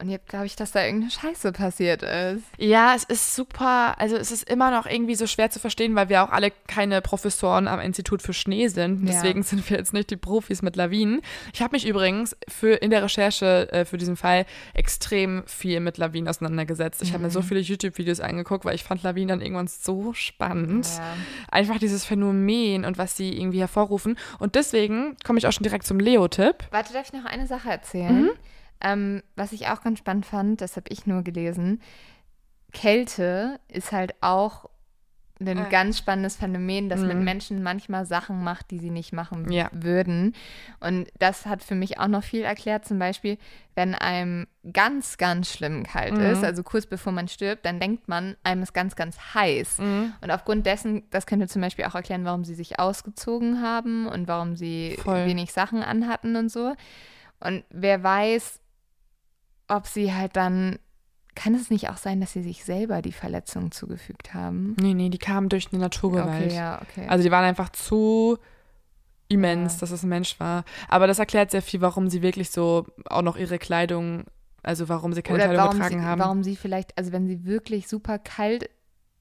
Und 0.00 0.08
jetzt 0.08 0.28
glaube 0.28 0.46
ich, 0.46 0.56
dass 0.56 0.72
da 0.72 0.84
irgendeine 0.84 1.10
Scheiße 1.10 1.52
passiert 1.52 2.02
ist. 2.02 2.44
Ja, 2.58 2.94
es 2.94 3.04
ist 3.04 3.34
super. 3.34 3.98
Also 3.98 4.16
es 4.16 4.30
ist 4.30 4.48
immer 4.48 4.70
noch 4.70 4.86
irgendwie 4.86 5.14
so 5.14 5.26
schwer 5.26 5.50
zu 5.50 5.58
verstehen, 5.58 5.94
weil 5.94 6.08
wir 6.08 6.22
auch 6.22 6.30
alle 6.30 6.52
keine 6.66 7.00
Professoren 7.00 7.68
am 7.68 7.80
Institut 7.80 8.22
für 8.22 8.32
Schnee 8.32 8.68
sind. 8.68 9.06
Deswegen 9.08 9.40
ja. 9.40 9.44
sind 9.44 9.68
wir 9.68 9.76
jetzt 9.76 9.92
nicht 9.92 10.10
die 10.10 10.16
Profis 10.16 10.62
mit 10.62 10.76
Lawinen. 10.76 11.20
Ich 11.52 11.62
habe 11.62 11.72
mich 11.72 11.86
übrigens 11.86 12.36
für 12.48 12.74
in 12.74 12.90
der 12.90 13.02
Recherche 13.02 13.72
äh, 13.72 13.84
für 13.84 13.98
diesen 13.98 14.16
Fall 14.16 14.46
extrem 14.74 15.42
viel 15.46 15.80
mit 15.80 15.98
Lawinen 15.98 16.28
auseinandergesetzt. 16.28 17.02
Ich 17.02 17.10
mhm. 17.10 17.14
habe 17.14 17.24
mir 17.24 17.30
so 17.30 17.40
mhm. 17.40 17.44
viele 17.44 17.60
YouTube-Videos 17.60 18.20
angeguckt, 18.20 18.64
weil 18.64 18.74
ich 18.74 18.84
fand 18.84 19.02
Lawinen 19.02 19.28
dann 19.28 19.40
irgendwann 19.40 19.68
so 19.68 20.12
spannend. 20.14 20.86
Ja. 20.96 21.16
Einfach 21.50 21.78
dieses 21.78 22.04
Phänomen 22.04 22.84
und 22.84 22.98
was 22.98 23.16
sie 23.16 23.36
irgendwie 23.38 23.60
hervorrufen. 23.60 24.16
Und 24.38 24.54
deswegen 24.54 25.16
komme 25.24 25.38
ich 25.38 25.46
auch 25.46 25.52
schon 25.52 25.64
direkt 25.64 25.86
zum 25.86 25.98
Leo-Tipp. 25.98 26.56
Warte, 26.70 26.92
darf 26.92 27.06
ich 27.06 27.12
noch 27.12 27.24
eine 27.24 27.46
Sache 27.46 27.70
erzählen? 27.70 28.22
Mhm. 28.22 28.30
Ähm, 28.80 29.22
was 29.36 29.52
ich 29.52 29.68
auch 29.68 29.82
ganz 29.82 29.98
spannend 29.98 30.26
fand, 30.26 30.60
das 30.60 30.76
habe 30.76 30.88
ich 30.90 31.06
nur 31.06 31.22
gelesen, 31.22 31.80
Kälte 32.72 33.60
ist 33.68 33.92
halt 33.92 34.14
auch 34.20 34.68
ein 35.40 35.58
äh. 35.58 35.70
ganz 35.70 35.98
spannendes 35.98 36.36
Phänomen, 36.36 36.88
das 36.88 37.00
mhm. 37.00 37.08
mit 37.08 37.18
Menschen 37.18 37.62
manchmal 37.62 38.06
Sachen 38.06 38.42
macht, 38.42 38.70
die 38.70 38.78
sie 38.78 38.90
nicht 38.90 39.12
machen 39.12 39.50
ja. 39.50 39.68
würden. 39.72 40.34
Und 40.80 41.08
das 41.18 41.46
hat 41.46 41.62
für 41.62 41.74
mich 41.74 41.98
auch 41.98 42.08
noch 42.08 42.24
viel 42.24 42.42
erklärt. 42.42 42.84
Zum 42.84 42.98
Beispiel, 42.98 43.38
wenn 43.74 43.94
einem 43.94 44.46
ganz, 44.72 45.16
ganz 45.16 45.52
schlimm 45.52 45.84
kalt 45.84 46.14
mhm. 46.14 46.24
ist, 46.24 46.42
also 46.42 46.62
kurz 46.62 46.86
bevor 46.86 47.12
man 47.12 47.28
stirbt, 47.28 47.64
dann 47.64 47.78
denkt 47.78 48.08
man, 48.08 48.36
einem 48.42 48.62
ist 48.62 48.74
ganz, 48.74 48.96
ganz 48.96 49.34
heiß. 49.34 49.78
Mhm. 49.78 50.12
Und 50.20 50.30
aufgrund 50.30 50.66
dessen, 50.66 51.04
das 51.10 51.26
könnte 51.26 51.46
zum 51.46 51.62
Beispiel 51.62 51.84
auch 51.84 51.94
erklären, 51.94 52.24
warum 52.24 52.44
sie 52.44 52.54
sich 52.54 52.80
ausgezogen 52.80 53.62
haben 53.62 54.06
und 54.06 54.26
warum 54.26 54.56
sie 54.56 54.98
Voll. 55.02 55.26
wenig 55.26 55.52
Sachen 55.52 55.82
anhatten 55.82 56.36
und 56.36 56.50
so. 56.50 56.74
Und 57.40 57.64
wer 57.70 58.02
weiß, 58.02 58.60
ob 59.68 59.86
sie 59.86 60.14
halt 60.14 60.36
dann 60.36 60.78
kann 61.38 61.54
es 61.54 61.70
nicht 61.70 61.88
auch 61.88 61.98
sein, 61.98 62.20
dass 62.20 62.32
sie 62.32 62.42
sich 62.42 62.64
selber 62.64 63.00
die 63.00 63.12
Verletzung 63.12 63.70
zugefügt 63.70 64.34
haben? 64.34 64.74
Nee, 64.80 64.94
nee, 64.94 65.08
die 65.08 65.18
kamen 65.18 65.48
durch 65.48 65.68
eine 65.70 65.80
Naturgewalt. 65.80 66.46
Okay, 66.46 66.56
ja, 66.56 66.82
okay. 66.82 67.06
Also 67.06 67.22
die 67.22 67.30
waren 67.30 67.44
einfach 67.44 67.68
zu 67.68 68.38
immens, 69.28 69.74
ja. 69.74 69.80
dass 69.80 69.92
es 69.92 70.02
ein 70.02 70.08
Mensch 70.08 70.40
war. 70.40 70.64
Aber 70.88 71.06
das 71.06 71.20
erklärt 71.20 71.52
sehr 71.52 71.62
viel, 71.62 71.80
warum 71.80 72.08
sie 72.08 72.22
wirklich 72.22 72.50
so 72.50 72.86
auch 73.08 73.22
noch 73.22 73.36
ihre 73.36 73.58
Kleidung, 73.58 74.24
also 74.64 74.88
warum 74.88 75.12
sie 75.12 75.22
keine 75.22 75.44
Oder 75.44 75.52
Kleidung 75.52 75.72
getragen 75.74 76.00
sie, 76.00 76.04
haben. 76.04 76.20
Warum 76.20 76.42
sie 76.42 76.56
vielleicht, 76.56 76.98
also 76.98 77.12
wenn 77.12 77.28
sie 77.28 77.44
wirklich 77.44 77.86
super 77.86 78.18
kalt, 78.18 78.68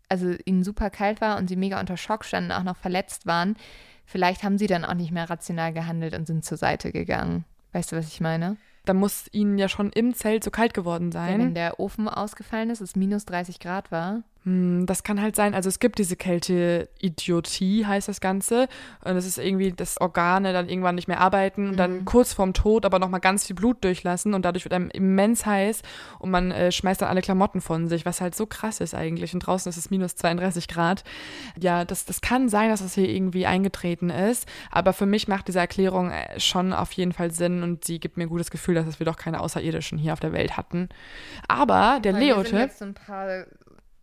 also 0.09 0.33
ihnen 0.45 0.63
super 0.63 0.89
kalt 0.89 1.21
war 1.21 1.37
und 1.37 1.47
sie 1.47 1.55
mega 1.55 1.79
unter 1.79 1.97
Schock 1.97 2.25
standen, 2.25 2.51
auch 2.51 2.63
noch 2.63 2.77
verletzt 2.77 3.27
waren, 3.27 3.57
vielleicht 4.05 4.41
haben 4.41 4.57
sie 4.57 4.67
dann 4.67 4.85
auch 4.85 4.95
nicht 4.95 5.11
mehr 5.11 5.29
rational 5.29 5.71
gehandelt 5.71 6.15
und 6.15 6.25
sind 6.25 6.43
zur 6.43 6.57
Seite 6.57 6.91
gegangen. 6.91 7.45
Weißt 7.73 7.91
du, 7.91 7.95
was 7.95 8.07
ich 8.07 8.21
meine? 8.21 8.57
Da 8.87 8.93
muss 8.93 9.25
ihnen 9.33 9.57
ja 9.57 9.67
schon 9.67 9.91
im 9.91 10.13
Zelt 10.13 10.43
so 10.43 10.49
kalt 10.49 10.73
geworden 10.73 11.11
Ja, 11.13 11.27
wenn 11.27 11.41
sein. 11.41 11.53
der 11.53 11.79
Ofen 11.79 12.07
ausgefallen 12.07 12.69
ist, 12.69 12.79
es 12.81 12.95
minus 12.95 13.25
30 13.25 13.59
Grad 13.59 13.91
war. 13.91 14.23
Hm, 14.47 14.85
das 14.85 15.03
kann 15.03 15.21
halt 15.21 15.35
sein. 15.35 15.53
Also 15.53 15.67
es 15.67 15.79
gibt 15.79 15.99
diese 15.99 16.15
Kälte-Idiotie, 16.15 17.85
heißt 17.85 18.07
das 18.07 18.21
Ganze. 18.21 18.69
Und 19.03 19.15
das 19.15 19.25
ist 19.25 19.37
irgendwie, 19.37 19.73
dass 19.73 19.99
Organe 19.99 20.53
dann 20.53 20.69
irgendwann 20.69 20.95
nicht 20.95 21.09
mehr 21.09 21.19
arbeiten 21.19 21.67
und 21.69 21.77
dann 21.77 21.91
Mhm. 21.97 22.05
kurz 22.05 22.31
vorm 22.31 22.53
Tod 22.53 22.85
aber 22.85 22.97
nochmal 22.97 23.19
ganz 23.19 23.45
viel 23.45 23.57
Blut 23.57 23.83
durchlassen 23.83 24.33
und 24.33 24.45
dadurch 24.45 24.63
wird 24.63 24.73
einem 24.73 24.89
immens 24.89 25.45
heiß 25.45 25.81
und 26.19 26.31
man 26.31 26.51
äh, 26.51 26.71
schmeißt 26.71 27.01
dann 27.01 27.09
alle 27.09 27.21
Klamotten 27.21 27.59
von 27.59 27.89
sich, 27.89 28.05
was 28.05 28.21
halt 28.21 28.35
so 28.35 28.45
krass 28.45 28.79
ist 28.79 28.95
eigentlich. 28.95 29.33
Und 29.33 29.41
draußen 29.41 29.69
ist 29.69 29.75
es 29.75 29.89
minus 29.89 30.15
32 30.15 30.69
Grad. 30.69 31.03
Ja, 31.59 31.83
das, 31.83 32.05
das 32.05 32.21
kann 32.21 32.47
sein, 32.47 32.69
dass 32.69 32.81
das 32.81 32.93
hier 32.93 33.09
irgendwie 33.09 33.45
eingetreten 33.45 34.09
ist. 34.09 34.47
Aber 34.71 34.93
für 34.93 35.05
mich 35.05 35.27
macht 35.27 35.49
diese 35.49 35.59
Erklärung 35.59 36.11
äh, 36.11 36.39
schon 36.39 36.71
auf 36.71 36.93
jeden 36.93 37.11
Fall 37.11 37.31
Sinn 37.31 37.63
und 37.63 37.83
sie 37.83 37.99
gibt 37.99 38.15
mir 38.15 38.23
ein 38.23 38.29
gutes 38.29 38.49
Gefühl, 38.49 38.75
dass 38.75 38.99
wir 38.99 39.05
doch 39.05 39.17
keine 39.17 39.41
Außerirdischen 39.41 39.97
hier 39.97 40.13
auf 40.13 40.21
der 40.21 40.31
Welt 40.31 40.55
hatten. 40.55 40.87
Aber 41.49 41.99
der 42.01 42.13
Leo-Tipp. 42.13 42.71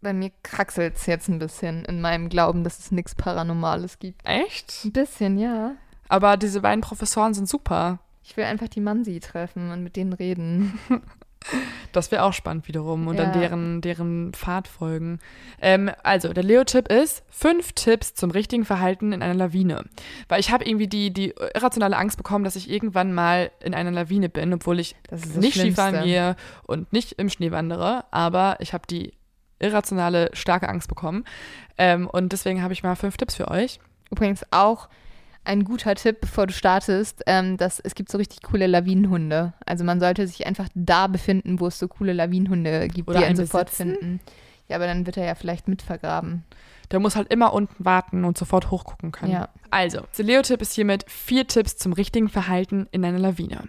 Bei 0.05 0.12
mir 0.12 0.30
kraxelt 0.44 0.94
es 0.94 1.07
jetzt 1.07 1.28
ein 1.28 1.40
bisschen 1.40 1.84
in 1.86 2.00
meinem 2.00 2.28
Glauben, 2.28 2.62
dass 2.62 2.78
es 2.78 2.92
nichts 2.92 3.16
Paranormales 3.16 3.98
gibt. 3.98 4.20
Echt? 4.24 4.84
Ein 4.84 4.92
bisschen, 4.92 5.36
ja. 5.38 5.72
Aber 6.09 6.36
diese 6.36 6.61
beiden 6.61 6.82
Professoren 6.82 7.34
sind 7.34 7.48
super. 7.48 7.98
Ich 8.22 8.36
will 8.36 8.44
einfach 8.44 8.68
die 8.68 8.80
Mansi 8.80 9.18
treffen 9.18 9.72
und 9.72 9.82
mit 9.82 9.96
denen 9.96 10.12
reden. 10.12 10.78
Das 11.92 12.11
wäre 12.11 12.22
auch 12.22 12.32
spannend 12.32 12.66
wiederum 12.68 13.07
und 13.07 13.16
Ja. 13.18 13.24
dann 13.24 13.38
deren, 13.38 13.80
deren 13.82 14.32
Pfad 14.32 14.66
folgen. 14.66 15.18
Ähm, 15.61 15.90
also, 16.02 16.32
der 16.32 16.42
Leo-Tipp 16.42 16.90
ist 16.90 17.22
fünf 17.28 17.72
Tipps 17.74 18.14
zum 18.14 18.30
richtigen 18.30 18.64
Verhalten 18.64 19.12
in 19.12 19.22
einer 19.22 19.34
Lawine. 19.34 19.84
Weil 20.28 20.40
ich 20.40 20.50
habe 20.50 20.64
irgendwie 20.64 20.88
die, 20.88 21.12
die 21.12 21.34
irrationale 21.55 21.98
Angst 21.98 22.16
bekommen, 22.16 22.44
dass 22.44 22.57
ich 22.57 22.70
irgendwann 22.70 23.12
mal 23.12 23.50
in 23.62 23.74
einer 23.74 23.90
Lawine 23.90 24.30
bin, 24.30 24.55
obwohl 24.55 24.80
ich 24.80 24.96
nicht 25.38 25.59
Skifahren 25.59 26.02
gehe 26.05 26.34
und 26.66 26.90
nicht 26.94 27.12
im 27.12 27.28
Schnee 27.28 27.50
wandere, 27.50 28.07
aber 28.11 28.57
ich 28.61 28.72
habe 28.72 28.86
die 28.88 29.12
irrationale, 29.59 30.30
starke 30.32 30.68
Angst 30.68 30.88
bekommen. 30.88 31.24
Ähm, 31.78 32.09
und 32.09 32.32
deswegen 32.32 32.62
habe 32.62 32.72
ich 32.72 32.82
mal 32.82 32.94
fünf 32.96 33.16
Tipps 33.16 33.34
für 33.34 33.48
euch. 33.50 33.80
Übrigens 34.11 34.44
auch 34.50 34.88
ein 35.44 35.64
guter 35.64 35.94
Tipp, 35.94 36.20
bevor 36.22 36.46
du 36.46 36.52
startest, 36.52 37.22
ähm, 37.26 37.57
dass 37.57 37.78
es 37.78 37.94
gibt 37.94 38.11
so 38.11 38.18
richtig 38.18 38.42
coole 38.42 38.66
Lawinenhunde. 38.66 39.52
Also 39.66 39.84
man 39.84 40.00
sollte 40.00 40.26
sich 40.26 40.46
einfach 40.46 40.68
da 40.74 41.07
befinden, 41.07 41.61
wo 41.61 41.66
es 41.66 41.78
so 41.78 41.86
coole 41.88 42.12
Lawinenhunde 42.14 42.88
gibt, 42.88 43.09
Oder 43.09 43.18
die 43.18 43.24
einen 43.26 43.36
sofort 43.36 43.70
besitzen? 43.70 43.96
finden. 43.98 44.20
Ja, 44.68 44.76
aber 44.76 44.86
dann 44.86 45.05
wird 45.05 45.18
er 45.18 45.26
ja 45.26 45.34
vielleicht 45.34 45.68
mit 45.68 45.82
vergraben. 45.82 46.44
Der 46.90 47.00
muss 47.00 47.16
halt 47.16 47.32
immer 47.32 47.52
unten 47.52 47.84
warten 47.84 48.24
und 48.24 48.38
sofort 48.38 48.70
hochgucken 48.70 49.12
können. 49.12 49.32
Ja. 49.32 49.48
Also, 49.70 50.00
der 50.16 50.24
Leo-Tipp 50.24 50.62
ist 50.62 50.74
hiermit 50.74 51.05
vier 51.09 51.46
Tipps 51.46 51.76
zum 51.76 51.92
richtigen 51.92 52.28
Verhalten 52.28 52.86
in 52.90 53.05
einer 53.05 53.18
Lawine. 53.18 53.68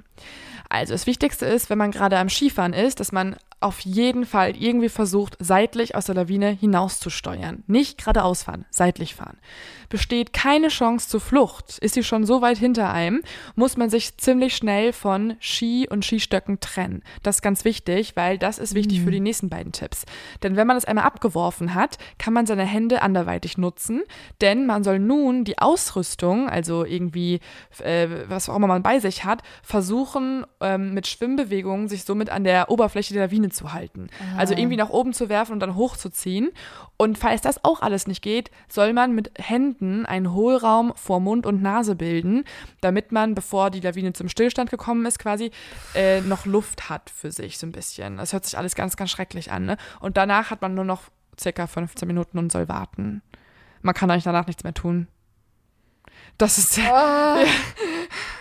Also, 0.70 0.94
das 0.94 1.08
Wichtigste 1.08 1.46
ist, 1.46 1.70
wenn 1.70 1.78
man 1.78 1.92
gerade 1.92 2.18
am 2.18 2.30
Skifahren 2.30 2.74
ist, 2.74 3.00
dass 3.00 3.12
man 3.12 3.36
auf 3.62 3.80
jeden 3.80 4.26
Fall 4.26 4.56
irgendwie 4.56 4.90
versucht, 4.90 5.38
seitlich 5.40 5.96
aus 5.96 6.06
der 6.06 6.16
Lawine 6.16 6.50
hinauszusteuern. 6.50 7.64
Nicht 7.68 7.98
geradeaus 7.98 8.44
fahren, 8.44 8.66
seitlich 8.70 9.16
fahren. 9.16 9.38
Besteht 9.90 10.34
keine 10.34 10.68
Chance 10.68 11.10
zur 11.10 11.22
Flucht, 11.22 11.78
ist 11.80 11.94
sie 11.94 12.04
schon 12.04 12.26
so 12.26 12.42
weit 12.42 12.58
hinter 12.58 12.92
einem, 12.92 13.22
muss 13.56 13.78
man 13.78 13.90
sich 13.90 14.18
ziemlich 14.18 14.56
schnell 14.56 14.94
von 14.94 15.36
Ski 15.40 15.88
und 15.90 16.06
Skistöcken 16.06 16.60
trennen. 16.60 17.02
Das 17.24 17.38
ist 17.38 17.42
ganz 17.42 17.66
wichtig, 17.66 18.16
weil 18.16 18.38
das 18.38 18.60
ist 18.60 18.76
wichtig 18.76 19.02
für 19.02 19.12
die 19.12 19.20
nächsten 19.20 19.50
beiden 19.50 19.72
Tipps. 19.72 20.06
Denn 20.44 20.56
wenn 20.56 20.68
man 20.68 20.78
es 20.78 20.86
einmal 20.86 21.06
abgeworfen 21.06 21.74
hat, 21.74 21.98
kann 22.18 22.34
man 22.34 22.46
seine 22.46 22.66
Hände 22.66 23.02
anderweitig 23.02 23.58
nutzen, 23.58 24.04
denn 24.42 24.66
man 24.66 24.84
soll 24.84 25.00
nun 25.00 25.44
die 25.44 25.60
Ausrüstung, 25.60 26.50
also 26.50 26.86
irgendwie 26.86 27.40
äh, 27.80 28.08
was 28.28 28.50
auch 28.50 28.56
immer 28.56 28.68
man 28.68 28.84
bei 28.84 29.00
sich 29.00 29.24
hat, 29.24 29.44
versuchen 29.64 30.46
ähm, 30.62 30.94
mit 30.94 31.08
Schwimmbewegungen 31.08 31.88
sich 31.88 32.04
somit 32.04 32.30
an 32.30 32.44
der 32.44 32.70
Oberfläche 32.70 33.14
der 33.14 33.28
Lawine 33.28 33.45
zu 33.52 33.74
halten. 33.74 34.08
Also 34.38 34.54
irgendwie 34.54 34.78
nach 34.78 34.90
oben 34.90 35.14
zu 35.14 35.30
werfen 35.30 35.54
und 35.54 35.60
dann 35.60 35.76
hochzuziehen. 35.76 36.52
Und 36.98 37.18
falls 37.18 37.42
das 37.42 37.64
auch 37.64 37.82
alles 37.82 38.08
nicht 38.08 38.22
geht, 38.22 38.52
soll 38.68 38.94
man 38.94 39.14
mit 39.14 39.32
Händen 39.38 40.06
einen 40.06 40.34
Hohlraum 40.34 40.94
vor 40.96 41.20
Mund 41.20 41.46
und 41.46 41.62
Nase 41.62 41.96
bilden, 41.96 42.46
damit 42.82 43.12
man, 43.12 43.36
bevor 43.36 43.70
die 43.70 43.82
Lawine 43.82 44.14
zum 44.14 44.30
Stillstand 44.30 44.70
gekommen 44.70 45.06
ist, 45.06 45.20
quasi 45.20 45.52
äh, 45.94 46.22
noch 46.22 46.46
Luft 46.46 46.90
hat 46.90 47.10
für 47.10 47.32
sich 47.32 47.58
so 47.58 47.68
ein 47.68 47.72
bisschen. 47.72 48.18
Das 48.18 48.34
hört 48.34 48.46
sich 48.46 48.58
alles 48.58 48.76
ganz, 48.76 48.96
ganz 48.96 49.12
schrecklich 49.12 49.52
an. 49.52 49.66
Ne? 49.66 49.78
Und 50.00 50.18
danach 50.18 50.52
hat 50.52 50.62
man 50.62 50.74
nur 50.74 50.86
noch 50.86 51.04
circa 51.40 51.68
15 51.68 52.08
Minuten 52.08 52.38
und 52.38 52.52
soll 52.52 52.70
warten. 52.70 53.22
Man 53.82 53.94
kann 53.94 54.10
eigentlich 54.10 54.24
danach 54.24 54.48
nichts 54.48 54.64
mehr 54.64 54.74
tun. 54.74 55.08
Das 56.38 56.58
ist 56.58 56.80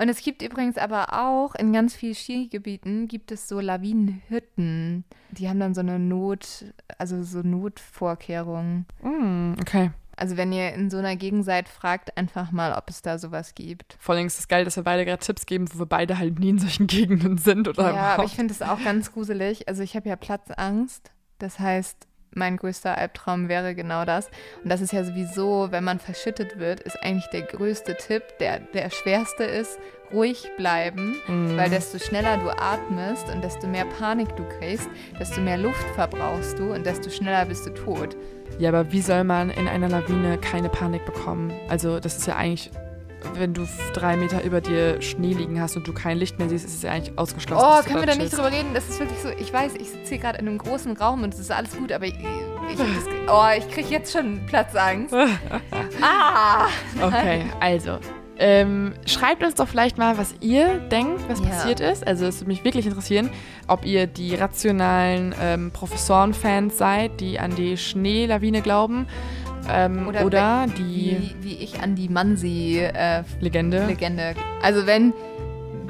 Und 0.00 0.08
es 0.08 0.22
gibt 0.22 0.42
übrigens 0.42 0.78
aber 0.78 1.12
auch 1.12 1.54
in 1.54 1.72
ganz 1.72 1.94
vielen 1.94 2.14
Skigebieten 2.14 3.08
gibt 3.08 3.32
es 3.32 3.48
so 3.48 3.60
Lawinenhütten. 3.60 5.04
Die 5.30 5.48
haben 5.48 5.60
dann 5.60 5.74
so 5.74 5.80
eine 5.80 5.98
Not, 5.98 6.64
also 6.98 7.22
so 7.22 7.40
Notvorkehrungen. 7.42 8.86
Mm, 9.02 9.54
okay. 9.60 9.90
Also 10.16 10.36
wenn 10.36 10.52
ihr 10.52 10.72
in 10.74 10.90
so 10.90 10.96
einer 10.96 11.14
Gegend 11.16 11.44
seid, 11.44 11.68
fragt 11.68 12.16
einfach 12.16 12.50
mal, 12.50 12.72
ob 12.72 12.90
es 12.90 13.02
da 13.02 13.18
sowas 13.18 13.54
gibt. 13.54 13.96
Vor 14.00 14.14
allem 14.14 14.26
ist 14.26 14.38
es 14.38 14.48
geil, 14.48 14.64
dass 14.64 14.76
wir 14.76 14.82
beide 14.82 15.04
gerade 15.04 15.24
Tipps 15.24 15.46
geben, 15.46 15.66
wo 15.72 15.78
wir 15.78 15.86
beide 15.86 16.18
halt 16.18 16.38
nie 16.40 16.50
in 16.50 16.58
solchen 16.58 16.86
Gegenden 16.88 17.38
sind 17.38 17.68
oder 17.68 17.82
Ja, 17.82 17.88
aber 17.88 17.98
überhaupt. 17.98 18.28
ich 18.28 18.34
finde 18.36 18.52
es 18.52 18.62
auch 18.62 18.82
ganz 18.82 19.12
gruselig. 19.12 19.68
Also 19.68 19.82
ich 19.82 19.94
habe 19.94 20.08
ja 20.08 20.16
Platzangst. 20.16 21.12
Das 21.38 21.60
heißt, 21.60 22.08
mein 22.34 22.56
größter 22.56 22.96
Albtraum 22.96 23.48
wäre 23.48 23.74
genau 23.74 24.04
das. 24.04 24.28
Und 24.62 24.70
das 24.70 24.80
ist 24.80 24.92
ja 24.92 25.04
sowieso, 25.04 25.68
wenn 25.70 25.84
man 25.84 25.98
verschüttet 25.98 26.58
wird, 26.58 26.80
ist 26.80 27.02
eigentlich 27.02 27.26
der 27.28 27.42
größte 27.42 27.96
Tipp, 27.96 28.22
der 28.40 28.60
der 28.74 28.90
schwerste 28.90 29.44
ist, 29.44 29.78
ruhig 30.12 30.48
bleiben, 30.56 31.16
Mhm. 31.26 31.56
weil 31.56 31.68
desto 31.70 31.98
schneller 31.98 32.38
du 32.38 32.48
atmest 32.50 33.28
und 33.28 33.42
desto 33.44 33.66
mehr 33.66 33.84
Panik 33.98 34.34
du 34.36 34.44
kriegst, 34.58 34.88
desto 35.20 35.40
mehr 35.40 35.58
Luft 35.58 35.84
verbrauchst 35.94 36.58
du 36.58 36.72
und 36.72 36.86
desto 36.86 37.10
schneller 37.10 37.44
bist 37.44 37.66
du 37.66 37.70
tot. 37.70 38.16
Ja, 38.58 38.70
aber 38.70 38.90
wie 38.90 39.02
soll 39.02 39.24
man 39.24 39.50
in 39.50 39.68
einer 39.68 39.88
Lawine 39.88 40.38
keine 40.38 40.68
Panik 40.70 41.04
bekommen? 41.04 41.52
Also, 41.68 42.00
das 42.00 42.16
ist 42.16 42.26
ja 42.26 42.36
eigentlich, 42.36 42.70
wenn 43.34 43.54
du 43.54 43.66
drei 43.94 44.16
Meter 44.16 44.42
über 44.44 44.60
dir 44.60 45.00
Schnee 45.02 45.32
liegen 45.32 45.60
hast 45.60 45.76
und 45.76 45.86
du 45.86 45.92
kein 45.92 46.18
Licht 46.18 46.38
mehr 46.38 46.48
siehst, 46.48 46.64
ist 46.64 46.74
es 46.76 46.82
ja 46.82 46.92
eigentlich 46.92 47.16
ausgeschlossen. 47.18 47.66
Oh, 47.68 47.82
können 47.84 48.00
wir 48.00 48.06
da 48.06 48.14
nicht 48.14 48.32
drüber 48.32 48.50
reden? 48.52 48.74
Das 48.74 48.88
ist 48.88 49.00
wirklich 49.00 49.18
so, 49.20 49.28
ich 49.30 49.52
weiß, 49.52 49.74
ich 49.74 49.90
sitze 49.90 50.08
hier 50.10 50.18
gerade 50.18 50.38
in 50.38 50.48
einem 50.48 50.58
großen 50.58 50.96
Raum 50.96 51.22
und 51.22 51.34
es 51.34 51.40
ist 51.40 51.50
alles 51.50 51.76
gut, 51.76 51.92
aber 51.92 52.06
ich, 52.06 52.14
ich, 52.14 52.76
das, 52.76 52.86
oh, 53.28 53.46
ich 53.56 53.68
kriege 53.72 53.88
jetzt 53.88 54.12
schon 54.12 54.44
Platzangst. 54.46 55.14
ah! 56.02 56.66
Okay, 57.02 57.44
also. 57.60 57.98
Ähm, 58.40 58.94
schreibt 59.04 59.42
uns 59.42 59.56
doch 59.56 59.66
vielleicht 59.66 59.98
mal, 59.98 60.16
was 60.16 60.32
ihr 60.40 60.78
denkt, 60.78 61.28
was 61.28 61.40
Ja. 61.40 61.46
passiert 61.46 61.80
ist. 61.80 62.06
Also 62.06 62.24
es 62.26 62.36
würde 62.40 62.50
mich 62.50 62.62
wirklich 62.62 62.86
interessieren, 62.86 63.30
ob 63.66 63.84
ihr 63.84 64.06
die 64.06 64.36
rationalen 64.36 65.34
ähm, 65.40 65.70
Professoren-Fans 65.72 66.78
seid, 66.78 67.18
die 67.20 67.40
an 67.40 67.56
die 67.56 67.76
Schneelawine 67.76 68.62
glauben. 68.62 69.08
Ähm, 69.70 70.06
oder 70.08 70.24
Oder 70.24 70.66
die 70.76 71.16
Wie, 71.20 71.36
wie 71.40 71.54
ich 71.62 71.80
an 71.82 71.94
die 71.94 72.08
Mansi-Legende. 72.08 73.86
Legende. 73.86 74.34
Also 74.62 74.86
wenn 74.86 75.12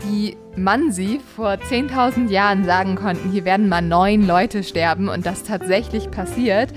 die 0.04 0.36
Mansi 0.56 1.20
vor 1.36 1.52
10.000 1.52 2.30
Jahren 2.30 2.64
sagen 2.64 2.94
konnten, 2.96 3.30
hier 3.30 3.44
werden 3.44 3.68
mal 3.68 3.82
neun 3.82 4.26
Leute 4.26 4.62
sterben 4.62 5.08
und 5.08 5.26
das 5.26 5.42
tatsächlich 5.42 6.10
passiert, 6.10 6.70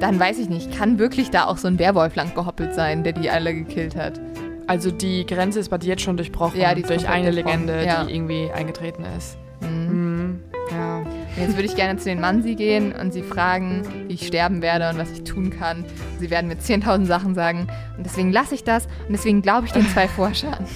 dann 0.00 0.20
weiß 0.20 0.38
ich 0.38 0.48
nicht, 0.48 0.76
kann 0.76 0.98
wirklich 0.98 1.30
da 1.30 1.46
auch 1.46 1.56
so 1.56 1.68
ein 1.68 1.78
Werwolf 1.78 2.16
lang 2.16 2.34
gehoppelt 2.34 2.74
sein, 2.74 3.02
der 3.02 3.12
die 3.14 3.30
alle 3.30 3.54
gekillt 3.54 3.96
hat. 3.96 4.20
Also 4.66 4.90
die 4.90 5.24
Grenze 5.24 5.60
ist 5.60 5.68
bei 5.68 5.78
dir 5.78 5.90
jetzt 5.90 6.02
schon 6.02 6.16
durchbrochen 6.16 6.60
Ja, 6.60 6.74
durch 6.74 7.08
eine 7.08 7.30
Legende, 7.30 7.84
ja. 7.84 8.04
die 8.04 8.14
irgendwie 8.14 8.50
eingetreten 8.52 9.04
ist. 9.16 9.38
Mhm. 9.60 9.68
Mhm. 9.88 10.40
Ja. 10.70 11.02
Jetzt 11.36 11.54
würde 11.54 11.64
ich 11.64 11.76
gerne 11.76 11.98
zu 11.98 12.06
den 12.06 12.20
Mansi 12.20 12.54
gehen 12.54 12.92
und 12.92 13.12
sie 13.12 13.22
fragen, 13.22 13.82
wie 14.08 14.14
ich 14.14 14.26
sterben 14.26 14.62
werde 14.62 14.88
und 14.88 14.98
was 14.98 15.10
ich 15.12 15.24
tun 15.24 15.50
kann. 15.50 15.84
Sie 16.18 16.30
werden 16.30 16.48
mir 16.48 16.56
10.000 16.56 17.04
Sachen 17.04 17.34
sagen 17.34 17.66
und 17.96 18.06
deswegen 18.06 18.32
lasse 18.32 18.54
ich 18.54 18.64
das 18.64 18.86
und 19.06 19.12
deswegen 19.12 19.42
glaube 19.42 19.66
ich 19.66 19.72
den 19.72 19.86
zwei 19.88 20.08
Forschern. 20.16 20.66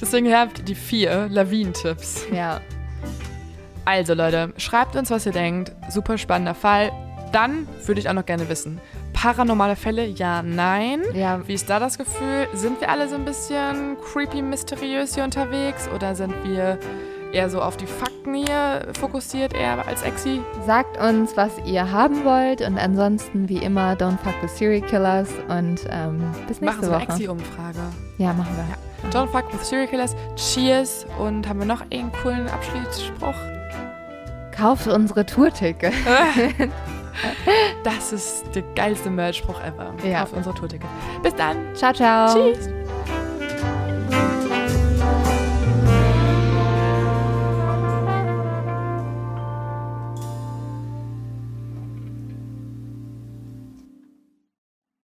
Deswegen 0.00 0.32
habt 0.32 0.58
ihr 0.58 0.64
die 0.64 0.74
vier 0.74 1.28
Lawinentipps. 1.30 2.26
Ja. 2.30 2.60
Also 3.84 4.14
Leute, 4.14 4.52
schreibt 4.58 4.96
uns, 4.96 5.10
was 5.10 5.24
ihr 5.26 5.32
denkt. 5.32 5.72
Super 5.88 6.18
spannender 6.18 6.54
Fall. 6.54 6.92
Dann 7.32 7.66
würde 7.86 8.00
ich 8.00 8.08
auch 8.10 8.12
noch 8.12 8.26
gerne 8.26 8.48
wissen, 8.50 8.78
paranormale 9.14 9.76
Fälle, 9.76 10.04
ja, 10.04 10.42
nein. 10.42 11.00
Ja, 11.14 11.40
Wie 11.48 11.54
ist 11.54 11.70
da 11.70 11.80
das 11.80 11.96
Gefühl? 11.96 12.46
Sind 12.52 12.80
wir 12.82 12.90
alle 12.90 13.08
so 13.08 13.14
ein 13.14 13.24
bisschen 13.24 13.96
creepy, 14.12 14.42
mysteriös 14.42 15.14
hier 15.14 15.24
unterwegs? 15.24 15.88
Oder 15.94 16.14
sind 16.14 16.34
wir 16.44 16.78
eher 17.32 17.50
so 17.50 17.60
auf 17.60 17.76
die 17.76 17.86
Fakten 17.86 18.34
hier 18.34 18.88
fokussiert, 18.98 19.54
eher 19.54 19.86
als 19.86 20.02
Exi? 20.02 20.40
sagt 20.66 21.00
uns, 21.00 21.36
was 21.36 21.52
ihr 21.64 21.90
haben 21.90 22.24
wollt 22.24 22.60
und 22.60 22.78
ansonsten 22.78 23.48
wie 23.48 23.58
immer, 23.58 23.92
don't 23.94 24.18
fuck 24.18 24.34
with 24.42 24.56
serial 24.56 24.86
killers 24.88 25.28
und 25.48 25.80
ähm, 25.90 26.22
bis 26.46 26.60
Machen 26.60 26.80
nächste 26.80 26.86
so 26.86 26.92
eine 26.92 27.02
Woche. 27.02 27.12
Exi-Umfrage. 27.12 27.78
Ja, 28.18 28.32
machen 28.32 28.56
wir. 28.56 28.64
Ja. 28.64 29.10
Don't 29.10 29.28
fuck 29.28 29.52
with 29.52 29.66
serial 29.68 29.88
killers. 29.88 30.14
Cheers. 30.36 31.06
Und 31.18 31.48
haben 31.48 31.58
wir 31.58 31.66
noch 31.66 31.82
einen 31.90 32.12
coolen 32.22 32.48
Abschiedsspruch? 32.48 33.34
Kauft 34.56 34.86
unsere 34.86 35.26
Tourticket. 35.26 35.92
Das 37.84 38.12
ist 38.12 38.44
der 38.54 38.62
geilste 38.74 39.10
Merch-Spruch 39.10 39.60
ever. 39.62 39.92
Ja. 40.02 40.22
Auf 40.22 40.32
unsere 40.32 40.54
Tourticket. 40.54 40.88
Bis 41.22 41.34
dann. 41.34 41.58
Ciao, 41.74 41.92
ciao. 41.92 42.32
Tschüss. 42.34 42.70